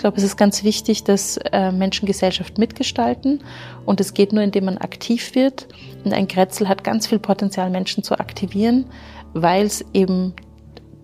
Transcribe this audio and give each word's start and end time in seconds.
Ich 0.00 0.02
glaube, 0.02 0.16
es 0.16 0.22
ist 0.22 0.38
ganz 0.38 0.64
wichtig, 0.64 1.04
dass 1.04 1.36
äh, 1.52 1.70
Menschen 1.72 2.06
Gesellschaft 2.06 2.56
mitgestalten 2.56 3.42
und 3.84 4.00
es 4.00 4.14
geht 4.14 4.32
nur, 4.32 4.42
indem 4.42 4.64
man 4.64 4.78
aktiv 4.78 5.34
wird. 5.34 5.68
Und 6.06 6.14
ein 6.14 6.26
Kretzel 6.26 6.70
hat 6.70 6.82
ganz 6.84 7.06
viel 7.06 7.18
Potenzial, 7.18 7.68
Menschen 7.68 8.02
zu 8.02 8.18
aktivieren, 8.18 8.86
weil 9.34 9.66
es 9.66 9.84
eben 9.92 10.32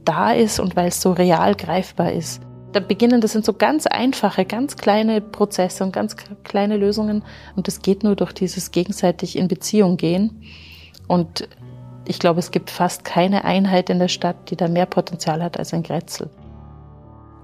da 0.07 0.33
ist 0.33 0.61
und 0.61 0.77
weil 0.77 0.89
es 0.89 1.03
so 1.03 1.13
real 1.13 1.55
greifbar 1.55 2.13
ist. 2.13 2.41
Da 2.73 2.81
beginnen, 2.81 3.21
das 3.21 3.33
sind 3.33 3.45
so 3.45 3.53
ganz 3.53 3.87
einfache, 3.87 4.47
ganz 4.47 4.79
kleine 4.79 5.21
Prozesse 5.21 5.85
und 5.85 5.93
ganz 5.93 6.17
kleine 6.45 6.79
Lösungen 6.79 7.23
und 7.55 7.69
das 7.69 7.83
geht 7.83 8.03
nur 8.03 8.17
durch 8.17 8.33
dieses 8.33 8.71
gegenseitig 8.71 9.37
in 9.37 9.47
Beziehung 9.47 9.99
gehen. 9.99 10.43
Und 11.07 11.47
ich 12.09 12.19
glaube, 12.19 12.41
es 12.41 12.51
gibt 12.51 12.71
fast 12.71 13.05
keine 13.05 13.45
Einheit 13.45 13.91
in 13.91 13.99
der 13.99 14.09
Stadt, 14.09 14.51
die 14.51 14.57
da 14.57 14.69
mehr 14.69 14.87
Potenzial 14.87 15.43
hat 15.43 15.59
als 15.59 15.75
ein 15.75 15.83
Kretzel. 15.83 16.31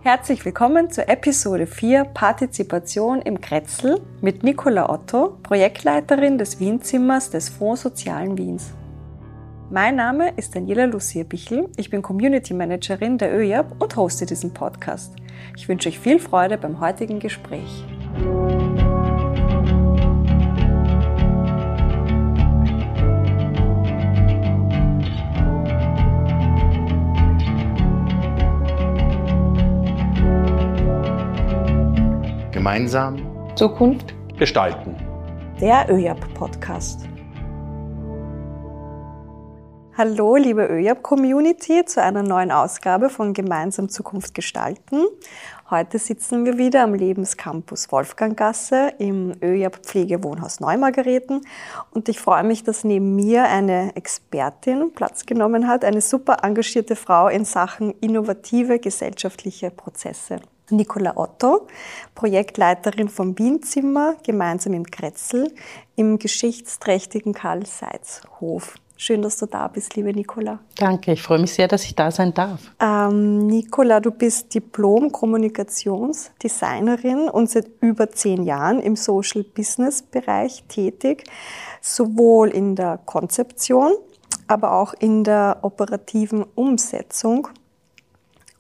Herzlich 0.05 0.45
willkommen 0.45 0.91
zur 0.91 1.09
Episode 1.09 1.64
4 1.64 2.06
Partizipation 2.06 3.23
im 3.23 3.41
Kretzel 3.41 4.01
mit 4.20 4.42
Nicola 4.42 4.91
Otto, 4.91 5.38
Projektleiterin 5.45 6.38
des 6.38 6.59
Wienzimmers 6.59 7.30
des 7.30 7.48
Fonds 7.48 7.83
Sozialen 7.83 8.37
Wiens. 8.37 8.73
Mein 9.70 9.95
Name 9.95 10.33
ist 10.34 10.56
Daniela 10.56 10.87
Lucia 10.87 11.23
Bichel, 11.23 11.69
ich 11.77 11.88
bin 11.88 12.02
Community 12.02 12.52
Managerin 12.52 13.16
der 13.16 13.33
ÖJAP 13.33 13.80
und 13.80 13.95
hoste 13.95 14.27
diesen 14.27 14.52
Podcast. 14.52 15.15
Ich 15.56 15.69
wünsche 15.69 15.88
euch 15.88 16.01
viel 16.01 16.19
Freude 16.19 16.59
beim 16.59 16.80
heutigen 16.80 17.20
Gespräch. 17.20 17.84
Gemeinsam 32.62 33.19
Zukunft 33.57 34.14
gestalten. 34.39 34.95
Der 35.61 35.84
ÖJAP-Podcast. 35.91 37.09
Hallo, 39.98 40.36
liebe 40.36 40.69
ÖJAP-Community, 40.69 41.84
zu 41.86 42.01
einer 42.01 42.23
neuen 42.23 42.53
Ausgabe 42.53 43.11
von 43.11 43.34
Gemeinsam 43.34 43.89
Zukunft 43.89 44.33
gestalten. 44.33 45.06
Heute 45.70 45.98
sitzen 45.98 46.45
wir 46.45 46.56
wieder 46.56 46.84
am 46.84 46.95
Lebenscampus 46.95 47.91
Wolfganggasse 47.91 48.92
im 48.98 49.34
ÖJAP 49.42 49.79
Pflegewohnhaus 49.84 50.61
Neumargareten 50.61 51.41
und 51.91 52.08
ich 52.08 52.20
freue 52.20 52.45
mich, 52.45 52.62
dass 52.62 52.84
neben 52.84 53.17
mir 53.17 53.42
eine 53.42 53.97
Expertin 53.97 54.92
Platz 54.95 55.27
genommen 55.27 55.67
hat, 55.67 55.84
eine 55.84 56.01
super 56.01 56.36
engagierte 56.45 56.95
Frau 56.95 57.27
in 57.27 57.45
Sachen 57.45 57.91
innovative 58.01 58.79
gesellschaftliche 58.79 59.73
Prozesse. 59.73 60.39
Nicola 60.73 61.17
Otto, 61.17 61.67
Projektleiterin 62.15 63.09
vom 63.09 63.39
Wienzimmer, 63.39 64.17
gemeinsam 64.25 64.75
im 64.75 64.91
Kretzel, 64.91 65.53
im 65.97 66.19
geschichtsträchtigen 66.19 67.33
Karl-Seitz-Hof. 67.33 68.75
Schön, 69.05 69.23
dass 69.23 69.37
du 69.37 69.47
da 69.47 69.67
bist, 69.67 69.97
liebe 69.97 70.12
Nicola. 70.12 70.61
Danke, 70.77 71.14
ich 71.14 71.23
freue 71.23 71.41
mich 71.41 71.55
sehr, 71.55 71.67
dass 71.67 71.83
ich 71.83 71.97
da 71.97 72.12
sein 72.12 72.34
darf. 72.34 72.61
Ähm, 72.79 73.48
Nicola, 73.48 73.98
du 73.98 74.12
bist 74.12 74.55
Diplom-Kommunikationsdesignerin 74.55 77.29
und 77.29 77.51
seit 77.51 77.67
über 77.81 78.11
zehn 78.11 78.45
Jahren 78.45 78.79
im 78.79 78.95
Social-Business-Bereich 78.95 80.62
tätig, 80.69 81.25
sowohl 81.81 82.51
in 82.51 82.77
der 82.77 83.01
Konzeption, 83.05 83.91
aber 84.47 84.75
auch 84.75 84.95
in 84.95 85.25
der 85.25 85.59
operativen 85.62 86.45
Umsetzung 86.55 87.48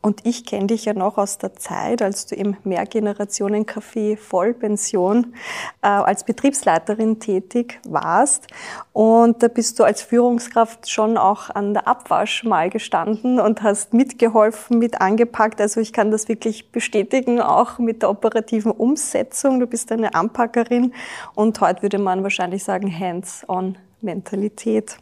und 0.02 0.26
ich 0.26 0.44
kenne 0.44 0.66
dich 0.66 0.84
ja 0.84 0.94
noch 0.94 1.16
aus 1.16 1.38
der 1.38 1.54
Zeit, 1.54 2.02
als 2.02 2.26
du 2.26 2.34
im 2.34 2.56
Mehrgenerationen-Café 2.64 4.16
Vollpension 4.16 5.34
äh, 5.80 5.86
als 5.86 6.24
Betriebsleiterin 6.24 7.20
tätig 7.20 7.78
warst. 7.88 8.48
Und 8.92 9.44
da 9.44 9.48
bist 9.48 9.78
du 9.78 9.84
als 9.84 10.02
Führungskraft 10.02 10.90
schon 10.90 11.16
auch 11.16 11.50
an 11.50 11.72
der 11.72 11.86
Abwasch 11.86 12.42
mal 12.42 12.68
gestanden 12.68 13.38
und 13.38 13.62
hast 13.62 13.94
mitgeholfen, 13.94 14.80
mit 14.80 15.00
angepackt. 15.00 15.60
Also 15.60 15.80
ich 15.80 15.92
kann 15.92 16.10
das 16.10 16.28
wirklich 16.28 16.72
bestätigen, 16.72 17.40
auch 17.40 17.78
mit 17.78 18.02
der 18.02 18.10
operativen 18.10 18.72
Umsetzung. 18.72 19.60
Du 19.60 19.68
bist 19.68 19.92
eine 19.92 20.14
Anpackerin 20.14 20.92
und 21.36 21.60
heute 21.60 21.82
würde 21.82 21.98
man 21.98 22.24
wahrscheinlich 22.24 22.64
sagen 22.64 22.92
Hands-on-Mentalität. 22.92 24.96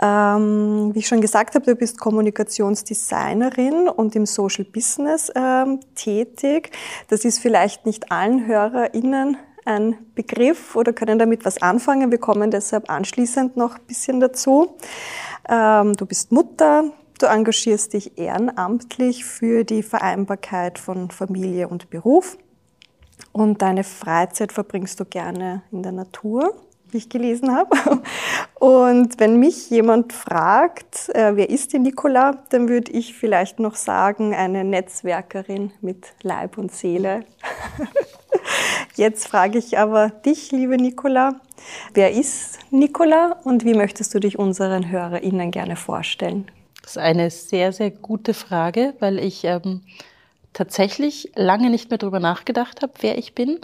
Ähm, 0.00 0.90
wie 0.94 1.00
ich 1.00 1.08
schon 1.08 1.20
gesagt 1.20 1.54
habe, 1.54 1.64
du 1.64 1.74
bist 1.74 1.98
Kommunikationsdesignerin 1.98 3.88
und 3.88 4.16
im 4.16 4.26
Social 4.26 4.64
Business 4.64 5.30
ähm, 5.34 5.80
tätig. 5.94 6.70
Das 7.08 7.24
ist 7.24 7.38
vielleicht 7.38 7.86
nicht 7.86 8.10
allen 8.10 8.46
HörerInnen 8.46 9.36
ein 9.64 9.98
Begriff 10.14 10.74
oder 10.74 10.92
können 10.92 11.18
damit 11.18 11.44
was 11.44 11.60
anfangen. 11.62 12.10
Wir 12.10 12.18
kommen 12.18 12.50
deshalb 12.50 12.90
anschließend 12.90 13.56
noch 13.56 13.76
ein 13.76 13.84
bisschen 13.86 14.20
dazu. 14.20 14.76
Ähm, 15.48 15.94
du 15.94 16.06
bist 16.06 16.32
Mutter, 16.32 16.84
du 17.18 17.26
engagierst 17.26 17.92
dich 17.92 18.18
ehrenamtlich 18.18 19.24
für 19.24 19.64
die 19.64 19.82
Vereinbarkeit 19.82 20.78
von 20.78 21.10
Familie 21.10 21.68
und 21.68 21.90
Beruf 21.90 22.38
und 23.32 23.62
deine 23.62 23.84
Freizeit 23.84 24.52
verbringst 24.52 24.98
du 24.98 25.04
gerne 25.04 25.62
in 25.70 25.82
der 25.82 25.92
Natur 25.92 26.54
wie 26.92 26.98
ich 26.98 27.08
gelesen 27.08 27.54
habe. 27.54 27.76
Und 28.58 29.18
wenn 29.18 29.38
mich 29.38 29.70
jemand 29.70 30.12
fragt, 30.12 31.08
äh, 31.10 31.36
wer 31.36 31.50
ist 31.50 31.72
die 31.72 31.78
Nicola, 31.78 32.42
dann 32.50 32.68
würde 32.68 32.92
ich 32.92 33.14
vielleicht 33.14 33.58
noch 33.58 33.74
sagen, 33.74 34.34
eine 34.34 34.64
Netzwerkerin 34.64 35.72
mit 35.80 36.08
Leib 36.22 36.58
und 36.58 36.72
Seele. 36.72 37.24
Jetzt 38.96 39.28
frage 39.28 39.58
ich 39.58 39.78
aber 39.78 40.10
dich, 40.10 40.52
liebe 40.52 40.76
Nicola, 40.76 41.40
wer 41.94 42.12
ist 42.12 42.58
Nicola 42.70 43.36
und 43.44 43.64
wie 43.64 43.74
möchtest 43.74 44.14
du 44.14 44.20
dich 44.20 44.38
unseren 44.38 44.90
HörerInnen 44.90 45.50
gerne 45.50 45.76
vorstellen? 45.76 46.50
Das 46.82 46.92
ist 46.92 46.98
eine 46.98 47.30
sehr, 47.30 47.72
sehr 47.72 47.90
gute 47.90 48.34
Frage, 48.34 48.94
weil 48.98 49.18
ich 49.18 49.44
ähm, 49.44 49.82
tatsächlich 50.52 51.32
lange 51.34 51.70
nicht 51.70 51.90
mehr 51.90 51.98
darüber 51.98 52.20
nachgedacht 52.20 52.82
habe, 52.82 52.92
wer 53.00 53.18
ich 53.18 53.34
bin. 53.34 53.60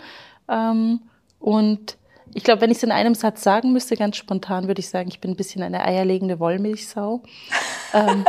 Ähm, 0.48 1.00
und 1.38 1.96
ich 2.34 2.44
glaube, 2.44 2.60
wenn 2.60 2.70
ich 2.70 2.78
es 2.78 2.82
in 2.82 2.92
einem 2.92 3.14
Satz 3.14 3.42
sagen 3.42 3.72
müsste, 3.72 3.96
ganz 3.96 4.16
spontan, 4.16 4.66
würde 4.66 4.80
ich 4.80 4.88
sagen, 4.88 5.08
ich 5.08 5.20
bin 5.20 5.32
ein 5.32 5.36
bisschen 5.36 5.62
eine 5.62 5.84
eierlegende 5.84 6.38
Wollmilchsau. 6.38 7.22
ähm, 7.94 8.24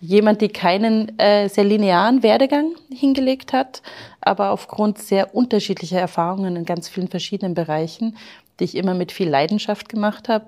jemand, 0.00 0.40
die 0.40 0.48
keinen 0.48 1.18
äh, 1.18 1.48
sehr 1.48 1.64
linearen 1.64 2.22
Werdegang 2.22 2.72
hingelegt 2.92 3.52
hat, 3.52 3.82
aber 4.20 4.50
aufgrund 4.50 4.98
sehr 4.98 5.34
unterschiedlicher 5.34 6.00
Erfahrungen 6.00 6.56
in 6.56 6.64
ganz 6.64 6.88
vielen 6.88 7.08
verschiedenen 7.08 7.54
Bereichen, 7.54 8.16
die 8.58 8.64
ich 8.64 8.74
immer 8.74 8.94
mit 8.94 9.12
viel 9.12 9.28
Leidenschaft 9.28 9.88
gemacht 9.88 10.28
habe, 10.28 10.46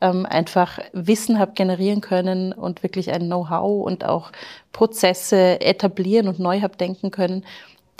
ähm, 0.00 0.26
einfach 0.26 0.78
Wissen 0.92 1.38
habe 1.38 1.52
generieren 1.52 2.00
können 2.00 2.52
und 2.52 2.82
wirklich 2.82 3.12
ein 3.12 3.26
Know-how 3.26 3.84
und 3.84 4.04
auch 4.04 4.32
Prozesse 4.72 5.60
etablieren 5.60 6.28
und 6.28 6.38
neu 6.38 6.62
habe 6.62 6.76
denken 6.76 7.10
können, 7.10 7.44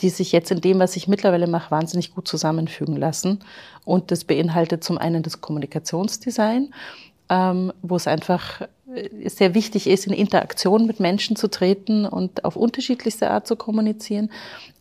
die 0.00 0.08
sich 0.08 0.32
jetzt 0.32 0.50
in 0.50 0.60
dem, 0.60 0.78
was 0.78 0.96
ich 0.96 1.08
mittlerweile 1.08 1.46
mache, 1.46 1.70
wahnsinnig 1.70 2.14
gut 2.14 2.26
zusammenfügen 2.26 2.96
lassen. 2.96 3.40
Und 3.84 4.10
das 4.10 4.24
beinhaltet 4.24 4.82
zum 4.84 4.98
einen 4.98 5.22
das 5.22 5.40
Kommunikationsdesign, 5.40 6.72
ähm, 7.28 7.72
wo 7.82 7.96
es 7.96 8.06
einfach 8.06 8.62
äh, 8.94 9.28
sehr 9.28 9.54
wichtig 9.54 9.86
ist, 9.86 10.06
in 10.06 10.12
Interaktion 10.12 10.86
mit 10.86 11.00
Menschen 11.00 11.36
zu 11.36 11.48
treten 11.48 12.06
und 12.06 12.44
auf 12.44 12.56
unterschiedlichste 12.56 13.30
Art 13.30 13.46
zu 13.46 13.56
kommunizieren. 13.56 14.30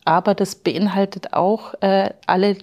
Aber 0.06 0.34
das 0.34 0.56
beinhaltet 0.56 1.34
auch 1.34 1.74
äh, 1.82 2.12
alle 2.26 2.58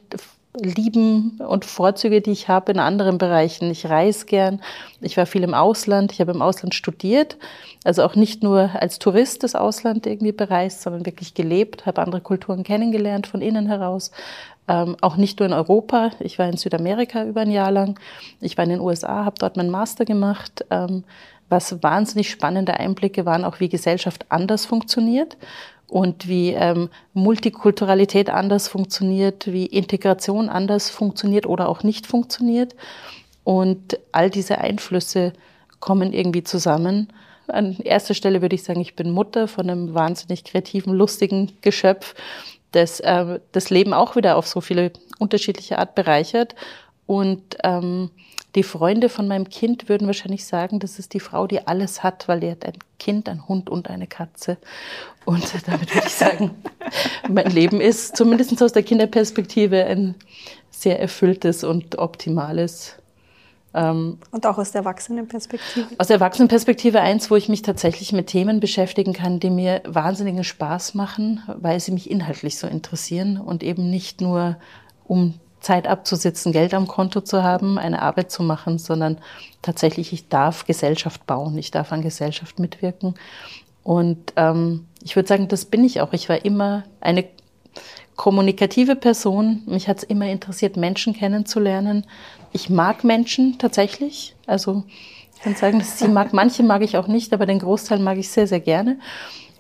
Lieben 0.61 1.39
und 1.47 1.65
Vorzüge, 1.65 2.21
die 2.21 2.33
ich 2.33 2.49
habe 2.49 2.72
in 2.72 2.78
anderen 2.78 3.19
Bereichen. 3.19 3.71
Ich 3.71 3.87
reise 3.87 4.27
gern, 4.27 4.61
ich 5.00 5.17
war 5.17 5.27
viel 5.27 5.43
im 5.43 5.55
Ausland, 5.55 6.12
ich 6.12 6.21
habe 6.21 6.33
im 6.33 6.43
Ausland 6.43 6.75
studiert, 6.75 7.37
also 7.84 8.03
auch 8.03 8.15
nicht 8.15 8.43
nur 8.43 8.71
als 8.75 8.99
Tourist 8.99 9.43
das 9.43 9.55
Ausland 9.55 10.06
irgendwie 10.06 10.33
bereist, 10.33 10.83
sondern 10.83 11.06
wirklich 11.06 11.34
gelebt, 11.34 11.87
habe 11.87 12.03
andere 12.03 12.21
Kulturen 12.21 12.63
kennengelernt 12.63 13.27
von 13.27 13.42
innen 13.42 13.66
heraus. 13.66 14.10
Ähm, 14.69 14.97
auch 15.01 15.16
nicht 15.16 15.39
nur 15.39 15.47
in 15.47 15.53
Europa, 15.54 16.10
ich 16.19 16.39
war 16.39 16.48
in 16.48 16.57
Südamerika 16.57 17.25
über 17.25 17.42
ein 17.42 17.51
Jahr 17.51 17.71
lang, 17.71 18.01
ich 18.41 18.57
war 18.57 18.65
in 18.65 18.71
den 18.71 18.80
USA, 18.80 19.25
habe 19.25 19.36
dort 19.39 19.57
meinen 19.57 19.71
Master 19.71 20.04
gemacht. 20.04 20.65
Ähm, 20.71 21.04
was 21.48 21.80
wahnsinnig 21.80 22.28
spannende 22.28 22.75
Einblicke 22.75 23.25
waren, 23.25 23.45
auch 23.45 23.60
wie 23.60 23.69
Gesellschaft 23.69 24.27
anders 24.30 24.66
funktioniert 24.66 25.36
und 25.88 26.28
wie 26.28 26.50
ähm, 26.50 26.88
Multikulturalität 27.15 28.30
anders 28.30 28.68
funktioniert, 28.68 29.47
wie 29.53 29.66
Integration 29.66 30.48
anders 30.48 30.91
funktioniert 30.91 31.47
oder 31.47 31.68
auch 31.68 31.83
nicht 31.83 32.06
funktioniert. 32.06 32.74
Und 33.44 33.98
all 34.10 34.28
diese 34.28 34.59
Einflüsse 34.59 35.33
kommen 35.78 36.12
irgendwie 36.12 36.42
zusammen. 36.42 37.12
An 37.47 37.77
erster 37.78 38.15
Stelle 38.15 38.42
würde 38.42 38.56
ich 38.56 38.65
sagen, 38.65 38.80
ich 38.80 38.97
bin 38.97 39.10
Mutter 39.12 39.47
von 39.47 39.71
einem 39.71 39.94
wahnsinnig 39.94 40.42
kreativen, 40.42 40.92
lustigen 40.92 41.53
Geschöpf, 41.60 42.15
das 42.72 42.98
äh, 43.00 43.39
das 43.53 43.71
Leben 43.71 43.94
auch 43.94 44.16
wieder 44.16 44.36
auf 44.36 44.48
so 44.48 44.60
viele 44.60 44.92
unterschiedliche 45.21 45.78
Art 45.78 45.94
bereichert. 45.94 46.56
Und 47.06 47.56
ähm, 47.62 48.10
die 48.56 48.62
Freunde 48.62 49.10
von 49.10 49.28
meinem 49.28 49.48
Kind 49.50 49.88
würden 49.91 50.06
wahrscheinlich 50.06 50.47
sagen, 50.47 50.80
das 50.80 50.98
ist 50.98 51.12
die 51.12 51.20
Frau, 51.20 51.47
die 51.47 51.66
alles 51.66 52.03
hat, 52.03 52.26
weil 52.26 52.41
die 52.41 52.50
hat 52.50 52.64
ein 52.64 52.72
Kind, 52.98 53.28
ein 53.28 53.47
Hund 53.47 53.68
und 53.68 53.91
eine 53.91 54.06
Katze. 54.06 54.56
Und 55.26 55.44
damit 55.66 55.94
würde 55.94 56.06
ich 56.06 56.14
sagen, 56.14 56.50
mein 57.28 57.50
Leben 57.50 57.82
ist 57.82 58.16
zumindest 58.16 58.60
aus 58.62 58.72
der 58.72 58.82
Kinderperspektive 58.82 59.84
ein 59.84 60.14
sehr 60.70 60.98
erfülltes 60.98 61.64
und 61.64 61.98
optimales. 61.98 62.94
Ähm, 63.74 64.18
und 64.30 64.47
auch 64.47 64.56
aus 64.56 64.72
der 64.72 64.80
Erwachsenenperspektive? 64.80 65.88
Aus 65.98 66.06
der 66.06 66.14
Erwachsenenperspektive 66.14 67.03
eins, 67.03 67.30
wo 67.30 67.36
ich 67.36 67.50
mich 67.50 67.60
tatsächlich 67.60 68.12
mit 68.12 68.28
Themen 68.28 68.58
beschäftigen 68.58 69.12
kann, 69.12 69.38
die 69.38 69.50
mir 69.50 69.82
wahnsinnigen 69.84 70.44
Spaß 70.44 70.94
machen, 70.94 71.42
weil 71.58 71.78
sie 71.78 71.92
mich 71.92 72.10
inhaltlich 72.10 72.56
so 72.56 72.66
interessieren 72.66 73.36
und 73.38 73.62
eben 73.62 73.91
nicht 73.91 74.22
nur 74.22 74.56
um 75.04 75.34
Zeit 75.66 75.89
abzusitzen, 75.89 76.53
Geld 76.53 76.74
am 76.74 76.86
Konto 76.86 77.21
zu 77.21 77.42
haben, 77.42 77.77
eine 77.77 78.01
Arbeit 78.01 78.30
zu 78.30 78.45
machen, 78.45 78.78
sondern 78.78 79.18
tatsächlich, 79.63 80.13
ich 80.13 80.28
darf 80.28 80.65
Gesellschaft 80.65 81.27
bauen, 81.27 81.59
ich 81.59 81.72
darf 81.72 81.91
an 81.91 82.03
Gesellschaft 82.03 82.60
mitwirken. 82.60 83.15
Und 83.83 84.33
ähm, 84.36 84.86
ich 85.03 85.16
würde 85.16 85.28
sagen, 85.28 85.48
das 85.48 85.65
bin 85.65 85.83
ich 85.83 86.01
auch. 86.01 86.13
Ich 86.13 86.28
war 86.28 86.45
immer 86.45 86.84
eine 87.01 87.24
kommunikative 88.15 88.95
Person. 88.95 89.63
Mich 89.66 89.89
hat 89.89 89.98
es 89.98 90.03
immer 90.04 90.27
interessiert, 90.27 90.77
Menschen 90.77 91.15
kennenzulernen. 91.15 92.07
Ich 92.53 92.71
mag 92.71 93.03
Menschen 93.03 93.59
tatsächlich. 93.59 94.36
Also 94.47 94.84
ich 95.34 95.42
kann 95.42 95.57
sagen, 95.57 95.80
dass 95.80 95.98
sie 95.98 96.07
mag, 96.07 96.33
manche 96.33 96.63
mag 96.63 96.83
ich 96.83 96.97
auch 96.97 97.09
nicht, 97.09 97.34
aber 97.34 97.45
den 97.45 97.59
Großteil 97.59 97.98
mag 97.98 98.18
ich 98.18 98.30
sehr, 98.30 98.47
sehr 98.47 98.60
gerne. 98.60 99.01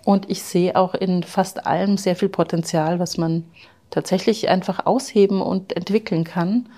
Und 0.04 0.30
ich 0.30 0.40
sehe 0.44 0.76
auch 0.76 0.94
in 0.94 1.24
fast 1.24 1.66
allem 1.66 1.98
sehr 1.98 2.14
viel 2.14 2.28
Potenzial, 2.28 3.00
was 3.00 3.18
man 3.18 3.42
tatsächlich 3.90 4.48
einfach 4.48 4.86
ausheben 4.86 5.40
und 5.40 5.76
entwickeln 5.76 6.24
kann. 6.24 6.68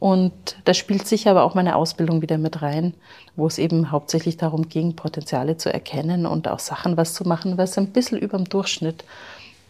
Und 0.00 0.32
da 0.64 0.74
spielt 0.74 1.06
sicher 1.06 1.30
aber 1.30 1.44
auch 1.44 1.54
meine 1.54 1.76
Ausbildung 1.76 2.20
wieder 2.20 2.36
mit 2.36 2.60
rein, 2.62 2.94
wo 3.36 3.46
es 3.46 3.58
eben 3.58 3.90
hauptsächlich 3.90 4.36
darum 4.36 4.68
ging, 4.68 4.96
Potenziale 4.96 5.56
zu 5.56 5.72
erkennen 5.72 6.26
und 6.26 6.46
auch 6.48 6.58
Sachen 6.58 6.96
was 6.96 7.14
zu 7.14 7.24
machen, 7.24 7.56
was 7.56 7.78
ein 7.78 7.88
bisschen 7.88 8.18
über 8.18 8.36
dem 8.36 8.48
Durchschnitt 8.48 9.04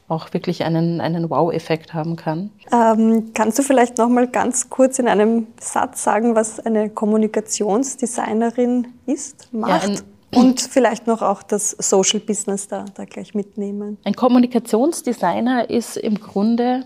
auch 0.08 0.32
wirklich 0.34 0.64
einen, 0.64 1.00
einen 1.00 1.30
Wow-Effekt 1.30 1.94
haben 1.94 2.16
kann. 2.16 2.50
Ähm, 2.70 3.30
kannst 3.32 3.58
du 3.58 3.62
vielleicht 3.62 3.96
noch 3.98 4.08
mal 4.08 4.28
ganz 4.28 4.68
kurz 4.68 4.98
in 4.98 5.08
einem 5.08 5.46
Satz 5.58 6.04
sagen, 6.04 6.34
was 6.34 6.60
eine 6.60 6.90
Kommunikationsdesignerin 6.90 8.88
ist, 9.06 9.48
macht? 9.52 9.88
Ja, 9.88 9.94
und 10.34 10.60
vielleicht 10.60 11.06
noch 11.06 11.22
auch 11.22 11.42
das 11.42 11.70
Social 11.70 12.20
Business 12.20 12.68
da, 12.68 12.84
da 12.94 13.04
gleich 13.04 13.34
mitnehmen. 13.34 13.98
Ein 14.04 14.14
Kommunikationsdesigner 14.14 15.70
ist 15.70 15.96
im 15.96 16.20
Grunde 16.20 16.84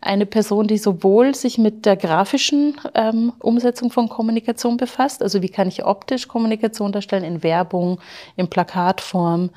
eine 0.00 0.26
Person, 0.26 0.66
die 0.66 0.78
sowohl 0.78 1.34
sich 1.34 1.58
mit 1.58 1.86
der 1.86 1.96
grafischen 1.96 2.76
ähm, 2.94 3.32
Umsetzung 3.38 3.90
von 3.90 4.08
Kommunikation 4.08 4.76
befasst, 4.76 5.22
also 5.22 5.42
wie 5.42 5.48
kann 5.48 5.68
ich 5.68 5.84
optisch 5.84 6.28
Kommunikation 6.28 6.92
darstellen 6.92 7.24
in 7.24 7.42
Werbung, 7.42 8.00
in 8.36 8.48
Plakatform, 8.48 9.50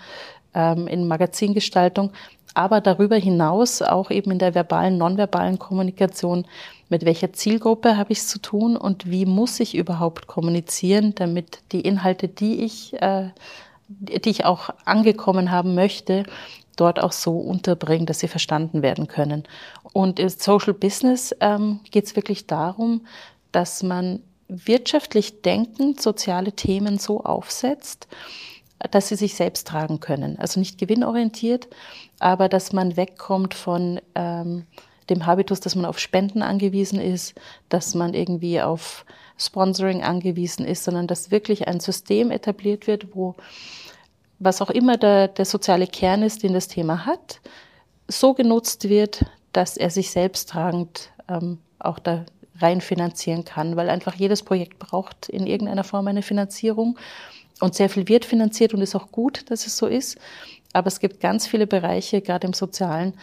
ähm, 0.53 0.87
in 0.87 1.07
Magazingestaltung, 1.07 2.11
aber 2.53 2.79
darüber 2.79 3.17
hinaus 3.17 3.81
auch 3.81 4.11
eben 4.11 4.31
in 4.31 4.39
der 4.39 4.55
verbalen, 4.55 4.97
nonverbalen 4.97 5.59
Kommunikation 5.59 6.45
mit 6.89 7.05
welcher 7.05 7.33
Zielgruppe 7.33 7.97
habe 7.97 8.11
ich 8.11 8.19
es 8.19 8.27
zu 8.27 8.39
tun 8.39 8.77
und 8.77 9.09
wie 9.09 9.25
muss 9.25 9.59
ich 9.59 9.75
überhaupt 9.75 10.27
kommunizieren, 10.27 11.15
damit 11.15 11.59
die 11.71 11.81
Inhalte, 11.81 12.27
die 12.27 12.63
ich, 12.63 12.93
äh, 13.01 13.29
die 13.87 14.29
ich 14.29 14.45
auch 14.45 14.69
angekommen 14.85 15.51
haben 15.51 15.75
möchte, 15.75 16.23
dort 16.75 16.99
auch 16.99 17.11
so 17.11 17.37
unterbringen, 17.37 18.05
dass 18.05 18.19
sie 18.19 18.27
verstanden 18.27 18.81
werden 18.81 19.07
können. 19.07 19.43
Und 19.93 20.19
im 20.19 20.29
Social 20.29 20.73
Business 20.73 21.35
ähm, 21.39 21.79
geht 21.91 22.05
es 22.05 22.15
wirklich 22.15 22.47
darum, 22.47 23.05
dass 23.51 23.81
man 23.81 24.21
wirtschaftlich 24.47 25.41
denkend 25.41 26.01
soziale 26.01 26.51
Themen 26.51 26.99
so 26.99 27.23
aufsetzt, 27.23 28.07
dass 28.91 29.07
sie 29.07 29.15
sich 29.15 29.35
selbst 29.35 29.67
tragen 29.67 29.99
können. 29.99 30.37
Also 30.37 30.59
nicht 30.59 30.77
gewinnorientiert, 30.77 31.67
aber 32.19 32.49
dass 32.49 32.73
man 32.73 32.97
wegkommt 32.97 33.53
von 33.53 33.99
ähm, 34.13 34.65
dem 35.09 35.25
Habitus, 35.25 35.59
dass 35.59 35.75
man 35.75 35.85
auf 35.85 35.99
Spenden 35.99 36.41
angewiesen 36.41 36.99
ist, 36.99 37.35
dass 37.69 37.95
man 37.95 38.13
irgendwie 38.13 38.61
auf 38.61 39.05
Sponsoring 39.37 40.03
angewiesen 40.03 40.65
ist, 40.65 40.83
sondern 40.83 41.07
dass 41.07 41.31
wirklich 41.31 41.67
ein 41.67 41.79
System 41.79 42.31
etabliert 42.31 42.87
wird, 42.87 43.15
wo 43.15 43.35
was 44.39 44.61
auch 44.61 44.69
immer 44.69 44.97
der, 44.97 45.27
der 45.27 45.45
soziale 45.45 45.87
Kern 45.87 46.23
ist, 46.23 46.43
den 46.43 46.53
das 46.53 46.67
Thema 46.67 47.05
hat, 47.05 47.39
so 48.07 48.33
genutzt 48.33 48.89
wird, 48.89 49.25
dass 49.53 49.77
er 49.77 49.89
sich 49.89 50.11
selbst 50.11 50.49
tragend 50.49 51.09
ähm, 51.29 51.59
auch 51.79 51.99
da 51.99 52.25
rein 52.59 52.81
finanzieren 52.81 53.45
kann, 53.45 53.75
weil 53.75 53.89
einfach 53.89 54.15
jedes 54.15 54.43
Projekt 54.43 54.79
braucht 54.79 55.29
in 55.29 55.47
irgendeiner 55.47 55.83
Form 55.83 56.07
eine 56.07 56.21
Finanzierung 56.21 56.97
und 57.59 57.75
sehr 57.75 57.89
viel 57.89 58.07
wird 58.07 58.25
finanziert 58.25 58.73
und 58.73 58.81
ist 58.81 58.95
auch 58.95 59.11
gut, 59.11 59.49
dass 59.49 59.67
es 59.67 59.77
so 59.77 59.87
ist. 59.87 60.17
Aber 60.73 60.87
es 60.87 60.99
gibt 60.99 61.19
ganz 61.19 61.47
viele 61.47 61.67
Bereiche, 61.67 62.21
gerade 62.21 62.47
im 62.47 62.53
Sozialen, 62.53 63.13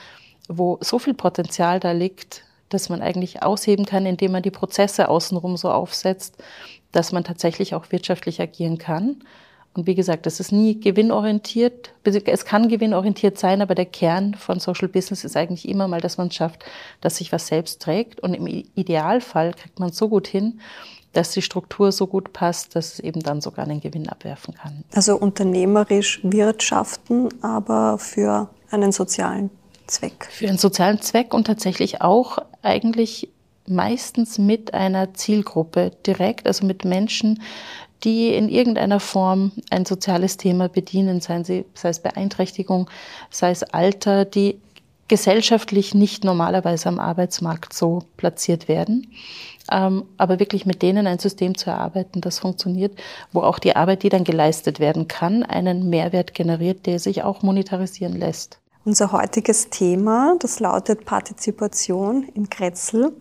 wo 0.48 0.78
so 0.80 0.98
viel 0.98 1.14
Potenzial 1.14 1.80
da 1.80 1.92
liegt, 1.92 2.44
dass 2.68 2.88
man 2.88 3.02
eigentlich 3.02 3.42
ausheben 3.42 3.84
kann, 3.84 4.06
indem 4.06 4.32
man 4.32 4.42
die 4.42 4.50
Prozesse 4.50 5.08
außenrum 5.08 5.56
so 5.56 5.70
aufsetzt, 5.70 6.36
dass 6.90 7.12
man 7.12 7.24
tatsächlich 7.24 7.74
auch 7.74 7.92
wirtschaftlich 7.92 8.40
agieren 8.40 8.78
kann. 8.78 9.22
Und 9.74 9.86
wie 9.86 9.94
gesagt, 9.94 10.26
das 10.26 10.38
ist 10.38 10.52
nie 10.52 10.78
gewinnorientiert. 10.78 11.94
Es 12.04 12.44
kann 12.44 12.68
gewinnorientiert 12.68 13.38
sein, 13.38 13.62
aber 13.62 13.74
der 13.74 13.86
Kern 13.86 14.34
von 14.34 14.60
Social 14.60 14.88
Business 14.88 15.24
ist 15.24 15.36
eigentlich 15.36 15.66
immer 15.66 15.88
mal, 15.88 16.00
dass 16.00 16.18
man 16.18 16.28
es 16.28 16.34
schafft, 16.34 16.64
dass 17.00 17.16
sich 17.16 17.32
was 17.32 17.46
selbst 17.46 17.80
trägt. 17.80 18.20
Und 18.20 18.34
im 18.34 18.46
Idealfall 18.46 19.54
kriegt 19.54 19.80
man 19.80 19.88
es 19.88 19.96
so 19.96 20.10
gut 20.10 20.26
hin, 20.26 20.60
dass 21.14 21.30
die 21.30 21.40
Struktur 21.40 21.90
so 21.90 22.06
gut 22.06 22.34
passt, 22.34 22.76
dass 22.76 22.94
es 22.94 23.00
eben 23.00 23.22
dann 23.22 23.40
sogar 23.40 23.64
einen 23.64 23.80
Gewinn 23.80 24.08
abwerfen 24.10 24.54
kann. 24.54 24.84
Also 24.94 25.16
unternehmerisch 25.16 26.20
wirtschaften, 26.22 27.28
aber 27.42 27.96
für 27.98 28.50
einen 28.70 28.92
sozialen 28.92 29.50
Zweck. 29.86 30.26
Für 30.30 30.48
einen 30.48 30.58
sozialen 30.58 31.00
Zweck 31.00 31.34
und 31.34 31.46
tatsächlich 31.46 32.00
auch 32.02 32.38
eigentlich 32.62 33.28
meistens 33.66 34.38
mit 34.38 34.74
einer 34.74 35.14
Zielgruppe 35.14 35.92
direkt, 36.06 36.46
also 36.46 36.66
mit 36.66 36.84
Menschen, 36.84 37.42
die 38.04 38.34
in 38.34 38.48
irgendeiner 38.48 39.00
Form 39.00 39.52
ein 39.70 39.84
soziales 39.84 40.36
Thema 40.36 40.68
bedienen, 40.68 41.20
seien 41.20 41.44
sie, 41.44 41.64
sei 41.74 41.90
es 41.90 42.00
Beeinträchtigung, 42.00 42.90
sei 43.30 43.50
es 43.50 43.62
Alter, 43.62 44.24
die 44.24 44.60
gesellschaftlich 45.08 45.94
nicht 45.94 46.24
normalerweise 46.24 46.88
am 46.88 46.98
Arbeitsmarkt 46.98 47.72
so 47.74 48.04
platziert 48.16 48.66
werden. 48.66 49.08
Ähm, 49.70 50.04
aber 50.16 50.40
wirklich 50.40 50.66
mit 50.66 50.82
denen 50.82 51.06
ein 51.06 51.18
System 51.18 51.56
zu 51.56 51.70
erarbeiten, 51.70 52.20
das 52.20 52.38
funktioniert, 52.38 52.98
wo 53.30 53.42
auch 53.42 53.58
die 53.58 53.76
Arbeit, 53.76 54.02
die 54.02 54.08
dann 54.08 54.24
geleistet 54.24 54.80
werden 54.80 55.08
kann, 55.08 55.42
einen 55.42 55.88
Mehrwert 55.88 56.34
generiert, 56.34 56.86
der 56.86 56.98
sich 56.98 57.22
auch 57.22 57.42
monetarisieren 57.42 58.18
lässt. 58.18 58.61
Unser 58.84 59.12
heutiges 59.12 59.70
Thema, 59.70 60.34
das 60.40 60.58
lautet 60.58 61.04
Partizipation 61.04 62.28
im 62.34 62.50
Kretzel. 62.50 63.12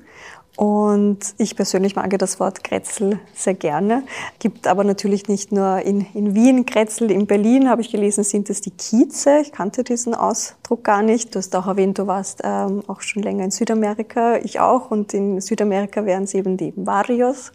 Und 0.58 1.20
ich 1.38 1.56
persönlich 1.56 1.96
mag 1.96 2.18
das 2.18 2.40
Wort 2.40 2.64
Kretzel 2.64 3.20
sehr 3.36 3.54
gerne. 3.54 4.04
Gibt 4.40 4.66
aber 4.66 4.84
natürlich 4.84 5.28
nicht 5.28 5.52
nur 5.52 5.80
in, 5.80 6.08
in 6.16 6.34
Wien 6.34 6.66
Kretzel, 6.66 7.12
in 7.12 7.28
Berlin 7.28 7.70
habe 7.70 7.82
ich 7.82 7.92
gelesen, 7.92 8.24
sind 8.24 8.50
es 8.50 8.62
die 8.62 8.72
Kieze. 8.72 9.40
Ich 9.42 9.52
kannte 9.52 9.84
diesen 9.84 10.16
Ausdruck 10.16 10.84
gar 10.84 11.04
nicht. 11.04 11.36
Du 11.36 11.40
hast 11.40 11.56
auch 11.56 11.68
erwähnt, 11.68 12.00
du 12.00 12.08
warst 12.08 12.42
ähm, 12.44 12.82
auch 12.88 13.02
schon 13.02 13.22
länger 13.22 13.44
in 13.44 13.52
Südamerika, 13.52 14.38
ich 14.38 14.60
auch. 14.60 14.90
Und 14.90 15.14
in 15.14 15.42
Südamerika 15.42 16.06
wären 16.06 16.24
es 16.24 16.34
eben 16.34 16.58
die 16.58 16.74
Barrios. 16.76 17.52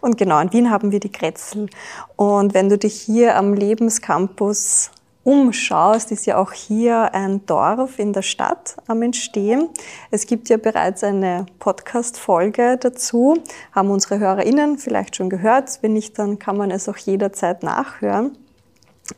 Und 0.00 0.18
genau, 0.18 0.40
in 0.40 0.52
Wien 0.52 0.70
haben 0.70 0.90
wir 0.90 1.00
die 1.00 1.12
Kretzel. 1.12 1.68
Und 2.16 2.52
wenn 2.52 2.68
du 2.68 2.78
dich 2.78 3.00
hier 3.00 3.36
am 3.36 3.54
Lebenscampus 3.54 4.90
umschaust, 5.24 6.12
ist 6.12 6.26
ja 6.26 6.36
auch 6.36 6.52
hier 6.52 7.14
ein 7.14 7.44
Dorf 7.46 7.98
in 7.98 8.12
der 8.12 8.22
Stadt 8.22 8.76
am 8.86 9.02
Entstehen. 9.02 9.70
Es 10.10 10.26
gibt 10.26 10.48
ja 10.48 10.58
bereits 10.58 11.02
eine 11.02 11.46
Podcast-Folge 11.58 12.76
dazu, 12.78 13.38
haben 13.72 13.90
unsere 13.90 14.18
HörerInnen 14.18 14.78
vielleicht 14.78 15.16
schon 15.16 15.30
gehört. 15.30 15.78
Wenn 15.80 15.94
nicht, 15.94 16.18
dann 16.18 16.38
kann 16.38 16.56
man 16.56 16.70
es 16.70 16.88
auch 16.88 16.98
jederzeit 16.98 17.62
nachhören. 17.62 18.36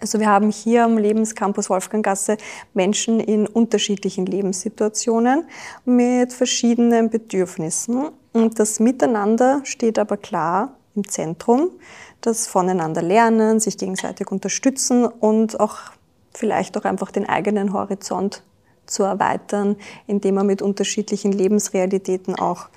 Also 0.01 0.19
wir 0.19 0.29
haben 0.29 0.51
hier 0.51 0.85
am 0.85 0.99
Lebenscampus 0.99 1.71
Wolfganggasse 1.71 2.39
Menschen 2.75 3.21
in 3.21 3.47
unterschiedlichen 3.47 4.27
Lebenssituationen 4.27 5.45
mit 5.85 6.33
verschiedenen 6.33 7.09
Bedürfnissen. 7.09 8.09
Und 8.33 8.59
das 8.59 8.81
Miteinander 8.81 9.61
steht 9.65 9.99
aber 9.99 10.17
klar 10.17 10.77
im 10.97 11.09
Zentrum. 11.09 11.71
Das 12.21 12.49
Voneinander 12.49 13.03
lernen, 13.03 13.61
sich 13.61 13.79
gegenseitig 13.79 14.33
unterstützen 14.33 15.07
und 15.07 15.61
auch 15.61 15.79
vielleicht 16.37 16.77
auch 16.77 16.85
einfach 16.85 17.11
den 17.11 17.29
eigenen 17.29 17.73
Horizont 17.73 18.43
zu 18.87 19.03
erweitern, 19.03 19.77
indem 20.07 20.37
man 20.37 20.47
mit 20.47 20.63
unterschiedlichen 20.63 21.33
Lebensrealitäten 21.33 22.37
auch 22.37 22.69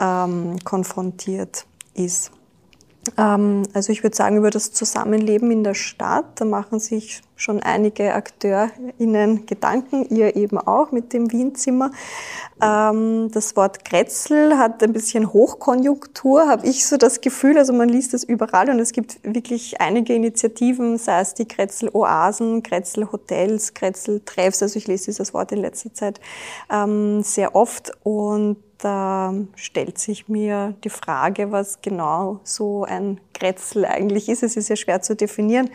ähm, 0.00 0.56
konfrontiert 0.64 1.66
ist. 1.94 2.32
Ähm, 3.16 3.62
also 3.72 3.92
ich 3.92 4.02
würde 4.02 4.16
sagen, 4.16 4.36
über 4.36 4.50
das 4.50 4.72
Zusammenleben 4.72 5.50
in 5.50 5.64
der 5.64 5.74
Stadt, 5.74 6.40
da 6.40 6.44
machen 6.44 6.80
sich 6.80 7.22
schon 7.34 7.62
einige 7.62 8.14
AkteurInnen 8.14 9.46
Gedanken, 9.46 10.04
ihr 10.14 10.36
eben 10.36 10.58
auch 10.58 10.92
mit 10.92 11.14
dem 11.14 11.32
Wienzimmer. 11.32 11.90
Ähm, 12.60 13.30
das 13.32 13.56
Wort 13.56 13.86
Grätzl 13.86 14.58
hat 14.58 14.82
ein 14.82 14.92
bisschen 14.92 15.32
Hochkonjunktur, 15.32 16.46
habe 16.48 16.66
ich 16.66 16.86
so 16.86 16.98
das 16.98 17.22
Gefühl. 17.22 17.56
Also 17.56 17.72
man 17.72 17.88
liest 17.88 18.12
es 18.12 18.24
überall 18.24 18.68
und 18.68 18.78
es 18.78 18.92
gibt 18.92 19.20
wirklich 19.22 19.80
einige 19.80 20.14
Initiativen, 20.14 20.98
sei 20.98 21.20
es 21.20 21.32
die 21.32 21.48
Grätzl-Oasen, 21.48 22.62
Grätzl-Hotels, 22.62 23.72
Grätzl-Treffs. 23.72 24.62
Also 24.62 24.76
ich 24.76 24.86
lese 24.86 25.06
dieses 25.06 25.32
Wort 25.32 25.52
in 25.52 25.58
letzter 25.58 25.94
Zeit 25.94 26.20
ähm, 26.70 27.22
sehr 27.22 27.54
oft 27.54 27.92
und 28.02 28.58
da 28.82 29.34
stellt 29.56 29.98
sich 29.98 30.28
mir 30.28 30.74
die 30.84 30.90
Frage, 30.90 31.52
was 31.52 31.82
genau 31.82 32.40
so 32.44 32.84
ein 32.84 33.20
Grätzl 33.34 33.84
eigentlich 33.84 34.28
ist. 34.28 34.42
Es 34.42 34.56
ist 34.56 34.68
ja 34.68 34.76
schwer 34.76 35.02
zu 35.02 35.14
definieren. 35.14 35.70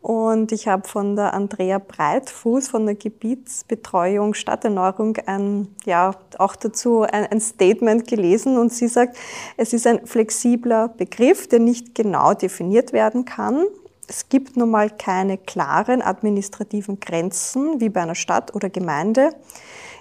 Und 0.00 0.52
ich 0.52 0.68
habe 0.68 0.86
von 0.88 1.16
der 1.16 1.34
Andrea 1.34 1.78
Breitfuß 1.78 2.68
von 2.68 2.86
der 2.86 2.94
Gebietsbetreuung 2.94 4.34
Stadterneuerung 4.34 5.16
ein, 5.26 5.68
ja, 5.84 6.14
auch 6.38 6.56
dazu 6.56 7.02
ein, 7.02 7.26
ein 7.26 7.40
Statement 7.40 8.06
gelesen 8.06 8.58
und 8.58 8.72
sie 8.72 8.88
sagt, 8.88 9.16
es 9.56 9.72
ist 9.72 9.86
ein 9.86 10.06
flexibler 10.06 10.88
Begriff, 10.88 11.48
der 11.48 11.58
nicht 11.58 11.94
genau 11.94 12.34
definiert 12.34 12.92
werden 12.92 13.24
kann. 13.24 13.64
Es 14.08 14.28
gibt 14.28 14.56
nun 14.56 14.70
mal 14.70 14.88
keine 14.90 15.36
klaren 15.36 16.00
administrativen 16.00 16.98
Grenzen 16.98 17.80
wie 17.80 17.88
bei 17.88 18.02
einer 18.02 18.14
Stadt 18.14 18.54
oder 18.54 18.70
Gemeinde. 18.70 19.30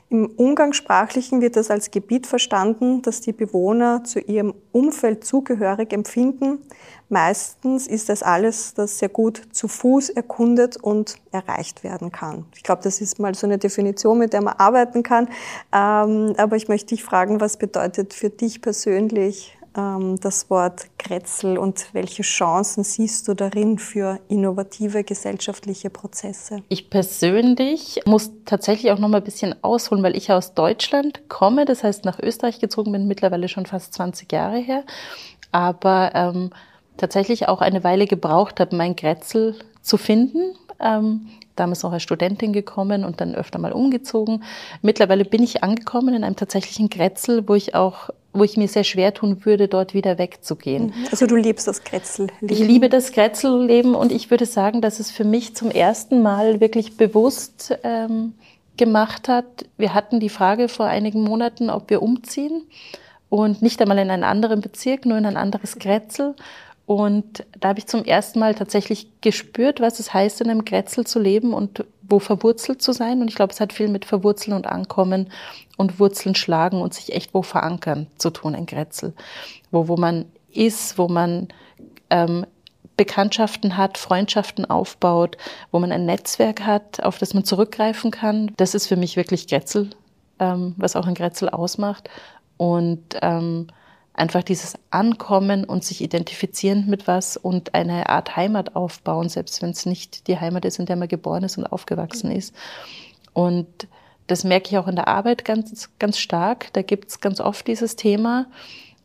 Im 0.10 0.28
Umgangssprachlichen 0.28 1.42
wird 1.42 1.58
das 1.58 1.70
als 1.70 1.92
Gebiet 1.92 2.28
verstanden, 2.28 3.02
das 3.02 3.20
die 3.20 3.34
Bewohner 3.34 4.06
zu 4.06 4.20
ihrem 4.20 4.54
Umfeld 4.72 5.26
zugehörig 5.26 5.92
empfinden. 5.92 6.60
Meistens 7.10 7.88
ist 7.88 8.08
das 8.08 8.24
alles, 8.24 8.74
das 8.74 9.00
sehr 9.00 9.10
gut 9.10 9.42
zu 9.52 9.68
Fuß 9.68 10.10
erkundet 10.12 10.78
und 10.78 11.18
erreicht 11.32 11.84
werden 11.84 12.14
kann. 12.14 12.46
Ich 12.56 12.64
glaube, 12.64 12.84
das 12.84 13.02
ist 13.02 13.20
mal 13.20 13.36
so 13.36 13.48
eine 13.48 13.58
Definition, 13.58 14.18
mit 14.18 14.32
der 14.32 14.42
man 14.42 14.56
arbeiten 14.58 15.04
kann. 15.04 15.28
Ähm, 15.74 16.34
aber 16.38 16.56
ich 16.56 16.70
möchte 16.70 16.96
dich 16.96 17.04
fragen, 17.04 17.42
was 17.42 17.58
bedeutet 17.58 18.14
für 18.14 18.30
dich 18.30 18.62
persönlich 18.62 19.57
das 19.78 20.50
Wort 20.50 20.88
Kretzel 20.98 21.58
und 21.58 21.94
welche 21.94 22.24
Chancen 22.24 22.84
siehst 22.84 23.28
du 23.28 23.36
darin 23.36 23.78
für 23.78 24.20
innovative 24.28 25.04
gesellschaftliche 25.04 25.92
Prozesse? 25.92 26.64
Ich 26.68 26.90
persönlich 26.90 28.02
muss 28.06 28.32
tatsächlich 28.46 28.92
auch 28.92 28.98
noch 28.98 29.08
mal 29.08 29.18
ein 29.18 29.24
bisschen 29.24 29.56
ausholen, 29.64 30.04
weil 30.04 30.18
ich 30.18 30.32
aus 30.32 30.56
Deutschland 30.56 31.30
komme, 31.30 31.66
das 31.66 31.84
heißt 31.84 32.06
nach 32.06 32.18
Österreich 32.18 32.60
gezogen 32.60 32.92
bin, 32.92 33.08
mittlerweile 33.08 33.48
schon 33.48 33.68
fast 33.68 33.94
20 33.94 34.32
Jahre 34.32 34.58
her, 34.58 34.84
aber 35.52 36.12
ähm, 36.16 36.50
tatsächlich 36.98 37.48
auch 37.48 37.62
eine 37.62 37.84
Weile 37.84 38.08
gebraucht 38.08 38.60
habe, 38.60 38.76
mein 38.76 38.96
Kretzel 38.96 39.56
zu 39.84 39.98
finden. 39.98 40.56
Ähm, 40.80 41.28
damals 41.56 41.84
auch 41.84 41.92
als 41.92 42.04
Studentin 42.04 42.54
gekommen 42.54 43.04
und 43.04 43.20
dann 43.20 43.36
öfter 43.36 43.58
mal 43.60 43.72
umgezogen. 43.72 44.44
Mittlerweile 44.82 45.26
bin 45.26 45.44
ich 45.44 45.64
angekommen 45.64 46.14
in 46.14 46.24
einem 46.24 46.36
tatsächlichen 46.36 46.90
Grätzl, 46.90 47.48
wo 47.48 47.56
ich 47.56 47.74
auch 47.76 48.12
wo 48.34 48.44
ich 48.44 48.58
mir 48.58 48.68
sehr 48.68 48.84
schwer 48.84 49.14
tun 49.14 49.46
würde, 49.46 49.68
dort 49.68 49.94
wieder 49.94 50.18
wegzugehen. 50.18 50.88
Mhm. 50.88 51.08
Also 51.12 51.26
du 51.26 51.36
liebst 51.36 51.68
das 51.68 51.84
Grätzl-Leben? 51.84 52.50
Ich 52.50 52.60
liebe 52.60 52.90
das 52.90 53.12
Grätzl-Leben 53.12 53.96
und 53.96 54.12
ich 54.12 54.30
würde 54.30 54.46
sagen, 54.46 54.82
dass 54.82 55.00
es 55.00 55.12
für 55.12 55.24
mich 55.24 55.56
zum 55.56 55.72
ersten 55.72 56.22
Mal 56.22 56.60
wirklich 56.60 56.98
bewusst 56.98 57.78
ähm, 57.84 58.34
gemacht 58.78 59.28
hat. 59.28 59.66
Wir 59.78 59.94
hatten 59.94 60.20
die 60.20 60.30
Frage 60.30 60.70
vor 60.70 60.86
einigen 60.86 61.24
Monaten, 61.24 61.70
ob 61.70 61.90
wir 61.90 62.02
umziehen 62.02 62.64
und 63.30 63.62
nicht 63.62 63.82
einmal 63.82 63.98
in 63.98 64.12
einen 64.12 64.24
anderen 64.24 64.62
Bezirk, 64.62 65.06
nur 65.06 65.18
in 65.18 65.26
ein 65.26 65.38
anderes 65.38 65.80
Grätzl. 65.80 66.36
Und 66.88 67.46
da 67.60 67.68
habe 67.68 67.80
ich 67.80 67.88
zum 67.88 68.06
ersten 68.06 68.40
Mal 68.40 68.56
tatsächlich 68.56 69.10
gespürt, 69.20 69.82
was 69.82 70.00
es 70.00 70.14
heißt, 70.14 70.40
in 70.40 70.50
einem 70.50 70.64
Grätzl 70.64 71.04
zu 71.04 71.20
leben 71.20 71.54
und 71.54 71.84
wo 72.02 72.20
verwurzelt 72.20 72.82
zu 72.82 72.94
sein. 72.94 73.20
Und 73.20 73.28
ich 73.28 73.36
glaube, 73.36 73.52
es 73.52 73.60
hat 73.60 73.74
viel 73.74 73.90
mit 73.90 74.06
Verwurzeln 74.06 74.56
und 74.56 74.68
Ankommen 74.68 75.30
und 75.76 76.00
Wurzeln 76.00 76.34
schlagen 76.34 76.82
und 76.82 76.94
sich 76.94 77.14
echt 77.14 77.34
wo 77.34 77.42
verankern 77.42 78.08
zu 78.18 78.30
tun, 78.30 78.56
ein 78.56 78.66
Grätzl. 78.66 79.14
Wo, 79.70 79.90
wo 79.90 79.98
man 79.98 80.28
ist, 80.50 80.98
wo 80.98 81.10
man 81.10 81.50
ähm, 82.10 82.46
Bekanntschaften 82.96 83.76
hat, 83.76 83.98
Freundschaften 83.98 84.64
aufbaut, 84.64 85.38
wo 85.72 85.80
man 85.80 85.92
ein 85.92 86.06
Netzwerk 86.06 86.66
hat, 86.66 87.04
auf 87.04 87.18
das 87.18 87.34
man 87.34 87.44
zurückgreifen 87.44 88.12
kann. 88.12 88.54
Das 88.56 88.74
ist 88.74 88.88
für 88.88 88.96
mich 88.96 89.18
wirklich 89.18 89.50
Grätzl, 89.50 89.90
ähm, 90.40 90.74
was 90.78 90.96
auch 90.96 91.06
ein 91.06 91.16
Grätzl 91.16 91.50
ausmacht. 91.50 92.10
Und 92.56 93.18
ähm, 93.22 93.68
einfach 94.18 94.44
dieses 94.44 94.76
Ankommen 94.90 95.64
und 95.64 95.84
sich 95.84 96.02
identifizieren 96.02 96.90
mit 96.90 97.08
was 97.08 97.38
und 97.38 97.74
eine 97.74 98.10
Art 98.10 98.36
Heimat 98.36 98.76
aufbauen, 98.76 99.30
selbst 99.30 99.62
wenn 99.62 99.70
es 99.70 99.86
nicht 99.86 100.28
die 100.28 100.40
Heimat 100.40 100.66
ist, 100.66 100.80
in 100.80 100.86
der 100.86 100.96
man 100.96 101.08
geboren 101.08 101.44
ist 101.44 101.58
und 101.58 101.66
aufgewachsen 101.66 102.32
ist. 102.32 102.54
Und 103.34 103.88
das 104.26 104.44
merke 104.44 104.70
ich 104.70 104.78
auch 104.78 104.88
in 104.88 104.96
der 104.96 105.08
Arbeit 105.08 105.46
ganz, 105.46 105.90
ganz 106.00 106.18
stark. 106.18 106.74
Da 106.74 106.82
gibt 106.82 107.10
es 107.10 107.22
ganz 107.22 107.40
oft 107.40 107.68
dieses 107.68 107.96
Thema. 107.96 108.48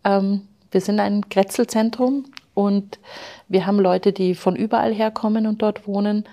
Ähm, 0.04 0.48
wir 0.70 0.80
sind 0.80 0.98
ein 0.98 1.22
Grätzelzentrum 1.28 2.24
und 2.54 2.98
wir 3.48 3.66
haben 3.66 3.78
Leute, 3.78 4.12
die 4.12 4.34
von 4.34 4.56
überall 4.56 4.92
herkommen 4.92 5.46
und 5.46 5.62
dort 5.62 5.86
wohnen 5.86 6.24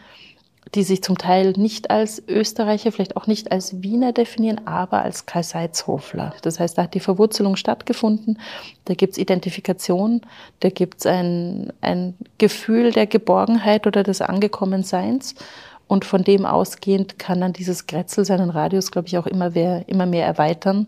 die 0.76 0.84
sich 0.84 1.02
zum 1.02 1.18
Teil 1.18 1.54
nicht 1.54 1.90
als 1.90 2.22
Österreicher, 2.28 2.92
vielleicht 2.92 3.18
auch 3.18 3.28
nicht 3.28 3.52
als 3.52 3.82
Wiener 3.82 4.14
definieren, 4.14 4.62
aber 4.66 5.02
als 5.02 5.26
Karl-Seitz-Hofler. 5.26 6.34
Das 6.42 6.60
heißt, 6.60 6.78
da 6.78 6.84
hat 6.84 6.94
die 6.94 7.00
Verwurzelung 7.00 7.56
stattgefunden, 7.56 8.40
da 8.86 8.94
gibt's 8.94 9.18
Identifikation, 9.18 10.22
da 10.60 10.70
gibt's 10.70 11.06
ein, 11.06 11.74
ein 11.82 12.16
Gefühl 12.38 12.92
der 12.92 13.08
Geborgenheit 13.08 13.88
oder 13.88 14.04
des 14.04 14.22
Angekommenseins. 14.22 15.36
Und 15.88 16.06
von 16.06 16.24
dem 16.24 16.46
ausgehend 16.46 17.18
kann 17.18 17.42
dann 17.42 17.52
dieses 17.52 17.88
Grätzl 17.88 18.24
seinen 18.24 18.52
Radius, 18.52 18.92
glaube 18.92 19.08
ich, 19.08 19.18
auch 19.18 19.26
immer 19.26 19.50
mehr, 19.50 19.84
immer 19.88 20.06
mehr 20.06 20.24
erweitern. 20.24 20.86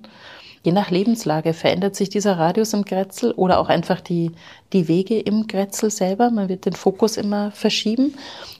Je 0.63 0.71
nach 0.71 0.91
Lebenslage 0.91 1.53
verändert 1.53 1.95
sich 1.95 2.09
dieser 2.09 2.37
Radius 2.37 2.73
im 2.73 2.85
Grätzl 2.85 3.33
oder 3.35 3.59
auch 3.59 3.69
einfach 3.69 3.99
die, 3.99 4.31
die 4.73 4.87
Wege 4.87 5.19
im 5.19 5.47
Grätzl 5.47 5.89
selber. 5.89 6.29
Man 6.29 6.49
wird 6.49 6.65
den 6.65 6.73
Fokus 6.73 7.17
immer 7.17 7.51
verschieben. 7.51 8.15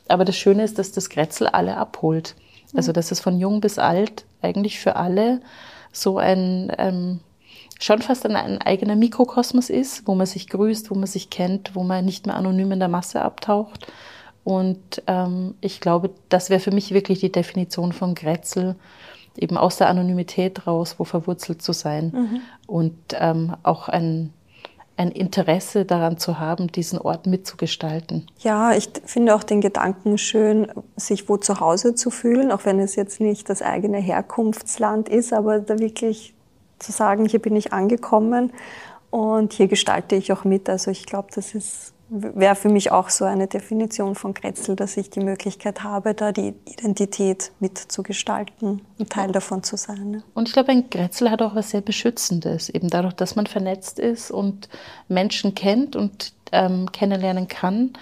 Aber 0.08 0.25
das 0.25 0.36
Schöne 0.36 0.63
ist, 0.63 0.79
dass 0.79 0.91
das 0.91 1.10
Grätzl 1.10 1.46
alle 1.46 1.77
abholt. 1.77 2.36
Also, 2.74 2.91
dass 2.91 3.12
es 3.12 3.20
von 3.20 3.39
jung 3.39 3.62
bis 3.62 3.77
alt 3.77 4.25
eigentlich 4.41 4.79
für 4.79 4.96
alle 4.96 5.41
so 5.91 6.17
ein, 6.17 6.72
ähm, 6.77 7.20
schon 7.79 8.01
fast 8.01 8.25
ein, 8.25 8.36
ein, 8.36 8.62
eigener 8.62 8.96
Mikrokosmos 8.96 9.70
ist, 9.70 10.08
wo 10.08 10.15
man 10.15 10.25
sich 10.25 10.48
grüßt, 10.48 10.89
wo 10.89 10.96
man 10.96 11.08
sich 11.08 11.29
kennt, 11.29 11.75
wo 11.75 11.84
man 11.84 12.05
nicht 12.05 12.25
mehr 12.25 12.36
anonym 12.36 12.72
in 12.72 12.79
der 12.79 12.88
Masse 12.88 13.22
abtaucht. 13.22 13.88
Und 14.43 15.03
ähm, 15.05 15.55
ich 15.62 15.81
glaube, 15.81 16.10
das 16.29 16.50
wäre 16.50 16.60
für 16.60 16.72
mich 16.72 16.93
wirklich 16.93 17.20
die 17.20 17.31
Definition 17.31 17.93
von 17.93 18.15
Grätzl, 18.15 18.75
eben 19.41 19.57
aus 19.57 19.77
der 19.77 19.89
Anonymität 19.89 20.67
raus, 20.67 20.95
wo 20.98 21.03
verwurzelt 21.03 21.62
zu 21.62 21.74
sein 21.74 22.12
mhm. 22.13 22.41
und 22.67 22.95
ähm, 23.13 23.55
auch 23.63 23.89
ein 23.89 24.31
ein 24.98 25.12
Interesse 25.12 25.83
daran 25.83 26.17
zu 26.17 26.38
haben, 26.38 26.71
diesen 26.71 27.00
Ort 27.00 27.25
mitzugestalten. 27.25 28.27
Ja, 28.39 28.74
ich 28.74 28.89
finde 29.05 29.33
auch 29.33 29.43
den 29.43 29.60
Gedanken 29.60 30.19
schön, 30.19 30.71
sich 30.95 31.27
wo 31.27 31.38
zu 31.38 31.60
Hause 31.60 31.95
zu 31.95 32.12
fühlen, 32.12 32.51
auch 32.51 32.65
wenn 32.65 32.79
es 32.79 32.95
jetzt 32.95 33.19
nicht 33.19 33.50
das 33.50 33.63
eigene 33.63 33.98
Herkunftsland 33.98 35.10
ist, 35.10 35.33
aber 35.33 35.60
da 35.60 35.79
wirklich 35.79 36.36
zu 36.77 36.91
sagen, 36.91 37.25
hier 37.25 37.41
bin 37.41 37.55
ich 37.55 37.74
angekommen 37.74 38.51
und 39.10 39.53
hier 39.53 39.67
gestalte 39.67 40.15
ich 40.15 40.31
auch 40.33 40.43
mit. 40.43 40.69
Also 40.69 40.91
ich 40.91 41.05
glaube, 41.07 41.29
das 41.33 41.55
ist 41.55 41.93
wäre 42.13 42.56
für 42.56 42.68
mich 42.68 42.91
auch 42.91 43.10
so 43.10 43.24
eine 43.24 43.48
Definition 43.48 44.15
von 44.15 44.34
Kretzel, 44.34 44.75
dass 44.75 44.98
ich 44.98 45.10
die 45.10 45.22
Möglichkeit 45.22 45.82
habe, 45.82 46.13
da 46.13 46.34
die 46.34 46.53
Identität 46.65 47.53
mitzugestalten 47.62 48.82
und 48.98 49.10
Teil 49.10 49.32
davon 49.32 49.63
zu 49.63 49.77
sein. 49.77 50.12
Ne? 50.12 50.24
Und 50.34 50.50
ich 50.50 50.53
glaube, 50.53 50.72
ein 50.72 50.89
Kretzel 50.89 51.32
hat 51.32 51.41
auch 51.41 51.56
was 51.56 51.70
sehr 51.70 51.80
Beschützendes, 51.80 52.68
eben 52.70 52.89
dadurch, 52.89 53.13
dass 53.13 53.38
man 53.38 53.48
vernetzt 53.48 53.98
ist 53.98 54.30
und 54.30 54.68
Menschen 55.08 55.56
kennt 55.56 55.96
und 55.96 56.34
ähm, 56.51 56.91
kennenlernen 56.91 57.48
kann, 57.48 57.94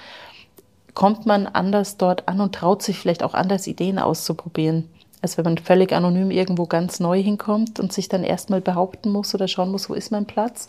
kommt 0.96 1.28
man 1.28 1.46
anders 1.46 1.98
dort 1.98 2.28
an 2.28 2.42
und 2.42 2.56
traut 2.56 2.82
sich 2.82 2.98
vielleicht 2.98 3.22
auch 3.22 3.36
anders 3.36 3.68
Ideen 3.68 4.00
auszuprobieren 4.00 4.89
als 5.22 5.38
wenn 5.38 5.44
man 5.44 5.58
völlig 5.58 5.92
anonym 5.92 6.32
irgendwo 6.32 6.66
ganz 6.66 7.00
neu 7.00 7.22
hinkommt 7.22 7.80
und 7.80 7.92
sich 7.92 8.08
dann 8.08 8.24
erstmal 8.24 8.62
behaupten 8.62 9.12
muss 9.12 9.36
oder 9.36 9.48
schauen 9.48 9.72
muss, 9.72 9.90
wo 9.90 9.94
ist 9.94 10.12
mein 10.12 10.26
Platz, 10.26 10.68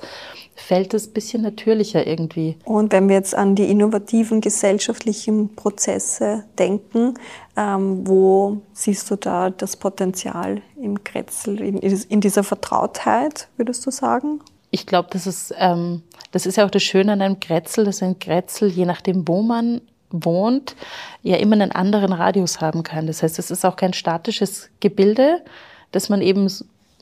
fällt 0.56 0.92
es 0.94 1.08
ein 1.08 1.12
bisschen 1.12 1.42
natürlicher 1.42 2.06
irgendwie. 2.06 2.56
Und 2.64 2.92
wenn 2.92 3.08
wir 3.08 3.16
jetzt 3.16 3.34
an 3.34 3.54
die 3.54 3.70
innovativen 3.70 4.40
gesellschaftlichen 4.40 5.54
Prozesse 5.54 6.44
denken, 6.58 7.14
ähm, 7.56 8.06
wo 8.06 8.62
siehst 8.72 9.10
du 9.10 9.16
da 9.16 9.50
das 9.50 9.76
Potenzial 9.76 10.62
im 10.80 11.04
Kretzel, 11.04 11.60
in, 11.60 11.78
in 11.78 12.20
dieser 12.20 12.42
Vertrautheit, 12.42 13.48
würdest 13.56 13.86
du 13.86 13.90
sagen? 13.90 14.40
Ich 14.72 14.86
glaube, 14.86 15.08
das 15.12 15.26
ist, 15.26 15.54
ähm, 15.58 16.02
das 16.32 16.46
ist 16.46 16.56
ja 16.56 16.66
auch 16.66 16.70
das 16.70 16.82
Schöne 16.82 17.12
an 17.12 17.22
einem 17.22 17.40
Kretzel, 17.40 17.84
dass 17.84 18.02
ein 18.02 18.18
Kretzel, 18.18 18.68
je 18.68 18.84
nachdem, 18.84 19.26
wo 19.26 19.42
man 19.42 19.80
wohnt, 20.10 20.76
ja 21.22 21.36
immer 21.36 21.54
einen 21.54 21.72
anderen 21.72 22.12
Radius 22.12 22.60
haben 22.60 22.82
kann. 22.82 23.06
Das 23.06 23.22
heißt, 23.22 23.38
es 23.38 23.50
ist 23.50 23.64
auch 23.64 23.76
kein 23.76 23.92
statisches 23.92 24.70
Gebilde, 24.80 25.42
das 25.92 26.08
man 26.08 26.22
eben 26.22 26.48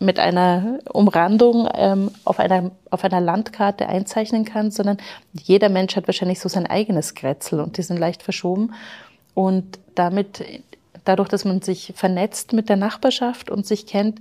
mit 0.00 0.18
einer 0.18 0.78
Umrandung 0.92 1.68
ähm, 1.74 2.10
auf, 2.24 2.38
einer, 2.38 2.70
auf 2.90 3.04
einer 3.04 3.20
Landkarte 3.20 3.88
einzeichnen 3.88 4.44
kann, 4.44 4.70
sondern 4.70 4.98
jeder 5.32 5.68
Mensch 5.68 5.96
hat 5.96 6.06
wahrscheinlich 6.06 6.40
so 6.40 6.48
sein 6.48 6.66
eigenes 6.66 7.14
Grätzl 7.14 7.60
und 7.60 7.76
die 7.76 7.82
sind 7.82 7.98
leicht 7.98 8.22
verschoben. 8.22 8.74
Und 9.34 9.78
damit, 9.94 10.44
dadurch, 11.04 11.28
dass 11.28 11.44
man 11.44 11.62
sich 11.62 11.92
vernetzt 11.96 12.52
mit 12.52 12.68
der 12.68 12.76
Nachbarschaft 12.76 13.50
und 13.50 13.66
sich 13.66 13.86
kennt, 13.86 14.20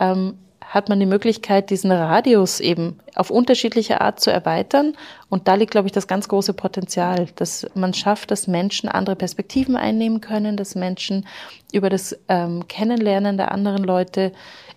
ähm, 0.00 0.38
hat 0.74 0.88
man 0.88 0.98
die 0.98 1.06
Möglichkeit, 1.06 1.70
diesen 1.70 1.92
Radius 1.92 2.58
eben 2.58 2.98
auf 3.14 3.30
unterschiedliche 3.30 4.00
Art 4.00 4.18
zu 4.18 4.32
erweitern. 4.32 4.96
Und 5.28 5.46
da 5.46 5.54
liegt, 5.54 5.70
glaube 5.70 5.86
ich, 5.86 5.92
das 5.92 6.08
ganz 6.08 6.26
große 6.26 6.52
Potenzial, 6.52 7.28
dass 7.36 7.64
man 7.74 7.94
schafft, 7.94 8.32
dass 8.32 8.48
Menschen 8.48 8.88
andere 8.88 9.14
Perspektiven 9.14 9.76
einnehmen 9.76 10.20
können, 10.20 10.56
dass 10.56 10.74
Menschen 10.74 11.28
über 11.72 11.90
das 11.90 12.18
ähm, 12.28 12.66
Kennenlernen 12.66 13.36
der 13.36 13.52
anderen 13.52 13.84
Leute 13.84 14.32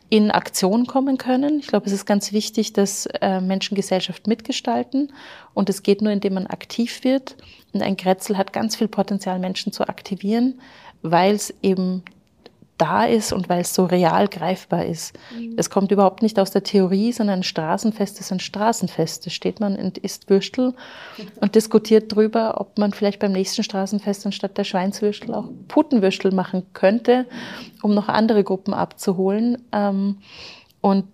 in 0.10 0.30
Aktion 0.30 0.86
kommen 0.86 1.18
können. 1.18 1.60
Ich 1.60 1.68
glaube, 1.68 1.88
es 1.88 1.94
ist 1.94 2.06
ganz 2.06 2.32
wichtig, 2.32 2.74
dass 2.74 3.08
äh, 3.20 3.42
Menschen 3.42 3.74
Gesellschaft 3.74 4.28
mitgestalten. 4.28 5.12
Und 5.56 5.68
es 5.68 5.82
geht 5.82 6.04
nur, 6.04 6.12
indem 6.12 6.36
man 6.36 6.46
aktiv 6.46 7.04
wird. 7.04 7.36
Und 7.74 7.82
ein 7.82 7.98
Grätzl 7.98 8.38
hat 8.38 8.54
ganz 8.54 8.76
viel 8.76 8.88
Potenzial, 8.88 9.40
Menschen 9.40 9.74
zu 9.74 9.88
aktivieren, 9.90 10.62
weil 11.02 11.34
es 11.34 11.52
eben 11.64 12.04
da 12.78 13.06
ist 13.06 13.34
und 13.34 13.50
weil 13.50 13.62
es 13.62 13.74
so 13.74 13.86
real 13.86 14.28
greifbar 14.28 14.86
ist. 14.86 15.18
Mhm. 15.36 15.56
Es 15.58 15.70
kommt 15.70 15.92
überhaupt 15.92 16.22
nicht 16.22 16.40
aus 16.40 16.52
der 16.52 16.64
Theorie, 16.64 17.12
sondern 17.12 17.40
ein 17.40 17.44
Straßenfest 17.44 18.20
ist 18.20 18.32
ein 18.32 18.40
Straßenfest. 18.40 19.26
Da 19.26 19.30
steht 19.30 19.60
man 19.60 19.76
und 19.76 19.98
isst 19.98 20.30
Würstel 20.30 20.74
und 21.42 21.56
diskutiert 21.56 22.12
darüber, 22.12 22.62
ob 22.62 22.78
man 22.78 22.94
vielleicht 22.94 23.20
beim 23.20 23.32
nächsten 23.32 23.64
Straßenfest 23.64 24.26
anstatt 24.26 24.58
der 24.58 24.64
Schweinswürstel 24.64 25.34
auch 25.34 25.50
Putenwürstel 25.68 26.32
machen 26.32 26.66
könnte, 26.74 27.26
um 27.82 27.94
noch 27.94 28.08
andere 28.08 28.44
Gruppen 28.44 28.74
abzuholen. 28.74 29.64
Ähm, 29.72 30.18
und 30.82 31.08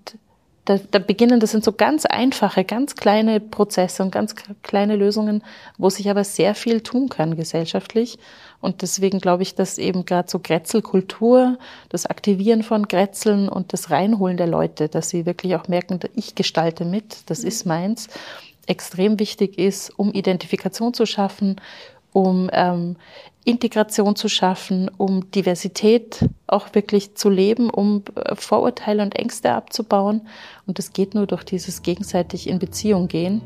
da, 0.65 0.79
da 0.91 0.99
beginnen, 0.99 1.39
das 1.39 1.51
sind 1.51 1.63
so 1.63 1.73
ganz 1.73 2.05
einfache, 2.05 2.63
ganz 2.63 2.95
kleine 2.95 3.39
Prozesse 3.39 4.01
und 4.01 4.11
ganz 4.11 4.35
kleine 4.61 4.95
Lösungen, 4.95 5.43
wo 5.77 5.89
sich 5.89 6.09
aber 6.09 6.23
sehr 6.23 6.55
viel 6.55 6.81
tun 6.81 7.09
kann 7.09 7.35
gesellschaftlich. 7.35 8.17
Und 8.63 8.81
deswegen 8.81 9.19
glaube 9.19 9.43
ich, 9.43 9.55
dass 9.55 9.77
eben 9.77 10.05
gerade 10.05 10.31
so 10.31 10.39
Grätzelkultur, 10.39 11.57
das 11.89 12.05
Aktivieren 12.05 12.63
von 12.63 12.87
Grätzeln 12.87 13.49
und 13.49 13.73
das 13.73 13.91
Reinholen 13.91 14.37
der 14.37 14.47
Leute, 14.47 14.87
dass 14.87 15.09
sie 15.09 15.25
wirklich 15.25 15.57
auch 15.57 15.67
merken, 15.67 15.99
ich 16.15 16.33
gestalte 16.33 16.85
mit, 16.85 17.29
das 17.29 17.41
mhm. 17.41 17.47
ist 17.49 17.65
meins, 17.65 18.07
extrem 18.65 19.19
wichtig 19.19 19.57
ist, 19.57 19.89
um 19.99 20.13
Identifikation 20.13 20.93
zu 20.93 21.05
schaffen, 21.05 21.59
um 22.13 22.49
ähm, 22.53 22.95
Integration 23.43 24.15
zu 24.15 24.29
schaffen, 24.29 24.89
um 24.95 25.29
Diversität 25.31 26.23
auch 26.47 26.73
wirklich 26.73 27.15
zu 27.15 27.29
leben, 27.29 27.69
um 27.69 28.03
äh, 28.15 28.33
Vorurteile 28.35 29.03
und 29.03 29.13
Ängste 29.13 29.51
abzubauen. 29.51 30.21
Und 30.65 30.79
das 30.79 30.93
geht 30.93 31.15
nur 31.15 31.27
durch 31.27 31.43
dieses 31.43 31.81
gegenseitig 31.81 32.47
in 32.47 32.59
Beziehung 32.59 33.09
gehen. 33.09 33.41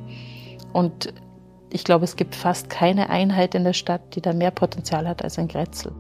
Und 0.74 1.12
ich 1.70 1.84
glaube, 1.84 2.06
es 2.06 2.16
gibt 2.16 2.36
fast 2.36 2.70
keine 2.70 3.10
Einheit 3.10 3.56
in 3.56 3.64
der 3.64 3.74
Stadt, 3.74 4.16
die 4.16 4.22
da 4.22 4.34
mehr 4.34 4.52
Potenzial 4.52 5.08
hat 5.08 5.24
als 5.24 5.38
ein 5.38 5.48
Grätzl. 5.48 5.92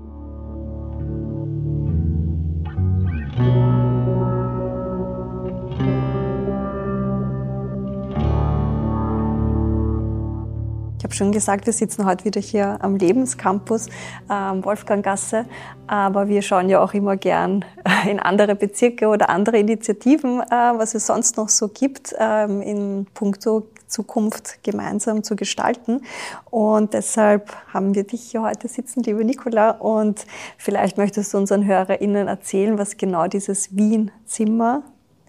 Ich 10.97 11.03
habe 11.03 11.13
schon 11.13 11.31
gesagt, 11.31 11.65
wir 11.65 11.73
sitzen 11.73 12.05
heute 12.05 12.25
wieder 12.25 12.41
hier 12.41 12.79
am 12.81 12.95
Lebenscampus 12.97 13.87
ähm, 14.29 14.65
Wolfganggasse, 14.65 15.45
aber 15.85 16.27
wir 16.27 16.41
schauen 16.41 16.69
ja 16.69 16.81
auch 16.81 16.93
immer 16.93 17.15
gern 17.15 17.63
in 18.09 18.19
andere 18.19 18.55
Bezirke 18.55 19.07
oder 19.07 19.29
andere 19.29 19.57
Initiativen, 19.57 20.41
äh, 20.41 20.45
was 20.49 20.95
es 20.95 21.07
sonst 21.07 21.37
noch 21.37 21.49
so 21.49 21.69
gibt 21.69 22.13
ähm, 22.19 22.61
in 22.61 23.07
puncto 23.13 23.67
Zukunft 23.87 24.63
gemeinsam 24.63 25.23
zu 25.23 25.35
gestalten. 25.35 26.01
Und 26.49 26.93
deshalb 26.93 27.55
haben 27.73 27.95
wir 27.95 28.03
dich 28.03 28.31
hier 28.31 28.41
heute 28.41 28.67
sitzen, 28.67 29.03
liebe 29.03 29.23
Nicola. 29.23 29.71
Und 29.71 30.25
vielleicht 30.57 30.97
möchtest 30.97 31.33
du 31.33 31.37
unseren 31.37 31.65
HörerInnen 31.65 32.27
erzählen, 32.27 32.77
was 32.77 32.97
genau 32.97 33.27
dieses 33.27 33.75
Wien-Zimmer 33.75 34.83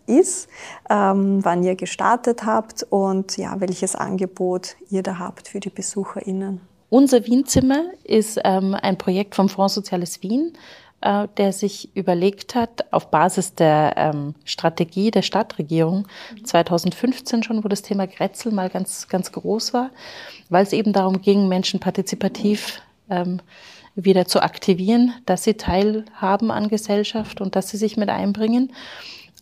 ist, 0.07 0.49
ähm, 0.91 1.45
wann 1.45 1.63
ihr 1.63 1.77
gestartet 1.77 2.45
habt 2.45 2.83
und 2.89 3.37
ja, 3.37 3.61
welches 3.61 3.95
Angebot 3.95 4.77
ihr 4.91 5.03
da 5.03 5.19
habt 5.19 5.49
für 5.49 5.61
die 5.61 5.71
BesucherInnen. 5.71 6.61
Unser 6.91 7.27
Wienzimmer 7.27 7.85
ist 8.03 8.41
ähm, 8.45 8.75
ein 8.75 8.97
Projekt 8.97 9.35
vom 9.35 9.51
Fonds 9.51 9.75
Soziales 9.75 10.23
Wien 10.23 10.55
äh, 11.01 11.29
der 11.37 11.53
sich 11.53 11.95
überlegt 11.95 12.55
hat, 12.55 12.93
auf 12.93 13.11
Basis 13.11 13.55
der 13.55 13.95
ähm, 13.97 14.35
Strategie 14.45 15.11
der 15.11 15.23
Stadtregierung 15.23 16.09
2015 16.45 17.43
schon, 17.43 17.63
wo 17.63 17.69
das 17.69 17.83
Thema 17.83 18.07
Grätzl 18.07 18.51
mal 18.51 18.69
ganz, 18.69 19.09
ganz 19.09 19.31
groß 19.33 19.75
war, 19.75 19.91
weil 20.49 20.65
es 20.65 20.73
eben 20.73 20.93
darum 20.93 21.21
ging, 21.21 21.49
Menschen 21.49 21.81
partizipativ 21.81 22.81
ähm, 23.11 23.41
wieder 23.95 24.27
zu 24.27 24.43
aktivieren, 24.43 25.13
dass 25.27 25.45
sie 25.45 25.55
teilhaben 25.55 26.51
an 26.51 26.69
Gesellschaft 26.69 27.41
und 27.41 27.57
dass 27.57 27.69
sie 27.69 27.77
sich 27.77 27.97
mit 27.97 28.09
einbringen. 28.09 28.73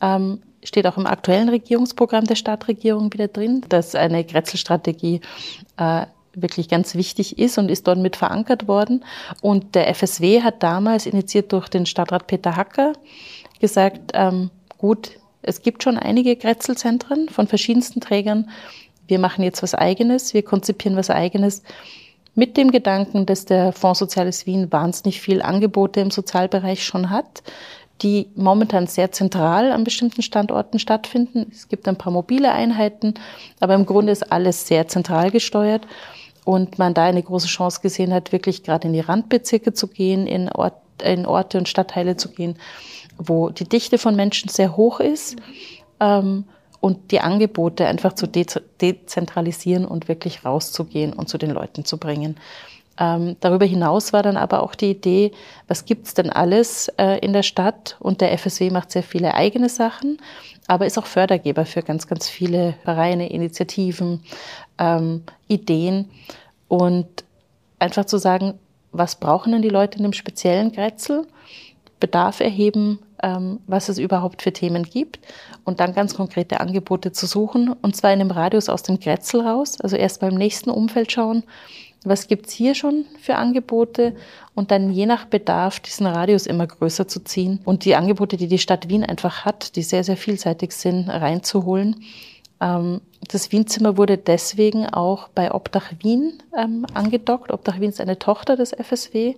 Ähm, 0.01 0.43
steht 0.63 0.87
auch 0.87 0.97
im 0.97 1.07
aktuellen 1.07 1.49
Regierungsprogramm 1.49 2.25
der 2.25 2.35
Stadtregierung 2.35 3.13
wieder 3.13 3.29
drin, 3.29 3.63
dass 3.69 3.95
eine 3.95 4.25
Grätzl-Strategie 4.25 5.21
äh, 5.77 6.07
wirklich 6.37 6.69
ganz 6.69 6.95
wichtig 6.95 7.39
ist 7.39 7.59
und 7.59 7.71
ist 7.71 7.89
dort 7.89 7.99
mit 7.99 8.15
verankert 8.15 8.69
worden. 8.69 9.05
Und 9.41 9.75
der 9.75 9.93
FSW 9.93 10.43
hat 10.43 10.63
damals, 10.63 11.07
initiiert 11.07 11.53
durch 11.53 11.69
den 11.69 11.87
Stadtrat 11.87 12.27
Peter 12.27 12.55
Hacker, 12.55 12.93
gesagt, 13.59 14.13
ähm, 14.15 14.51
gut, 14.79 15.13
es 15.43 15.63
gibt 15.63 15.83
schon 15.83 15.97
einige 15.97 16.37
Grätzelzentren 16.37 17.29
von 17.29 17.49
verschiedensten 17.49 18.01
Trägern. 18.01 18.51
Wir 19.09 19.19
machen 19.19 19.43
jetzt 19.43 19.63
was 19.63 19.75
Eigenes, 19.75 20.35
wir 20.35 20.43
konzipieren 20.43 20.97
was 20.97 21.11
Eigenes 21.11 21.63
mit 22.35 22.57
dem 22.59 22.71
Gedanken, 22.71 23.25
dass 23.25 23.47
der 23.47 23.73
Fonds 23.73 23.99
Soziales 23.99 24.45
Wien 24.45 24.71
wahnsinnig 24.71 25.21
viel 25.21 25.41
Angebote 25.41 26.01
im 26.01 26.11
Sozialbereich 26.11 26.85
schon 26.85 27.09
hat, 27.09 27.43
die 28.03 28.29
momentan 28.35 28.87
sehr 28.87 29.11
zentral 29.11 29.73
an 29.73 29.85
bestimmten 29.85 30.21
Standorten 30.21 30.79
stattfinden. 30.79 31.47
Es 31.51 31.69
gibt 31.69 31.89
ein 31.89 31.97
paar 31.97 32.13
mobile 32.13 32.53
Einheiten, 32.53 33.15
aber 33.59 33.75
im 33.75 33.87
Grunde 33.87 34.13
ist 34.13 34.31
alles 34.31 34.67
sehr 34.67 34.87
zentral 34.87 35.31
gesteuert 35.31 35.87
und 36.47 36.79
man 36.79 36.95
da 36.95 37.05
eine 37.05 37.25
große 37.25 37.49
Chance 37.49 37.81
gesehen 37.83 38.15
hat, 38.15 38.31
wirklich 38.31 38.63
gerade 38.63 38.87
in 38.87 38.95
die 38.95 39.01
Randbezirke 39.01 39.73
zu 39.73 39.89
gehen, 39.89 40.29
in, 40.29 40.49
Ort, 40.49 40.77
in 41.03 41.27
Orte 41.27 41.59
und 41.59 41.69
Stadtteile 41.69 42.17
zu 42.17 42.31
gehen, 42.31 42.57
wo 43.19 43.51
die 43.51 43.69
Dichte 43.69 43.99
von 43.99 44.15
Menschen 44.15 44.49
sehr 44.49 44.77
hoch 44.77 45.01
ist 45.01 45.35
ähm, 45.99 46.45
und 46.79 47.11
die 47.11 47.19
Angebote 47.19 47.85
einfach 47.85 48.13
zu 48.13 48.29
de 48.29 48.47
dezentralisieren 48.81 49.85
und 49.85 50.07
wirklich 50.07 50.45
rauszugehen 50.45 51.13
und 51.13 51.29
zu 51.29 51.37
den 51.37 51.51
Leuten 51.51 51.85
zu 51.85 51.99
bringen. 51.99 52.37
Ähm, 52.97 53.37
darüber 53.41 53.67
hinaus 53.67 54.13
war 54.13 54.23
dann 54.23 54.37
aber 54.37 54.63
auch 54.63 54.77
die 54.77 54.93
Idee, 54.93 55.33
was 55.67 55.85
gibt's 55.85 56.15
denn 56.15 56.31
alles 56.31 56.87
äh, 56.97 57.19
in 57.19 57.33
der 57.33 57.43
Stadt? 57.43 57.97
Und 57.99 58.21
der 58.21 58.33
FSW 58.39 58.71
macht 58.71 58.93
sehr 58.93 59.03
viele 59.03 59.35
eigene 59.35 59.69
Sachen, 59.69 60.19
aber 60.69 60.87
ist 60.87 60.99
auch 60.99 61.07
Fördergeber 61.07 61.65
für 61.65 61.83
ganz, 61.83 62.07
ganz 62.07 62.29
viele 62.29 62.75
Vereine, 62.85 63.31
Initiativen, 63.31 64.23
ähm, 64.79 65.23
Ideen 65.49 66.11
und 66.69 67.25
einfach 67.79 68.05
zu 68.05 68.19
sagen, 68.19 68.55
was 68.93 69.17
brauchen 69.17 69.53
denn 69.53 69.63
die 69.63 69.69
Leute 69.69 69.99
in 69.99 70.05
dem 70.05 70.13
speziellen 70.13 70.73
Grätzl? 70.73 71.27
Bedarf 72.01 72.41
erheben, 72.41 72.99
ähm, 73.23 73.61
was 73.67 73.89
es 73.89 73.99
überhaupt 73.99 74.43
für 74.43 74.53
Themen 74.53 74.83
gibt 74.83 75.19
und 75.65 75.81
dann 75.81 75.95
ganz 75.95 76.15
konkrete 76.15 76.61
Angebote 76.61 77.13
zu 77.13 77.27
suchen 77.27 77.73
und 77.73 77.97
zwar 77.97 78.13
in 78.13 78.21
einem 78.21 78.31
Radius 78.31 78.69
aus 78.69 78.83
dem 78.83 79.01
Grätzl 79.01 79.41
raus, 79.41 79.81
also 79.81 79.97
erst 79.97 80.21
beim 80.21 80.35
nächsten 80.35 80.71
Umfeld 80.71 81.13
schauen, 81.13 81.45
was 82.05 82.29
gibt's 82.29 82.53
hier 82.53 82.75
schon 82.75 83.05
für 83.21 83.37
Angebote 83.37 84.15
und 84.55 84.71
dann 84.71 84.91
je 84.91 85.07
nach 85.07 85.25
Bedarf 85.25 85.81
diesen 85.81 86.07
Radius 86.07 86.47
immer 86.47 86.67
größer 86.67 87.09
zu 87.09 87.25
ziehen 87.25 87.61
und 87.65 87.85
die 87.85 87.97
Angebote, 87.97 88.37
die 88.37 88.49
die 88.49 88.59
Stadt 88.59 88.89
Wien 88.89 89.05
einfach 89.05 89.45
hat, 89.45 89.77
die 89.77 89.83
sehr, 89.83 90.05
sehr 90.05 90.17
vielseitig 90.17 90.73
sind, 90.73 91.09
reinzuholen 91.09 91.97
ähm, 92.61 93.01
das 93.29 93.53
Wienzimmer 93.53 93.97
wurde 93.97 94.19
deswegen 94.19 94.87
auch 94.87 95.29
bei 95.29 95.53
Obdach 95.53 95.93
Wien 96.01 96.43
ähm, 96.57 96.87
angedockt. 96.95 97.51
Obdach 97.51 97.81
Wien 97.81 97.91
ist 97.91 98.01
eine 98.01 98.19
Tochter 98.19 98.57
des 98.57 98.73
FSW, 98.73 99.35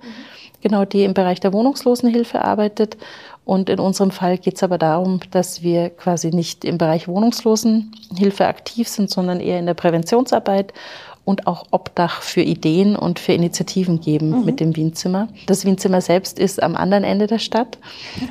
genau 0.61 0.85
die 0.85 1.05
im 1.05 1.15
Bereich 1.15 1.41
der 1.41 1.53
Wohnungslosenhilfe 1.53 2.45
arbeitet. 2.45 2.97
Und 3.45 3.71
in 3.71 3.81
unserem 3.81 4.11
Fall 4.11 4.37
geht 4.37 4.57
es 4.57 4.63
aber 4.63 4.77
darum, 4.77 5.21
dass 5.31 5.63
wir 5.63 5.91
quasi 5.91 6.31
nicht 6.31 6.65
im 6.65 6.77
Bereich 6.77 7.09
Wohnungslosenhilfe 7.09 8.47
aktiv 8.47 8.89
sind, 8.89 9.11
sondern 9.11 9.41
eher 9.41 9.59
in 9.59 9.67
der 9.67 9.75
Präventionsarbeit 9.75 10.75
und 11.29 11.47
auch 11.47 11.67
Obdach 11.73 12.23
für 12.23 12.41
Ideen 12.41 12.97
und 12.97 13.19
für 13.19 13.33
Initiativen 13.33 14.01
geben 14.01 14.31
mhm. 14.31 14.45
mit 14.47 14.61
dem 14.61 14.75
Wienzimmer. 14.75 15.29
Das 15.47 15.67
Wienzimmer 15.67 16.01
selbst 16.01 16.39
ist 16.39 16.63
am 16.63 16.75
anderen 16.75 17.05
Ende 17.05 17.27
der 17.27 17.39
Stadt, 17.39 17.77